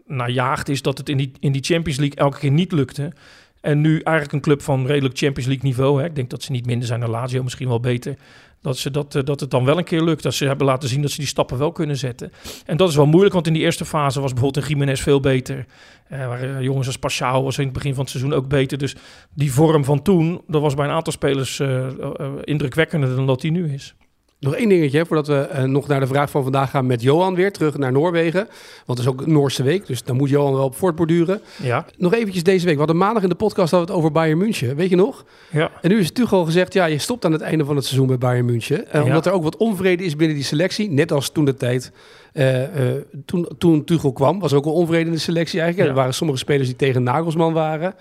naar 0.06 0.30
jaagt... 0.30 0.69
is 0.69 0.82
dat 0.82 0.97
het 0.97 1.10
in 1.10 1.17
die, 1.17 1.32
in 1.39 1.52
die 1.52 1.63
Champions 1.63 1.99
League 1.99 2.17
elke 2.17 2.39
keer 2.39 2.52
niet 2.52 2.71
lukte. 2.71 3.13
En 3.62 3.82
nu 3.82 3.99
eigenlijk 3.99 4.32
een 4.32 4.41
club 4.41 4.62
van 4.62 4.86
redelijk 4.86 5.17
Champions 5.17 5.47
League 5.47 5.69
niveau... 5.69 5.99
Hè? 5.99 6.06
ik 6.06 6.15
denk 6.15 6.30
dat 6.30 6.43
ze 6.43 6.52
niet 6.52 6.65
minder 6.65 6.88
zijn 6.88 6.99
dan 6.99 7.10
Lazio, 7.10 7.43
misschien 7.43 7.67
wel 7.67 7.80
beter... 7.80 8.15
Dat, 8.62 8.78
ze 8.78 8.91
dat, 8.91 9.15
eh, 9.15 9.23
dat 9.23 9.39
het 9.39 9.52
dan 9.52 9.65
wel 9.65 9.78
een 9.78 9.84
keer 9.84 10.02
lukt. 10.02 10.23
Dat 10.23 10.34
ze 10.34 10.45
hebben 10.45 10.65
laten 10.65 10.89
zien 10.89 11.02
dat 11.02 11.12
ze 11.12 11.17
die 11.17 11.28
stappen 11.28 11.58
wel 11.58 11.71
kunnen 11.71 11.97
zetten. 11.97 12.32
En 12.65 12.78
dat 12.78 12.89
is 12.89 12.95
wel 12.95 13.06
moeilijk, 13.06 13.34
want 13.34 13.47
in 13.47 13.54
die 13.54 13.62
eerste 13.62 13.86
fase 13.86 14.21
was 14.21 14.34
bijvoorbeeld 14.34 14.63
een 14.63 14.71
Jiménez 14.71 15.02
veel 15.02 15.19
beter. 15.19 15.65
Eh 16.08 16.28
waren 16.28 16.63
jongens 16.63 16.88
als 16.88 16.97
Pashao 16.97 17.43
was 17.43 17.58
in 17.58 17.63
het 17.63 17.73
begin 17.73 17.93
van 17.93 18.02
het 18.02 18.10
seizoen 18.10 18.34
ook 18.34 18.47
beter. 18.47 18.78
Dus 18.78 18.95
die 19.34 19.52
vorm 19.52 19.84
van 19.84 20.02
toen, 20.02 20.41
dat 20.47 20.62
was 20.62 20.73
bij 20.73 20.86
een 20.86 20.91
aantal 20.91 21.13
spelers 21.13 21.60
eh, 21.60 21.88
eh, 21.88 22.32
indrukwekkender 22.43 23.15
dan 23.15 23.28
dat 23.28 23.41
die 23.41 23.52
nu 23.52 23.73
is. 23.73 23.95
Nog 24.39 24.56
één 24.56 24.69
dingetje, 24.69 25.06
voordat 25.06 25.28
we 25.28 25.36
eh, 25.36 25.63
nog 25.63 25.88
naar 25.88 25.99
de 25.99 26.08
vraag 26.08 26.30
van 26.30 26.43
vandaag 26.43 26.69
gaan 26.69 26.86
met 26.86 27.02
Johan 27.02 27.36
weer, 27.36 27.52
terug 27.52 27.78
naar 27.78 27.91
Noorwegen. 27.91 28.47
Want 28.86 28.99
het 28.99 29.08
is 29.08 29.08
ook 29.08 29.25
Noorse 29.25 29.63
week, 29.63 29.86
dus 29.88 30.04
dan 30.04 30.15
moet 30.15 30.30
Johan 30.30 30.54
wel 30.54 30.63
op 30.63 30.75
voortborduren. 30.75 31.41
Ja, 31.62 31.86
Nog 31.97 32.13
eventjes 32.13 32.43
deze 32.43 32.63
week. 32.63 32.73
We 32.73 32.80
hadden 32.80 32.97
maandag 32.97 33.23
in 33.23 33.30
de 33.30 33.36
podcast 33.36 33.71
hadden 33.71 33.88
we 33.89 33.93
het 33.95 34.02
over 34.04 34.12
Bayern 34.13 34.38
München, 34.38 34.75
weet 34.75 34.89
je 34.89 34.95
nog? 34.95 35.25
ja. 35.52 35.71
En 35.82 35.89
nu 35.89 35.99
is 35.99 36.12
Tuchel 36.12 36.45
gezegd, 36.45 36.73
ja, 36.73 36.86
je 36.86 36.97
stopt 36.97 37.25
aan 37.25 37.32
het 37.32 37.41
einde 37.41 37.65
van 37.65 37.75
het 37.75 37.86
seizoen 37.86 38.08
bij 38.08 38.17
Bayern 38.17 38.45
München. 38.45 38.88
Eh, 38.88 38.93
Ja. 38.93 39.04
Omdat 39.04 39.25
er 39.25 39.32
ook 39.32 39.43
wat 39.43 39.58
onvrede 39.58 40.04
is 40.04 40.15
binnen 40.15 40.36
die 40.36 40.45
selectie. 40.45 40.89
Net 40.89 41.12
als 41.12 41.30
toen 41.30 41.45
de 41.45 41.56
tijd, 41.56 41.91
eh, 42.34 42.60
toen, 43.25 43.47
toen 43.58 43.84
Tuchel 43.84 44.13
kwam, 44.13 44.39
was 44.39 44.52
er 44.52 44.58
ook 44.58 44.65
al 44.65 44.73
onvrede 44.73 45.06
in 45.06 45.12
de 45.12 45.17
selectie 45.17 45.60
eigenlijk. 45.60 45.89
Ja. 45.89 45.95
Er 45.95 45.99
waren 46.02 46.15
sommige 46.17 46.39
spelers 46.39 46.67
die 46.67 46.75
tegen 46.78 47.04
Nagelsman 47.04 47.54
waren. 47.54 47.95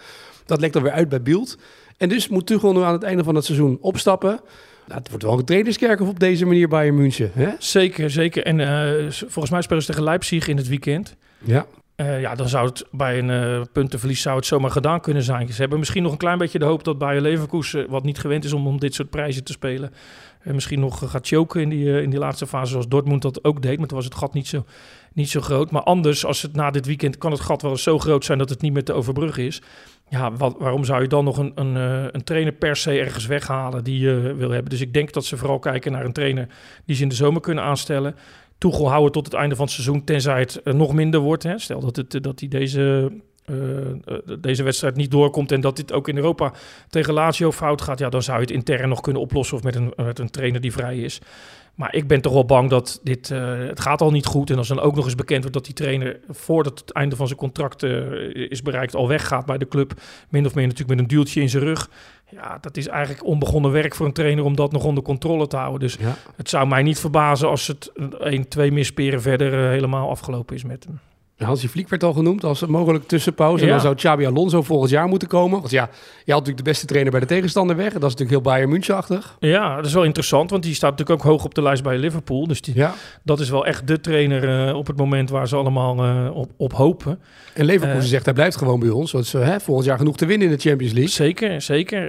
Dat 0.46 0.60
lekt 0.60 0.72
dan 0.72 0.82
weer 0.82 0.92
uit 0.92 1.08
bij 1.08 1.22
Beeld. 1.22 1.56
En 1.96 2.08
dus 2.08 2.28
moet 2.28 2.46
Tuchel 2.46 2.72
nu 2.72 2.80
aan 2.80 2.92
het 2.92 3.02
einde 3.02 3.24
van 3.24 3.34
het 3.34 3.44
seizoen 3.44 3.78
opstappen. 3.80 4.40
Nou, 4.88 5.00
het 5.00 5.08
wordt 5.08 5.24
wel 5.24 5.38
een 5.38 5.44
trainerskerkhof 5.44 6.08
op 6.08 6.20
deze 6.20 6.46
manier 6.46 6.68
Bayern 6.68 6.94
München. 6.94 7.30
Hè? 7.34 7.50
Zeker, 7.58 8.10
zeker. 8.10 8.44
En 8.44 8.60
eh, 8.60 9.10
volgens 9.10 9.50
mij 9.50 9.62
spelen 9.62 9.82
ze 9.82 9.88
tegen 9.88 10.04
Leipzig 10.04 10.48
in 10.48 10.56
het 10.56 10.68
weekend. 10.68 11.16
Ja. 11.44 11.66
Eh, 11.98 12.20
ja, 12.20 12.34
dan 12.34 12.48
zou 12.48 12.66
het 12.66 12.84
bij 12.90 13.18
een 13.18 13.30
eh, 13.30 13.60
puntenverlies 13.72 14.22
zou 14.22 14.36
het 14.36 14.46
zomaar 14.46 14.70
gedaan 14.70 15.00
kunnen 15.00 15.22
zijn. 15.22 15.52
Ze 15.52 15.60
hebben 15.60 15.78
misschien 15.78 16.02
nog 16.02 16.12
een 16.12 16.18
klein 16.18 16.38
beetje 16.38 16.58
de 16.58 16.64
hoop 16.64 16.84
dat 16.84 16.98
Bayer 16.98 17.20
Leverkusen, 17.20 17.90
wat 17.90 18.04
niet 18.04 18.18
gewend 18.18 18.44
is 18.44 18.52
om, 18.52 18.66
om 18.66 18.78
dit 18.78 18.94
soort 18.94 19.10
prijzen 19.10 19.44
te 19.44 19.52
spelen, 19.52 19.92
eh, 20.40 20.52
misschien 20.52 20.80
nog 20.80 21.10
gaat 21.10 21.26
choken 21.26 21.60
in 21.60 21.68
die, 21.68 22.02
in 22.02 22.10
die 22.10 22.18
laatste 22.18 22.46
fase, 22.46 22.70
zoals 22.70 22.88
Dortmund 22.88 23.22
dat 23.22 23.44
ook 23.44 23.62
deed. 23.62 23.78
Maar 23.78 23.86
toen 23.86 23.96
was 23.96 24.06
het 24.06 24.14
gat 24.14 24.34
niet 24.34 24.46
zo, 24.46 24.64
niet 25.12 25.28
zo 25.28 25.40
groot. 25.40 25.70
Maar 25.70 25.82
anders, 25.82 26.24
als 26.24 26.42
het 26.42 26.52
na 26.52 26.70
dit 26.70 26.86
weekend, 26.86 27.18
kan 27.18 27.30
het 27.30 27.40
gat 27.40 27.62
wel 27.62 27.70
eens 27.70 27.82
zo 27.82 27.98
groot 27.98 28.24
zijn 28.24 28.38
dat 28.38 28.48
het 28.48 28.60
niet 28.60 28.72
meer 28.72 28.84
te 28.84 28.92
overbruggen 28.92 29.46
is. 29.46 29.62
Ja, 30.10 30.32
wat, 30.32 30.54
waarom 30.58 30.84
zou 30.84 31.02
je 31.02 31.08
dan 31.08 31.24
nog 31.24 31.38
een, 31.38 31.52
een, 31.54 31.76
eh, 31.76 32.06
een 32.12 32.24
trainer 32.24 32.52
per 32.52 32.76
se 32.76 32.98
ergens 32.98 33.26
weghalen 33.26 33.84
die 33.84 34.00
je 34.00 34.34
wil 34.36 34.50
hebben? 34.50 34.70
Dus 34.70 34.80
ik 34.80 34.92
denk 34.92 35.12
dat 35.12 35.24
ze 35.24 35.36
vooral 35.36 35.58
kijken 35.58 35.92
naar 35.92 36.04
een 36.04 36.12
trainer 36.12 36.48
die 36.84 36.96
ze 36.96 37.02
in 37.02 37.08
de 37.08 37.14
zomer 37.14 37.40
kunnen 37.40 37.64
aanstellen. 37.64 38.16
Toegel 38.58 38.88
houden 38.88 39.12
tot 39.12 39.24
het 39.24 39.34
einde 39.34 39.56
van 39.56 39.64
het 39.64 39.74
seizoen, 39.74 40.04
tenzij 40.04 40.38
het 40.38 40.62
eh, 40.62 40.74
nog 40.74 40.92
minder 40.92 41.20
wordt. 41.20 41.42
Hè. 41.42 41.58
Stel 41.58 41.80
dat, 41.80 41.96
het, 41.96 42.14
eh, 42.14 42.20
dat 42.20 42.38
deze, 42.48 43.12
deze 44.40 44.62
wedstrijd 44.62 44.96
niet 44.96 45.10
doorkomt 45.10 45.52
en 45.52 45.60
dat 45.60 45.76
dit 45.76 45.92
ook 45.92 46.08
in 46.08 46.16
Europa 46.16 46.52
tegen 46.88 47.12
Lazio 47.14 47.52
fout 47.52 47.82
gaat. 47.82 47.98
Ja, 47.98 48.08
dan 48.08 48.22
zou 48.22 48.36
je 48.36 48.44
het 48.44 48.54
intern 48.54 48.88
nog 48.88 49.00
kunnen 49.00 49.22
oplossen 49.22 49.56
of 49.56 49.62
met 49.62 49.74
een, 49.74 49.92
met 49.96 50.18
een 50.18 50.30
trainer 50.30 50.60
die 50.60 50.72
vrij 50.72 50.98
is. 50.98 51.20
Maar 51.78 51.94
ik 51.94 52.06
ben 52.06 52.20
toch 52.20 52.32
wel 52.32 52.44
bang 52.44 52.70
dat 52.70 53.00
dit, 53.02 53.30
eh, 53.30 53.58
het 53.58 53.80
gaat 53.80 54.00
al 54.00 54.10
niet 54.10 54.26
goed. 54.26 54.50
En 54.50 54.56
als 54.56 54.68
dan 54.68 54.80
ook 54.80 54.94
nog 54.94 55.04
eens 55.04 55.14
bekend 55.14 55.40
wordt 55.40 55.54
dat 55.56 55.64
die 55.64 55.74
trainer 55.74 56.20
voordat 56.28 56.78
het 56.78 56.92
einde 56.92 57.16
van 57.16 57.26
zijn 57.26 57.38
contract 57.38 57.82
eh, 57.82 57.90
is 58.50 58.62
bereikt 58.62 58.94
al 58.94 59.08
weggaat 59.08 59.46
bij 59.46 59.58
de 59.58 59.68
club. 59.68 59.92
Min 60.28 60.46
of 60.46 60.54
meer 60.54 60.64
natuurlijk 60.66 60.90
met 60.90 60.98
een 60.98 61.16
duwtje 61.16 61.40
in 61.40 61.48
zijn 61.48 61.62
rug. 61.62 61.90
Ja, 62.30 62.58
dat 62.60 62.76
is 62.76 62.86
eigenlijk 62.88 63.24
onbegonnen 63.24 63.70
werk 63.70 63.94
voor 63.94 64.06
een 64.06 64.12
trainer 64.12 64.44
om 64.44 64.56
dat 64.56 64.72
nog 64.72 64.84
onder 64.84 65.02
controle 65.02 65.46
te 65.46 65.56
houden. 65.56 65.80
Dus 65.80 65.96
Ja. 66.00 66.14
het 66.36 66.48
zou 66.48 66.68
mij 66.68 66.82
niet 66.82 66.98
verbazen 66.98 67.48
als 67.48 67.66
het 67.66 67.92
één, 68.20 68.48
twee 68.48 68.72
misperen 68.72 69.22
verder 69.22 69.52
eh, 69.64 69.68
helemaal 69.68 70.10
afgelopen 70.10 70.56
is 70.56 70.64
met 70.64 70.84
hem. 70.84 70.98
Hansi 71.38 71.68
Vliek 71.68 71.88
werd 71.88 72.04
al 72.04 72.12
genoemd 72.12 72.44
als 72.44 72.66
mogelijk 72.66 73.06
tussenpauze. 73.06 73.64
En 73.64 73.70
dan 73.70 73.80
zou 73.80 73.94
Xabi 73.94 74.26
Alonso 74.26 74.62
volgend 74.62 74.90
jaar 74.90 75.08
moeten 75.08 75.28
komen. 75.28 75.58
Want 75.58 75.70
ja, 75.70 75.82
je 76.24 76.32
had 76.32 76.40
natuurlijk 76.40 76.56
de 76.56 76.62
beste 76.70 76.86
trainer 76.86 77.10
bij 77.10 77.20
de 77.20 77.26
tegenstander 77.26 77.76
weg. 77.76 77.86
En 77.94 78.00
dat 78.00 78.10
is 78.10 78.16
natuurlijk 78.16 78.30
heel 78.30 78.52
Bayern 78.52 78.70
München-achtig. 78.70 79.36
Ja, 79.40 79.76
dat 79.76 79.86
is 79.86 79.92
wel 79.92 80.04
interessant, 80.04 80.50
want 80.50 80.62
die 80.62 80.74
staat 80.74 80.90
natuurlijk 80.90 81.20
ook 81.20 81.30
hoog 81.30 81.44
op 81.44 81.54
de 81.54 81.62
lijst 81.62 81.82
bij 81.82 81.98
Liverpool. 81.98 82.46
Dus 82.46 82.60
die, 82.60 82.74
Ja. 82.74 82.94
dat 83.22 83.40
is 83.40 83.50
wel 83.50 83.66
echt 83.66 83.86
de 83.86 84.00
trainer 84.00 84.68
eh, 84.68 84.74
op 84.76 84.86
het 84.86 84.96
moment 84.96 85.30
waar 85.30 85.48
ze 85.48 85.56
allemaal 85.56 86.04
eh, 86.04 86.36
op, 86.36 86.50
op 86.56 86.72
hopen. 86.72 87.18
En 87.54 87.64
Leverkusen 87.64 88.02
Eh. 88.02 88.08
zegt 88.08 88.24
hij 88.24 88.34
blijft 88.34 88.56
gewoon 88.56 88.80
bij 88.80 88.88
ons. 88.90 89.12
Want 89.12 89.26
ze 89.26 89.38
hè, 89.38 89.60
volgend 89.60 89.86
jaar 89.86 89.98
genoeg 89.98 90.16
te 90.16 90.26
winnen 90.26 90.48
in 90.48 90.54
de 90.56 90.60
Champions 90.68 90.92
League. 90.92 91.12
Zeker, 91.12 91.62
zeker. 91.62 92.02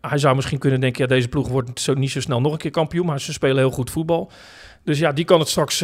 Hij 0.00 0.18
zou 0.18 0.34
misschien 0.34 0.58
kunnen 0.58 0.80
denken, 0.80 1.02
ja, 1.02 1.08
deze 1.08 1.28
ploeg 1.28 1.48
wordt 1.48 1.80
zo, 1.80 1.94
niet 1.94 2.10
zo 2.10 2.20
snel 2.20 2.40
nog 2.40 2.52
een 2.52 2.58
keer 2.58 2.70
kampioen, 2.70 3.06
maar 3.06 3.20
ze 3.20 3.32
spelen 3.32 3.56
heel 3.56 3.70
goed 3.70 3.90
voetbal. 3.90 4.30
Dus 4.84 4.98
ja, 4.98 5.12
die 5.12 5.24
kan 5.24 5.38
het 5.38 5.48
straks, 5.48 5.78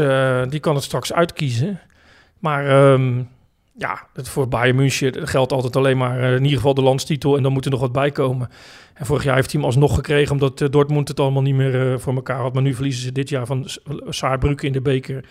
die 0.49 0.61
kan 0.61 0.75
het 0.75 0.85
straks 0.85 1.13
uitkiezen. 1.13 1.81
Maar 2.41 2.67
ehm, 2.67 3.23
ja, 3.81 4.07
het 4.13 4.29
voor 4.29 4.49
Bayern 4.49 4.77
München 4.77 5.29
geldt 5.29 5.53
altijd 5.53 5.77
alleen 5.77 5.97
maar 5.97 6.21
eh, 6.21 6.35
in 6.35 6.43
ieder 6.43 6.57
geval 6.57 6.75
de 6.75 6.83
landstitel 6.83 7.37
en 7.37 7.43
dan 7.43 7.53
moet 7.53 7.65
er 7.65 7.71
nog 7.71 7.81
wat 7.81 7.93
bij 7.93 8.11
komen. 8.11 8.49
En 8.95 9.07
vorig 9.07 9.25
jaar 9.25 9.35
heeft 9.35 9.53
hij 9.53 9.61
hem 9.61 9.71
alsnog 9.71 9.95
gekregen 9.95 10.33
omdat 10.33 10.61
eh, 10.61 10.69
Dortmund 10.71 11.09
het 11.09 11.21
allemaal 11.21 11.43
niet 11.43 11.55
meer 11.55 11.93
eh, 11.93 11.99
voor 11.99 12.15
elkaar 12.15 12.41
had. 12.41 12.53
Maar 12.53 12.63
nu 12.63 12.75
verliezen 12.75 13.03
ze 13.03 13.13
dit 13.13 13.29
jaar 13.29 13.47
van 13.47 13.67
Saarbrücken 14.09 14.67
in 14.67 14.73
de 14.73 14.81
beker. 14.81 15.25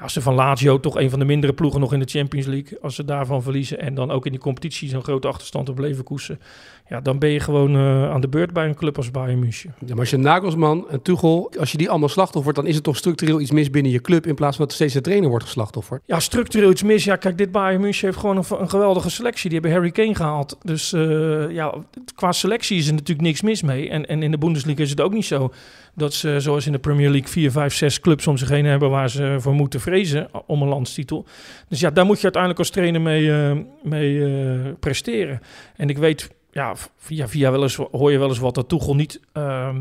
Als 0.00 0.12
ze 0.12 0.20
van 0.20 0.34
Lazio 0.34 0.80
toch 0.80 0.96
een 0.96 1.10
van 1.10 1.18
de 1.18 1.24
mindere 1.24 1.52
ploegen 1.52 1.80
nog 1.80 1.92
in 1.92 1.98
de 1.98 2.08
Champions 2.08 2.46
League, 2.46 2.78
als 2.82 2.94
ze 2.94 3.04
daarvan 3.04 3.42
verliezen 3.42 3.80
en 3.80 3.94
dan 3.94 4.10
ook 4.10 4.26
in 4.26 4.32
die 4.32 4.40
competitie 4.40 4.88
zo'n 4.88 5.02
grote 5.02 5.28
achterstand 5.28 5.68
op 5.68 5.78
Leverkusen, 5.78 6.40
ja, 6.88 7.00
dan 7.00 7.18
ben 7.18 7.30
je 7.30 7.40
gewoon 7.40 7.74
eh, 7.74 8.10
aan 8.10 8.20
de 8.20 8.28
beurt 8.28 8.52
bij 8.52 8.66
een 8.66 8.74
club 8.74 8.96
als 8.96 9.10
Bayern 9.10 9.38
München. 9.38 9.74
Ja, 9.78 9.88
maar 9.88 9.98
als 9.98 10.10
je 10.10 10.16
Nagelsman 10.16 10.90
en 10.90 11.02
Tuchel, 11.02 11.52
als 11.58 11.72
je 11.72 11.78
die 11.78 11.90
allemaal 11.90 12.08
slachtoffert, 12.08 12.56
dan 12.56 12.66
is 12.66 12.76
er 12.76 12.82
toch 12.82 12.96
structureel 12.96 13.40
iets 13.40 13.50
mis 13.50 13.70
binnen 13.70 13.92
je 13.92 14.00
club. 14.00 14.26
In 14.26 14.34
plaats 14.34 14.56
van 14.56 14.64
dat 14.64 14.74
steeds 14.74 14.92
de 14.92 15.00
trainer 15.00 15.28
wordt 15.28 15.44
geslachtofferd. 15.44 16.02
Ja, 16.06 16.20
structureel 16.20 16.70
iets 16.70 16.82
mis. 16.82 17.04
Ja, 17.04 17.16
kijk, 17.16 17.38
dit 17.38 17.52
Bayern 17.52 17.80
München 17.80 18.06
heeft 18.06 18.18
gewoon 18.18 18.36
een, 18.36 18.44
een 18.60 18.70
geweldige 18.70 19.10
selectie. 19.10 19.50
Die 19.50 19.60
hebben 19.60 19.78
Harry 19.78 19.90
Kane 19.90 20.14
gehaald. 20.14 20.56
Dus 20.62 20.92
eh, 20.92 21.50
ja, 21.50 21.74
qua 22.14 22.32
selectie 22.32 22.78
is 22.78 22.86
er 22.86 22.92
natuurlijk 22.92 23.26
niks 23.26 23.42
mis 23.42 23.62
mee. 23.62 23.90
En, 23.90 24.06
en 24.06 24.22
in 24.22 24.30
de 24.30 24.38
Bundesliga 24.38 24.82
is 24.82 24.90
het 24.90 25.00
ook 25.00 25.12
niet 25.12 25.24
zo 25.24 25.52
dat 25.98 26.14
ze, 26.14 26.40
zoals 26.40 26.66
in 26.66 26.72
de 26.72 26.78
Premier 26.78 27.10
League, 27.10 27.28
vier, 27.28 27.50
vijf, 27.50 27.74
zes 27.74 28.00
clubs 28.00 28.26
om 28.26 28.36
zich 28.36 28.48
heen 28.48 28.64
hebben 28.64 28.90
waar 28.90 29.10
ze 29.10 29.36
voor 29.38 29.54
moeten 29.54 29.80
vrezen 29.80 30.28
om 30.46 30.62
een 30.62 30.68
landstitel. 30.68 31.26
Dus 31.68 31.80
ja, 31.80 31.90
daar 31.90 32.04
moet 32.06 32.16
je 32.16 32.22
uiteindelijk 32.22 32.62
als 32.62 32.70
trainer 32.70 33.00
mee, 33.00 33.32
eh, 33.32 33.56
mee 33.82 34.24
eh, 34.24 34.72
presteren. 34.80 35.40
En 35.76 35.88
ik 35.88 35.98
weet, 35.98 36.30
ja, 36.50 36.74
via, 36.96 37.28
via 37.28 37.50
wel 37.50 37.62
eens 37.62 37.76
hoor 37.76 38.12
je 38.12 38.18
wel 38.18 38.28
eens 38.28 38.38
wat 38.38 38.54
dat 38.54 38.68
Tuchel 38.68 38.94
niet 38.94 39.20
ehm, 39.32 39.76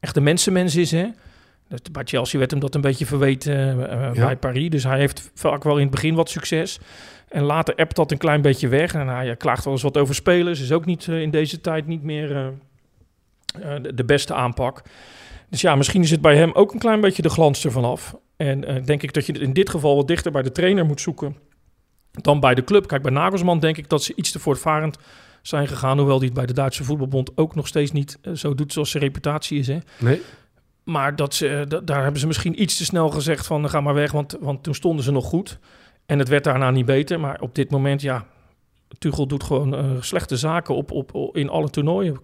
echt 0.00 0.16
een 0.16 0.22
mensenmens 0.22 0.76
is, 0.76 0.90
hè. 0.90 1.06
Bij 1.92 2.04
Chelsea 2.04 2.38
werd 2.38 2.50
hem 2.50 2.60
dat 2.60 2.74
een 2.74 2.80
beetje 2.80 3.06
verweten 3.06 3.90
eh, 3.90 4.14
Ja. 4.14 4.24
bij 4.24 4.36
Paris. 4.36 4.70
Dus 4.70 4.84
hij 4.84 4.98
heeft 4.98 5.30
vaak 5.34 5.62
wel 5.64 5.76
in 5.76 5.82
het 5.82 5.90
begin 5.90 6.14
wat 6.14 6.30
succes. 6.30 6.78
En 7.28 7.42
later 7.42 7.74
appt 7.74 7.96
dat 7.96 8.10
een 8.10 8.18
klein 8.18 8.40
beetje 8.40 8.68
weg. 8.68 8.94
En 8.94 9.08
hij 9.08 9.36
klaagt 9.36 9.64
wel 9.64 9.72
eens 9.72 9.82
wat 9.82 9.96
over 9.96 10.14
spelers. 10.14 10.60
Is 10.60 10.72
ook 10.72 10.84
niet 10.84 11.06
in 11.06 11.30
deze 11.30 11.60
tijd 11.60 11.86
niet 11.86 12.02
meer 12.02 12.52
de, 13.82 13.94
de 13.94 14.04
beste 14.04 14.34
aanpak. 14.34 14.82
Dus 15.52 15.60
ja, 15.60 15.74
misschien 15.76 16.02
is 16.02 16.10
het 16.10 16.20
bij 16.20 16.36
hem 16.36 16.50
ook 16.52 16.72
een 16.72 16.78
klein 16.78 17.00
beetje 17.00 17.22
de 17.22 17.28
glans 17.28 17.64
ervan 17.64 17.84
af. 17.84 18.14
En 18.36 18.64
eh, 18.64 18.84
denk 18.84 19.02
ik 19.02 19.12
dat 19.12 19.26
je 19.26 19.32
het 19.32 19.40
in 19.42 19.52
dit 19.52 19.70
geval 19.70 19.96
wat 19.96 20.08
dichter 20.08 20.32
bij 20.32 20.42
de 20.42 20.52
trainer 20.52 20.86
moet 20.86 21.00
zoeken 21.00 21.36
dan 22.10 22.40
bij 22.40 22.54
de 22.54 22.64
club. 22.64 22.86
Kijk, 22.86 23.02
bij 23.02 23.12
Nagelsman 23.12 23.58
denk 23.58 23.76
ik 23.76 23.88
dat 23.88 24.02
ze 24.02 24.12
iets 24.16 24.30
te 24.30 24.38
voortvarend 24.38 24.98
zijn 25.42 25.68
gegaan. 25.68 25.98
Hoewel 25.98 26.18
die 26.18 26.26
het 26.28 26.36
bij 26.36 26.46
de 26.46 26.52
Duitse 26.52 26.84
voetbalbond 26.84 27.30
ook 27.36 27.54
nog 27.54 27.66
steeds 27.66 27.92
niet 27.92 28.18
eh, 28.22 28.32
zo 28.32 28.54
doet 28.54 28.72
zoals 28.72 28.90
zijn 28.90 29.02
reputatie 29.02 29.58
is. 29.58 29.66
Hè? 29.66 29.78
Nee. 29.98 30.20
Maar 30.84 31.16
dat 31.16 31.34
ze, 31.34 31.48
eh, 31.48 31.66
da- 31.68 31.80
daar 31.80 32.02
hebben 32.02 32.20
ze 32.20 32.26
misschien 32.26 32.62
iets 32.62 32.76
te 32.76 32.84
snel 32.84 33.10
gezegd 33.10 33.46
van 33.46 33.68
ga 33.70 33.80
maar 33.80 33.94
weg, 33.94 34.12
want, 34.12 34.36
want 34.40 34.62
toen 34.62 34.74
stonden 34.74 35.04
ze 35.04 35.12
nog 35.12 35.24
goed. 35.24 35.58
En 36.06 36.18
het 36.18 36.28
werd 36.28 36.44
daarna 36.44 36.70
niet 36.70 36.86
beter. 36.86 37.20
Maar 37.20 37.40
op 37.40 37.54
dit 37.54 37.70
moment, 37.70 38.00
ja, 38.02 38.26
Tuchel 38.98 39.26
doet 39.26 39.42
gewoon 39.42 39.74
uh, 39.74 39.80
slechte 40.00 40.36
zaken 40.36 40.74
op, 40.74 40.90
op, 40.90 41.14
op, 41.14 41.36
in 41.36 41.48
alle 41.48 41.70
toernooien. 41.70 42.20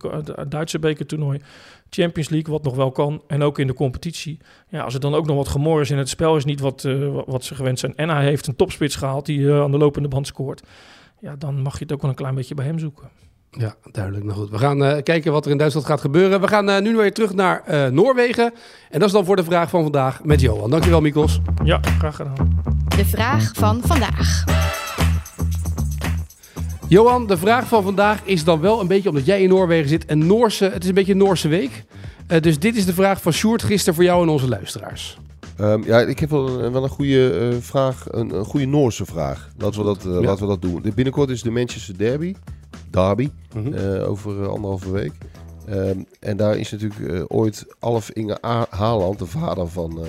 Duitse 0.49 0.79
bekertoernooi, 0.79 1.41
Champions 1.91 2.29
League, 2.29 2.53
wat 2.53 2.63
nog 2.63 2.75
wel 2.77 2.91
kan. 2.91 3.23
En 3.27 3.43
ook 3.43 3.59
in 3.59 3.67
de 3.67 3.75
competitie. 3.75 4.39
Ja, 4.69 4.83
als 4.83 4.95
er 4.95 5.01
dan 5.01 5.15
ook 5.15 5.27
nog 5.27 5.37
wat 5.37 5.49
gemor 5.49 5.81
is 5.81 5.91
in 5.91 5.99
het 5.99 6.09
spel, 6.09 6.37
is 6.37 6.45
niet 6.45 6.61
wat, 6.61 6.85
uh, 6.85 7.21
wat 7.27 7.45
ze 7.45 7.55
gewend 7.55 7.79
zijn. 7.79 7.97
En 7.97 8.09
hij 8.09 8.25
heeft 8.25 8.47
een 8.47 8.57
topspits 8.57 8.97
gehaald 8.97 9.27
die 9.27 9.39
uh, 9.39 9.63
aan 9.63 9.71
de 9.71 9.79
lopende 9.79 10.09
band 10.09 10.27
scoort. 10.27 10.63
Ja, 11.21 11.37
dan 11.37 11.61
mag 11.61 11.79
je 11.79 11.85
het 11.85 11.93
ook 11.93 12.01
wel 12.01 12.11
een 12.11 12.17
klein 12.17 12.35
beetje 12.35 12.55
bij 12.55 12.65
hem 12.65 12.79
zoeken. 12.79 13.09
Ja, 13.51 13.75
duidelijk. 13.93 14.25
Nou 14.25 14.39
goed, 14.39 14.51
we 14.51 14.59
gaan 14.59 14.83
uh, 14.83 14.97
kijken 15.03 15.33
wat 15.33 15.45
er 15.45 15.51
in 15.51 15.59
Duitsland 15.59 15.87
gaat 15.87 16.01
gebeuren. 16.01 16.41
We 16.41 16.49
gaan 16.49 16.69
uh, 16.69 16.79
nu 16.79 16.97
weer 16.97 17.13
terug 17.13 17.35
naar 17.35 17.65
uh, 17.71 17.87
Noorwegen. 17.87 18.53
En 18.91 18.99
dat 18.99 19.09
is 19.09 19.15
dan 19.15 19.25
voor 19.25 19.37
de 19.37 19.45
vraag 19.45 19.71
van 19.71 19.83
vandaag 19.83 20.25
met 20.25 20.41
Johan. 20.41 20.71
Dankjewel, 20.71 21.01
Mikos. 21.01 21.41
Ja, 21.65 21.81
graag 21.99 22.17
gedaan. 22.17 22.63
De 22.97 23.05
vraag 23.05 23.53
van 23.55 23.81
vandaag. 23.83 24.45
Johan, 26.89 27.27
de 27.27 27.37
vraag 27.37 27.69
van 27.69 27.83
vandaag 27.83 28.25
is 28.25 28.45
dan 28.45 28.61
wel 28.61 28.81
een 28.81 28.87
beetje, 28.87 29.09
omdat 29.09 29.27
jij 29.27 29.43
in 29.43 29.49
Noorwegen 29.49 29.89
zit, 29.89 30.11
een 30.11 30.27
Noorse, 30.27 30.65
het 30.65 30.83
is 30.83 30.89
een 30.89 30.95
beetje 30.95 31.13
een 31.13 31.19
Noorse 31.19 31.49
week. 31.49 31.85
dus 32.41 32.59
dit 32.59 32.77
is 32.77 32.87
de 32.87 32.93
vraag 32.93 33.23
van 33.23 33.33
Sjoerd 33.33 33.63
gisteren 33.63 33.95
voor 33.95 34.05
jou 34.05 34.23
en 34.23 34.29
onze 34.29 34.49
luisteraars. 34.49 35.19
Um, 35.61 35.85
ja, 35.85 36.01
ik 36.01 36.19
heb 36.19 36.31
wel 36.31 36.65
een, 36.65 36.73
wel 36.73 36.83
een 36.83 36.89
goede 36.89 37.51
uh, 37.53 37.57
vraag, 37.61 38.05
een, 38.11 38.35
een, 38.35 38.45
goede 38.45 38.67
Noorse 38.67 39.05
vraag. 39.05 39.51
Laten 39.59 39.81
we 39.81 39.87
dat, 39.87 40.05
uh, 40.05 40.13
ja. 40.13 40.21
laten 40.21 40.43
we 40.43 40.59
dat 40.59 40.63
doen. 40.63 40.93
Binnenkort 40.95 41.31
is 41.31 41.43
de 41.43 41.51
Manchester 41.51 41.99
Derby, 41.99 42.35
Derby, 42.91 43.29
uh, 43.57 44.09
over 44.09 44.49
anderhalve 44.49 44.91
week. 44.91 45.13
Um, 45.69 46.07
en 46.21 46.37
daar 46.37 46.57
is 46.57 46.71
natuurlijk 46.71 47.25
ooit 47.33 47.67
Alf 47.79 48.11
Inge 48.11 48.39
A 48.47 48.67
Haaland, 48.71 49.19
de 49.19 49.27
vader 49.27 49.69
van, 49.69 50.01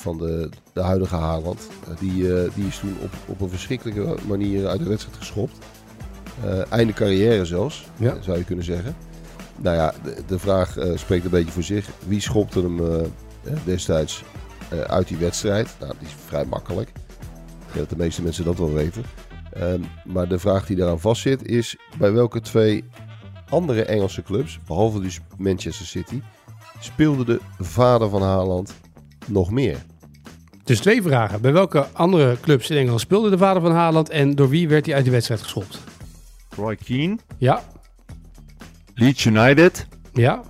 van 0.00 0.18
de, 0.18 0.48
de 0.72 0.80
huidige 0.80 1.16
Haaland, 1.16 1.68
die, 1.98 2.22
die 2.54 2.66
is 2.66 2.78
toen 2.78 2.96
op, 3.02 3.10
op 3.26 3.40
een 3.40 3.48
verschrikkelijke 3.48 4.14
manier 4.26 4.66
uit 4.66 4.78
de 4.78 4.88
wedstrijd 4.88 5.16
geschopt. 5.16 5.58
einde 6.68 6.92
carrière 6.92 7.44
zelfs, 7.44 7.84
ja. 7.96 8.20
zou 8.20 8.38
je 8.38 8.44
kunnen 8.44 8.64
zeggen. 8.64 8.96
Nou 9.56 9.76
ja, 9.76 9.94
de, 10.04 10.16
de 10.26 10.38
vraag 10.38 10.76
spreekt 10.94 11.24
een 11.24 11.30
beetje 11.30 11.52
voor 11.52 11.62
zich. 11.62 11.88
Wie 12.06 12.20
schopte 12.20 12.60
hem 12.60 13.06
destijds 13.64 14.22
uit 14.86 15.08
die 15.08 15.16
wedstrijd. 15.16 15.76
Nou, 15.80 15.92
die 15.98 16.08
is 16.08 16.14
vrij 16.26 16.44
makkelijk. 16.44 16.88
Ik 16.88 17.76
denk 17.76 17.88
dat 17.88 17.98
de 17.98 18.04
meeste 18.04 18.22
mensen 18.22 18.44
dat 18.44 18.58
wel 18.58 18.72
weten. 18.72 19.02
Um, 19.56 19.84
maar 20.04 20.28
de 20.28 20.38
vraag 20.38 20.66
die 20.66 20.76
daaraan 20.76 21.00
vastzit 21.00 21.46
is: 21.46 21.76
bij 21.98 22.12
welke 22.12 22.40
twee 22.40 22.84
andere 23.48 23.84
Engelse 23.84 24.22
clubs, 24.22 24.58
behalve 24.66 25.00
dus 25.00 25.20
Manchester 25.38 25.86
City, 25.86 26.22
speelde 26.80 27.24
de 27.24 27.40
vader 27.58 28.08
van 28.08 28.22
Haaland 28.22 28.74
nog 29.26 29.50
meer? 29.50 29.84
Dus 30.70 30.80
twee 30.80 31.02
vragen. 31.02 31.40
Bij 31.40 31.52
welke 31.52 31.86
andere 31.92 32.36
clubs 32.40 32.70
in 32.70 32.76
Engeland 32.76 33.00
speelde 33.00 33.30
de 33.30 33.38
vader 33.38 33.62
van 33.62 33.72
Haaland 33.72 34.08
en 34.08 34.34
door 34.34 34.48
wie 34.48 34.68
werd 34.68 34.86
hij 34.86 34.94
uit 34.94 35.04
de 35.04 35.10
wedstrijd 35.10 35.40
geschopt? 35.40 35.80
Roy 36.56 36.76
Keane. 36.76 37.18
Ja. 37.38 37.62
Leeds 38.94 39.24
United. 39.24 39.86
Ja. 40.12 40.42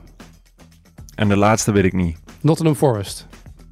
En 1.15 1.29
de 1.29 1.37
laatste 1.37 1.73
weet 1.73 1.85
ik 1.85 1.93
niet. 1.93 2.19
Nottingham 2.41 2.77
Forest. 2.77 3.27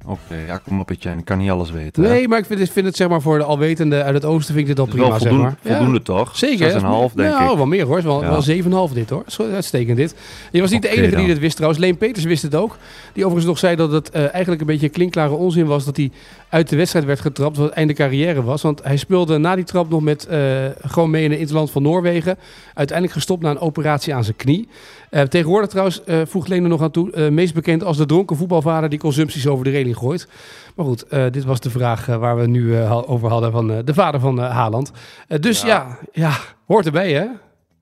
Oké, 0.05 0.19
okay, 0.31 0.45
ja, 0.45 0.57
kom 0.57 0.79
op, 0.79 0.89
Etienne. 0.89 1.19
Ik 1.19 1.25
kan 1.25 1.37
niet 1.37 1.49
alles 1.49 1.71
weten. 1.71 2.03
Nee, 2.03 2.21
hè? 2.21 2.27
maar 2.27 2.39
ik 2.39 2.45
vind, 2.45 2.59
ik 2.59 2.71
vind, 2.71 2.85
het 2.85 2.95
zeg 2.95 3.09
maar 3.09 3.21
voor 3.21 3.37
de 3.37 3.43
alwetende 3.43 4.03
uit 4.03 4.13
het 4.13 4.25
oosten 4.25 4.53
vind 4.53 4.69
ik 4.69 4.75
dit 4.75 4.85
al 4.85 4.91
prima, 4.91 5.17
voldoende, 5.17 5.29
zeg 5.29 5.41
maar. 5.41 5.57
Voldoende 5.75 5.97
ja. 5.97 6.03
toch? 6.03 6.37
Zeker. 6.37 6.71
6,5 6.71 6.75
denk 6.75 7.15
nou, 7.15 7.51
ik. 7.51 7.57
wel 7.57 7.65
meer 7.65 7.85
hoor. 7.85 8.01
Wel, 8.01 8.23
ja. 8.23 8.29
wel 8.29 8.87
7,5 8.89 8.93
dit 8.93 9.09
hoor. 9.09 9.23
Zo 9.27 9.51
uitstekend 9.51 9.97
dit. 9.97 10.15
Je 10.51 10.61
was 10.61 10.71
niet 10.71 10.83
okay, 10.83 10.95
de 10.95 11.01
enige 11.01 11.15
dan. 11.15 11.25
die 11.25 11.33
dit 11.33 11.41
wist 11.41 11.55
trouwens. 11.55 11.81
Leen 11.81 11.97
Peters 11.97 12.25
wist 12.25 12.43
het 12.43 12.55
ook. 12.55 12.77
Die 13.13 13.23
overigens 13.25 13.45
nog 13.45 13.59
zei 13.59 13.75
dat 13.75 13.91
het 13.91 14.09
uh, 14.15 14.21
eigenlijk 14.31 14.61
een 14.61 14.67
beetje 14.67 14.89
klinkklare 14.89 15.33
onzin 15.33 15.65
was 15.65 15.85
dat 15.85 15.97
hij 15.97 16.11
uit 16.49 16.69
de 16.69 16.75
wedstrijd 16.75 17.05
werd 17.05 17.19
getrapt, 17.19 17.57
wat 17.57 17.65
het 17.65 17.75
einde 17.75 17.93
carrière 17.93 18.43
was. 18.43 18.61
Want 18.61 18.83
hij 18.83 18.97
speelde 18.97 19.37
na 19.37 19.55
die 19.55 19.63
trap 19.63 19.89
nog 19.89 20.01
met 20.01 20.27
uh, 20.31 20.65
gewoon 20.81 21.09
mee 21.09 21.23
in 21.23 21.31
het 21.31 21.39
interland 21.39 21.71
van 21.71 21.81
Noorwegen. 21.81 22.37
Uiteindelijk 22.73 23.17
gestopt 23.17 23.43
na 23.43 23.49
een 23.49 23.59
operatie 23.59 24.15
aan 24.15 24.23
zijn 24.23 24.35
knie. 24.35 24.69
Uh, 25.11 25.21
tegenwoordig 25.21 25.69
trouwens, 25.69 26.01
uh, 26.05 26.21
voegt 26.25 26.59
nog 26.59 26.81
aan 26.81 26.91
toe, 26.91 27.29
meest 27.29 27.53
bekend 27.53 27.83
als 27.83 27.97
de 27.97 28.05
dronken 28.05 28.35
voetbalvader 28.35 28.89
die 28.89 28.99
consumpties 28.99 29.47
over 29.47 29.63
de 29.63 29.69
reling 29.69 29.97
gooit. 29.97 30.27
Maar 30.75 30.85
goed, 30.85 31.05
dit 31.09 31.43
was 31.43 31.59
de 31.59 31.69
vraag 31.69 32.05
waar 32.05 32.37
we 32.37 32.47
nu 32.47 32.77
over 32.85 33.29
hadden 33.29 33.51
van 33.51 33.67
de 33.67 33.93
vader 33.93 34.19
van 34.19 34.39
Haaland. 34.39 34.91
dus 35.39 35.61
ja. 35.61 35.67
ja. 35.67 35.97
Ja, 36.11 36.37
hoort 36.65 36.85
erbij 36.85 37.13
hè? 37.13 37.25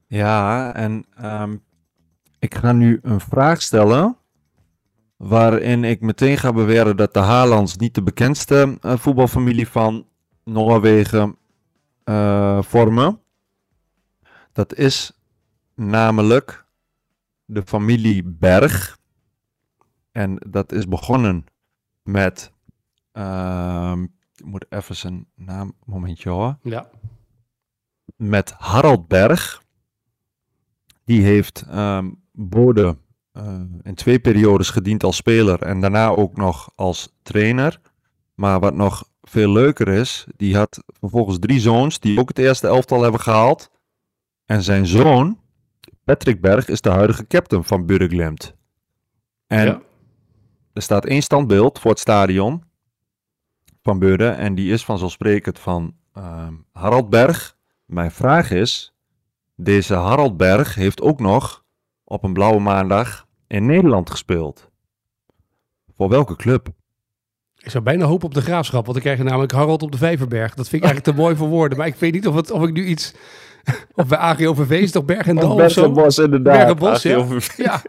Ja, 0.08 0.73
en 0.73 1.06
um, 1.23 1.63
ik 2.39 2.56
ga 2.56 2.71
nu 2.71 2.99
een 3.01 3.19
vraag 3.19 3.62
stellen 3.62 4.17
waarin 5.17 5.84
ik 5.84 6.01
meteen 6.01 6.38
ga 6.38 6.53
beweren 6.53 6.97
dat 6.97 7.13
de 7.13 7.19
Haalands 7.19 7.75
niet 7.75 7.95
de 7.95 8.03
bekendste 8.03 8.77
voetbalfamilie 8.82 9.67
van 9.67 10.08
Noorwegen 10.43 11.38
vormen. 12.60 13.21
Dat 14.51 14.73
is 14.75 15.12
namelijk 15.75 16.65
de 17.45 17.63
familie 17.65 18.23
Berg. 18.23 18.97
En 20.12 20.36
dat 20.49 20.71
is 20.71 20.88
begonnen 20.88 21.45
met. 22.03 22.51
Uh, 23.13 23.93
ik 24.36 24.45
moet 24.45 24.65
even 24.69 24.95
zijn 24.95 25.27
naam, 25.36 25.73
momentje 25.86 26.30
hoor. 26.30 26.58
Ja. 26.62 26.89
Met 28.15 28.51
Harald 28.51 29.08
Berg. 29.08 29.63
Die 31.03 31.21
heeft 31.21 31.65
um, 31.73 32.21
Bode 32.32 32.97
in 33.82 33.95
twee 33.95 34.19
periodes 34.19 34.69
gediend 34.69 35.04
als 35.04 35.15
speler 35.15 35.62
en 35.62 35.82
daarna 35.82 36.08
ook 36.08 36.38
nog 36.38 36.71
als 36.76 37.15
trainer. 37.21 37.80
Maar 38.36 38.60
wat 38.60 38.73
nog 38.73 39.10
veel 39.21 39.52
leuker 39.52 39.88
is, 39.88 40.26
die 40.36 40.56
had 40.56 40.84
vervolgens 41.00 41.39
drie 41.39 41.60
zoons 41.60 42.00
die 42.00 42.19
ook 42.19 42.28
het 42.28 42.39
eerste 42.39 42.67
elftal 42.67 43.02
hebben 43.02 43.19
gehaald. 43.21 43.69
En 44.45 44.63
zijn 44.63 44.86
zoon, 44.86 45.39
Patrick 46.04 46.41
Berg 46.41 46.67
is 46.67 46.82
de 46.82 46.89
huidige 46.89 47.28
captain 47.28 47.63
van 47.63 47.86
Burglemt. 47.86 48.56
En 49.47 49.65
ja. 49.65 49.82
er 50.73 50.82
staat 50.82 51.06
één 51.06 51.21
standbeeld 51.21 51.80
voor 51.80 51.91
het 51.91 52.00
stadion 52.00 52.63
van 53.82 54.00
Burde. 54.00 54.28
En 54.28 54.56
die 54.56 54.71
is 54.71 54.86
vanzelfsprekend 54.86 55.60
van 55.60 55.95
uh, 56.17 56.47
Harald 56.71 57.10
Berg. 57.10 57.58
Mijn 57.86 58.12
vraag 58.12 58.52
is, 58.52 58.93
deze 59.56 59.93
Harald 59.93 60.38
Berg 60.38 60.76
heeft 60.76 61.02
ook 61.02 61.19
nog 61.19 61.65
op 62.04 62.23
een 62.23 62.34
blauwe 62.34 62.60
maandag 62.60 63.26
in 63.47 63.65
Nederland 63.65 64.10
gespeeld. 64.10 64.69
Voor 65.95 66.10
welke 66.10 66.36
club? 66.36 66.67
Ik 67.57 67.69
zou 67.71 67.83
bijna 67.83 68.05
hopen 68.05 68.25
op 68.25 68.33
de 68.33 68.41
graafschap, 68.41 68.81
want 68.81 68.93
dan 68.93 69.01
krijg 69.01 69.17
je 69.17 69.23
namelijk 69.23 69.51
Harald 69.51 69.83
op 69.83 69.91
de 69.91 69.97
Vijverberg. 69.97 70.53
Dat 70.53 70.69
vind 70.69 70.83
ik 70.83 70.89
eigenlijk 70.89 71.17
te 71.17 71.23
mooi 71.23 71.36
voor 71.36 71.47
woorden. 71.47 71.77
Maar 71.77 71.88
ik 71.88 71.95
weet 71.95 72.13
niet 72.13 72.27
of, 72.27 72.36
het, 72.36 72.51
of 72.51 72.63
ik 72.63 72.73
nu 72.73 72.86
iets 72.86 73.13
of 73.95 74.07
bij 74.07 74.17
AGOVV 74.17 74.71
is 74.71 74.91
toch 74.91 75.05
Berg 75.05 75.27
en 75.27 75.36
Dal 75.36 75.51
of, 75.51 75.62
of 75.62 75.71
zo? 75.71 75.81
Bergenbos, 75.81 76.17
inderdaad. 76.17 76.79
Bergenbos, 76.79 77.03
ja. 77.03 77.63
ja. 77.65 77.81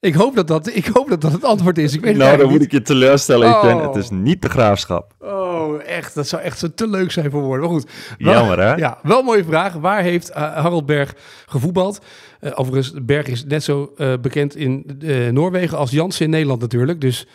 Ik 0.00 0.14
hoop 0.14 0.34
dat 0.34 0.48
dat, 0.48 0.66
ik 0.66 0.86
hoop 0.86 1.08
dat 1.08 1.20
dat 1.20 1.32
het 1.32 1.44
antwoord 1.44 1.78
is. 1.78 1.94
Ik 1.94 2.00
weet 2.00 2.16
nou, 2.16 2.36
dan 2.36 2.48
moet 2.48 2.58
niet. 2.58 2.62
ik 2.62 2.72
je 2.72 2.82
teleurstellen, 2.82 3.48
oh. 3.48 3.86
Het 3.86 3.96
is 3.96 4.10
niet 4.10 4.42
de 4.42 4.48
graafschap. 4.48 5.14
Oh, 5.18 5.82
echt. 5.86 6.14
Dat 6.14 6.28
zou 6.28 6.42
echt 6.42 6.58
zo 6.58 6.74
te 6.74 6.88
leuk 6.88 7.12
zijn 7.12 7.30
voor 7.30 7.42
woorden. 7.42 7.70
Maar 7.70 7.74
goed. 7.74 7.90
Wel, 8.18 8.32
Jammer, 8.32 8.58
hè? 8.58 8.74
Ja, 8.74 8.98
wel 9.02 9.18
een 9.18 9.24
mooie 9.24 9.44
vraag. 9.44 9.72
Waar 9.72 10.02
heeft 10.02 10.30
uh, 10.30 10.36
Harold 10.36 10.86
Berg 10.86 11.14
gevoetbald? 11.46 12.00
Uh, 12.40 12.52
overigens, 12.54 13.04
Berg 13.04 13.26
is 13.26 13.44
net 13.44 13.62
zo 13.62 13.92
uh, 13.96 14.14
bekend 14.20 14.56
in 14.56 14.98
Noorwegen 15.32 15.78
als 15.78 15.90
Jansen 15.90 16.24
in 16.24 16.30
Nederland 16.30 16.60
natuurlijk. 16.60 17.00
Dus 17.00 17.26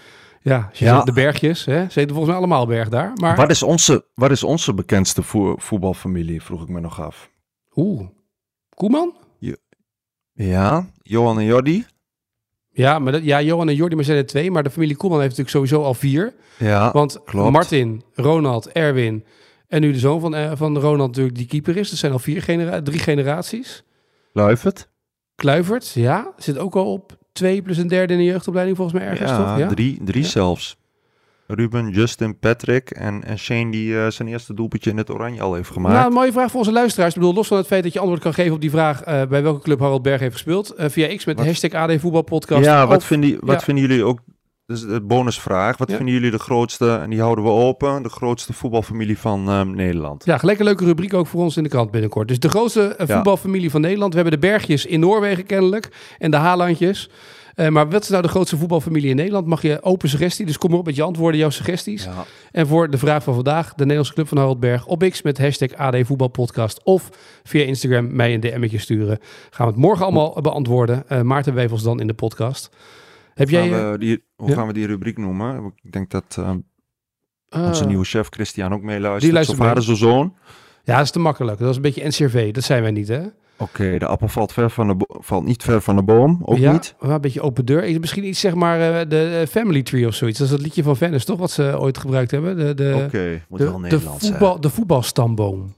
ja, 0.41 0.67
als 0.69 0.79
je 0.79 0.85
ja. 0.85 1.03
de 1.03 1.13
bergjes, 1.13 1.65
hè, 1.65 1.89
ze 1.89 1.99
heten 1.99 2.15
volgens 2.15 2.27
mij 2.27 2.35
allemaal 2.35 2.65
berg 2.65 2.89
daar. 2.89 3.11
Maar... 3.15 3.35
Wat, 3.35 3.49
is 3.49 3.63
onze, 3.63 4.05
wat 4.13 4.31
is 4.31 4.43
onze 4.43 4.73
bekendste 4.73 5.23
vo 5.23 5.55
voetbalfamilie, 5.57 6.41
vroeg 6.41 6.61
ik 6.61 6.67
me 6.67 6.79
nog 6.79 7.01
af. 7.01 7.31
Oeh, 7.75 8.07
Koeman? 8.75 9.15
Ja, 9.39 9.55
ja 10.33 10.89
Johan 11.01 11.39
en 11.39 11.45
Jordi. 11.45 11.85
Ja, 12.69 12.99
maar 12.99 13.11
dat, 13.11 13.23
ja, 13.23 13.41
Johan 13.41 13.69
en 13.69 13.75
Jordi 13.75 13.95
maar 13.95 14.03
zijn 14.03 14.17
er 14.17 14.25
twee. 14.25 14.51
Maar 14.51 14.63
de 14.63 14.69
familie 14.69 14.95
Koeman 14.95 15.21
heeft 15.21 15.37
natuurlijk 15.37 15.55
sowieso 15.55 15.87
al 15.87 15.93
vier. 15.93 16.33
Ja, 16.57 16.91
Want 16.91 17.23
klopt. 17.23 17.51
Martin, 17.51 18.03
Ronald, 18.13 18.71
Erwin 18.71 19.25
en 19.67 19.81
nu 19.81 19.91
de 19.91 19.99
zoon 19.99 20.19
van, 20.19 20.57
van 20.57 20.77
Ronald 20.77 21.07
natuurlijk 21.07 21.35
die 21.35 21.45
keeper 21.45 21.77
is. 21.77 21.89
Dat 21.89 21.99
zijn 21.99 22.11
al 22.11 22.19
vier 22.19 22.41
genera 22.41 22.81
drie 22.81 22.99
generaties. 22.99 23.83
Kluivert. 24.31 24.89
Kluivert, 25.41 25.91
ja. 25.93 26.33
Zit 26.37 26.57
ook 26.57 26.75
al 26.75 26.93
op 26.93 27.17
twee 27.31 27.61
plus 27.61 27.77
een 27.77 27.87
derde 27.87 28.13
in 28.13 28.19
de 28.19 28.25
jeugdopleiding 28.25 28.77
volgens 28.77 28.99
mij 28.99 29.07
ergens, 29.07 29.29
ja, 29.29 29.37
toch? 29.37 29.57
Ja, 29.57 29.67
drie, 29.67 29.99
drie 30.03 30.23
ja. 30.23 30.29
zelfs. 30.29 30.77
Ruben, 31.47 31.89
Justin, 31.89 32.39
Patrick 32.39 32.89
en, 32.89 33.23
en 33.23 33.37
Shane 33.37 33.71
die 33.71 33.89
uh, 33.89 34.07
zijn 34.07 34.27
eerste 34.27 34.53
doelpuntje 34.53 34.89
in 34.89 34.97
het 34.97 35.09
oranje 35.09 35.41
al 35.41 35.53
heeft 35.53 35.69
gemaakt. 35.69 35.95
Nou, 35.95 36.07
een 36.07 36.13
mooie 36.13 36.31
vraag 36.31 36.49
voor 36.49 36.59
onze 36.59 36.71
luisteraars. 36.71 37.13
Ik 37.13 37.19
bedoel, 37.19 37.35
los 37.35 37.47
van 37.47 37.57
het 37.57 37.67
feit 37.67 37.83
dat 37.83 37.93
je 37.93 37.99
antwoord 37.99 38.21
kan 38.21 38.33
geven 38.33 38.53
op 38.53 38.61
die 38.61 38.69
vraag 38.69 39.07
uh, 39.07 39.25
bij 39.25 39.43
welke 39.43 39.61
club 39.61 39.79
Harold 39.79 40.01
Berg 40.01 40.19
heeft 40.19 40.33
gespeeld. 40.33 40.73
Uh, 40.77 40.85
via 40.89 41.15
X 41.15 41.25
met 41.25 41.35
wat? 41.35 41.45
de 41.45 41.51
hashtag 41.51 41.71
AD 41.71 41.99
Voetbalpodcast. 41.99 42.65
Ja, 42.65 42.87
wat, 42.87 43.03
vinden, 43.03 43.37
wat 43.39 43.59
ja. 43.59 43.65
vinden 43.65 43.87
jullie 43.87 44.03
ook, 44.03 44.19
dus 44.71 44.85
de 44.85 45.01
bonusvraag, 45.01 45.77
wat 45.77 45.89
ja. 45.89 45.95
vinden 45.95 46.13
jullie 46.13 46.31
de 46.31 46.39
grootste, 46.39 46.95
en 46.95 47.09
die 47.09 47.19
houden 47.19 47.43
we 47.43 47.49
open, 47.49 48.03
de 48.03 48.09
grootste 48.09 48.53
voetbalfamilie 48.53 49.17
van 49.17 49.49
um, 49.49 49.75
Nederland? 49.75 50.25
Ja, 50.25 50.37
gelijk 50.37 50.59
een 50.59 50.65
leuke 50.65 50.85
rubriek 50.85 51.13
ook 51.13 51.27
voor 51.27 51.41
ons 51.41 51.57
in 51.57 51.63
de 51.63 51.69
krant 51.69 51.91
binnenkort. 51.91 52.27
Dus 52.27 52.39
de 52.39 52.49
grootste 52.49 52.95
voetbalfamilie 52.97 53.69
van 53.69 53.81
Nederland. 53.81 54.13
We 54.13 54.19
hebben 54.19 54.39
de 54.39 54.47
Bergjes 54.47 54.85
in 54.85 54.99
Noorwegen 54.99 55.45
kennelijk 55.45 56.15
en 56.17 56.31
de 56.31 56.37
Haalandjes. 56.37 57.09
Eh, 57.55 57.67
maar 57.67 57.89
wat 57.89 58.03
is 58.03 58.09
nou 58.09 58.21
de 58.21 58.27
grootste 58.27 58.57
voetbalfamilie 58.57 59.09
in 59.09 59.15
Nederland? 59.15 59.45
Mag 59.45 59.61
je 59.61 59.83
open 59.83 60.09
suggestie, 60.09 60.45
dus 60.45 60.57
kom 60.57 60.69
maar 60.69 60.79
op 60.79 60.85
met 60.85 60.95
je 60.95 61.03
antwoorden, 61.03 61.39
jouw 61.39 61.49
suggesties. 61.49 62.03
Ja. 62.03 62.25
En 62.51 62.67
voor 62.67 62.89
de 62.89 62.97
vraag 62.97 63.23
van 63.23 63.33
vandaag, 63.33 63.69
de 63.69 63.79
Nederlandse 63.79 64.13
Club 64.13 64.27
van 64.27 64.37
Harold 64.37 64.59
Berg 64.59 64.85
op 64.85 65.09
X 65.09 65.21
met 65.21 65.37
hashtag 65.37 65.73
AD 65.73 65.95
Voetbalpodcast. 66.03 66.83
Of 66.83 67.09
via 67.43 67.63
Instagram 67.63 68.15
mij 68.15 68.33
een 68.33 68.39
DM'tje 68.39 68.77
sturen. 68.77 69.19
Gaan 69.49 69.65
we 69.65 69.71
het 69.71 69.81
morgen 69.81 70.05
allemaal 70.05 70.41
beantwoorden. 70.41 71.03
Uh, 71.11 71.21
Maarten 71.21 71.53
Wevels 71.53 71.83
dan 71.83 71.99
in 71.99 72.07
de 72.07 72.13
podcast. 72.13 72.69
Heb 73.33 73.49
jij... 73.49 73.69
we 73.69 73.97
die, 73.97 74.23
hoe 74.35 74.49
ja. 74.49 74.55
gaan 74.55 74.67
we 74.67 74.73
die 74.73 74.85
rubriek 74.87 75.17
noemen? 75.17 75.73
Ik 75.83 75.91
denk 75.91 76.09
dat 76.09 76.35
uh, 76.39 76.51
Ah. 77.49 77.67
onze 77.67 77.85
nieuwe 77.85 78.05
chef 78.05 78.27
Christian 78.29 78.73
ook 78.73 78.81
meeluistert. 78.81 79.21
Die 79.21 79.31
luistert 79.31 79.57
vader, 79.57 79.75
mee. 79.75 79.83
zo 79.83 79.93
zoon. 79.93 80.33
Ja, 80.83 80.95
dat 80.95 81.03
is 81.05 81.11
te 81.11 81.19
makkelijk. 81.19 81.59
Dat 81.59 81.69
is 81.69 81.75
een 81.75 81.81
beetje 81.81 82.07
NCRV. 82.07 82.51
Dat 82.51 82.63
zijn 82.63 82.81
wij 82.81 82.91
niet, 82.91 83.07
hè? 83.07 83.21
Oké, 83.57 83.97
de 83.97 84.05
appel 84.05 84.27
valt, 84.27 84.53
ver 84.53 84.69
van 84.69 84.87
de 84.87 85.05
valt 85.07 85.45
niet 85.45 85.63
ver 85.63 85.81
van 85.81 85.95
de 85.95 86.03
boom. 86.03 86.39
Ook 86.43 86.57
ja, 86.57 86.71
niet. 86.71 86.95
een 86.99 87.21
beetje 87.21 87.41
open 87.41 87.65
deur. 87.65 87.83
Is 87.83 87.99
Misschien 87.99 88.23
iets, 88.27 88.39
zeg 88.39 88.55
maar, 88.55 88.99
eh, 88.99 89.09
de 89.09 89.39
eh, 89.41 89.47
Family 89.47 89.81
Tree 89.83 90.07
of 90.07 90.13
zoiets. 90.13 90.37
Dat 90.37 90.47
is 90.47 90.53
dat 90.53 90.63
liedje 90.63 90.83
van 90.83 90.95
Venice, 90.97 91.25
toch? 91.25 91.39
Wat 91.39 91.51
ze 91.51 91.79
ooit 91.79 91.97
gebruikt 91.97 92.31
hebben. 92.31 92.57
De, 92.57 92.73
de, 92.73 93.01
Oké, 93.05 93.41
moet 93.49 93.59
de, 93.59 93.65
wel 93.65 93.73
de, 93.73 93.79
Nederlands 93.79 94.19
zijn. 94.25 94.31
voetbal, 94.31 94.59
de 94.61 94.69
voetbalstamboom. 94.69 95.73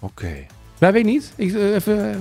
Oké, 0.00 0.46
Wij 0.78 0.92
weet 0.92 1.04
niet. 1.04 1.32
Ik, 1.36 1.52
eh, 1.54 1.74
even, 1.74 2.10
eh, 2.10 2.16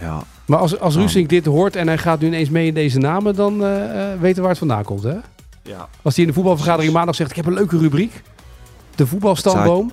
ja. 0.00 0.22
Maar 0.48 0.58
als, 0.58 0.78
als 0.80 0.94
Dan. 0.94 1.02
Rusink 1.02 1.28
dit 1.28 1.44
hoort 1.46 1.76
en 1.76 1.86
hij 1.86 1.98
gaat 1.98 2.20
nu 2.20 2.26
ineens 2.26 2.48
mee 2.50 2.66
in 2.66 2.74
deze 2.74 2.98
namen, 2.98 3.34
dan 3.34 3.64
eh, 3.64 4.12
eh, 4.12 4.20
weten 4.20 4.34
we 4.36 4.40
waar 4.40 4.50
het 4.50 4.58
vandaan 4.58 4.84
komt, 4.84 5.02
hè? 5.02 5.14
ja. 5.62 5.88
Als 6.02 6.14
hij 6.14 6.24
in 6.24 6.26
de 6.30 6.36
voetbalvergadering 6.36 6.92
maandag 6.92 7.14
zegt, 7.14 7.30
ik 7.30 7.36
heb 7.36 7.46
een 7.46 7.52
leuke 7.54 7.78
rubriek. 7.78 8.22
De 8.94 9.06
voetbalstamboom. 9.06 9.92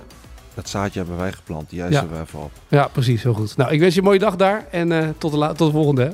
Dat 0.54 0.68
zaadje 0.68 0.98
hebben 0.98 1.16
wij 1.18 1.32
geplant. 1.32 1.70
Die 1.70 1.78
Ja. 1.78 1.84
eisen 1.84 2.08
even 2.22 2.38
op. 2.42 2.50
Ja, 2.68 2.88
precies. 2.92 3.22
Heel 3.22 3.34
goed. 3.34 3.56
Nou, 3.56 3.72
ik 3.72 3.80
wens 3.80 3.94
je 3.94 4.00
een 4.00 4.06
mooie 4.06 4.18
dag 4.18 4.36
daar. 4.36 4.66
En 4.70 4.92
eh, 4.92 5.08
tot, 5.18 5.30
de 5.30 5.38
la- 5.38 5.52
tot 5.52 5.66
de 5.66 5.72
volgende, 5.72 6.02
hè? 6.02 6.10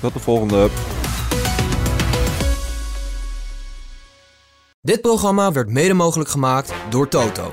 Tot 0.00 0.12
de 0.12 0.18
volgende. 0.18 0.68
Dit 4.80 5.00
programma 5.00 5.52
werd 5.52 5.68
mede 5.68 5.94
mogelijk 5.94 6.30
gemaakt 6.30 6.72
door 6.88 7.08
Toto. 7.08 7.52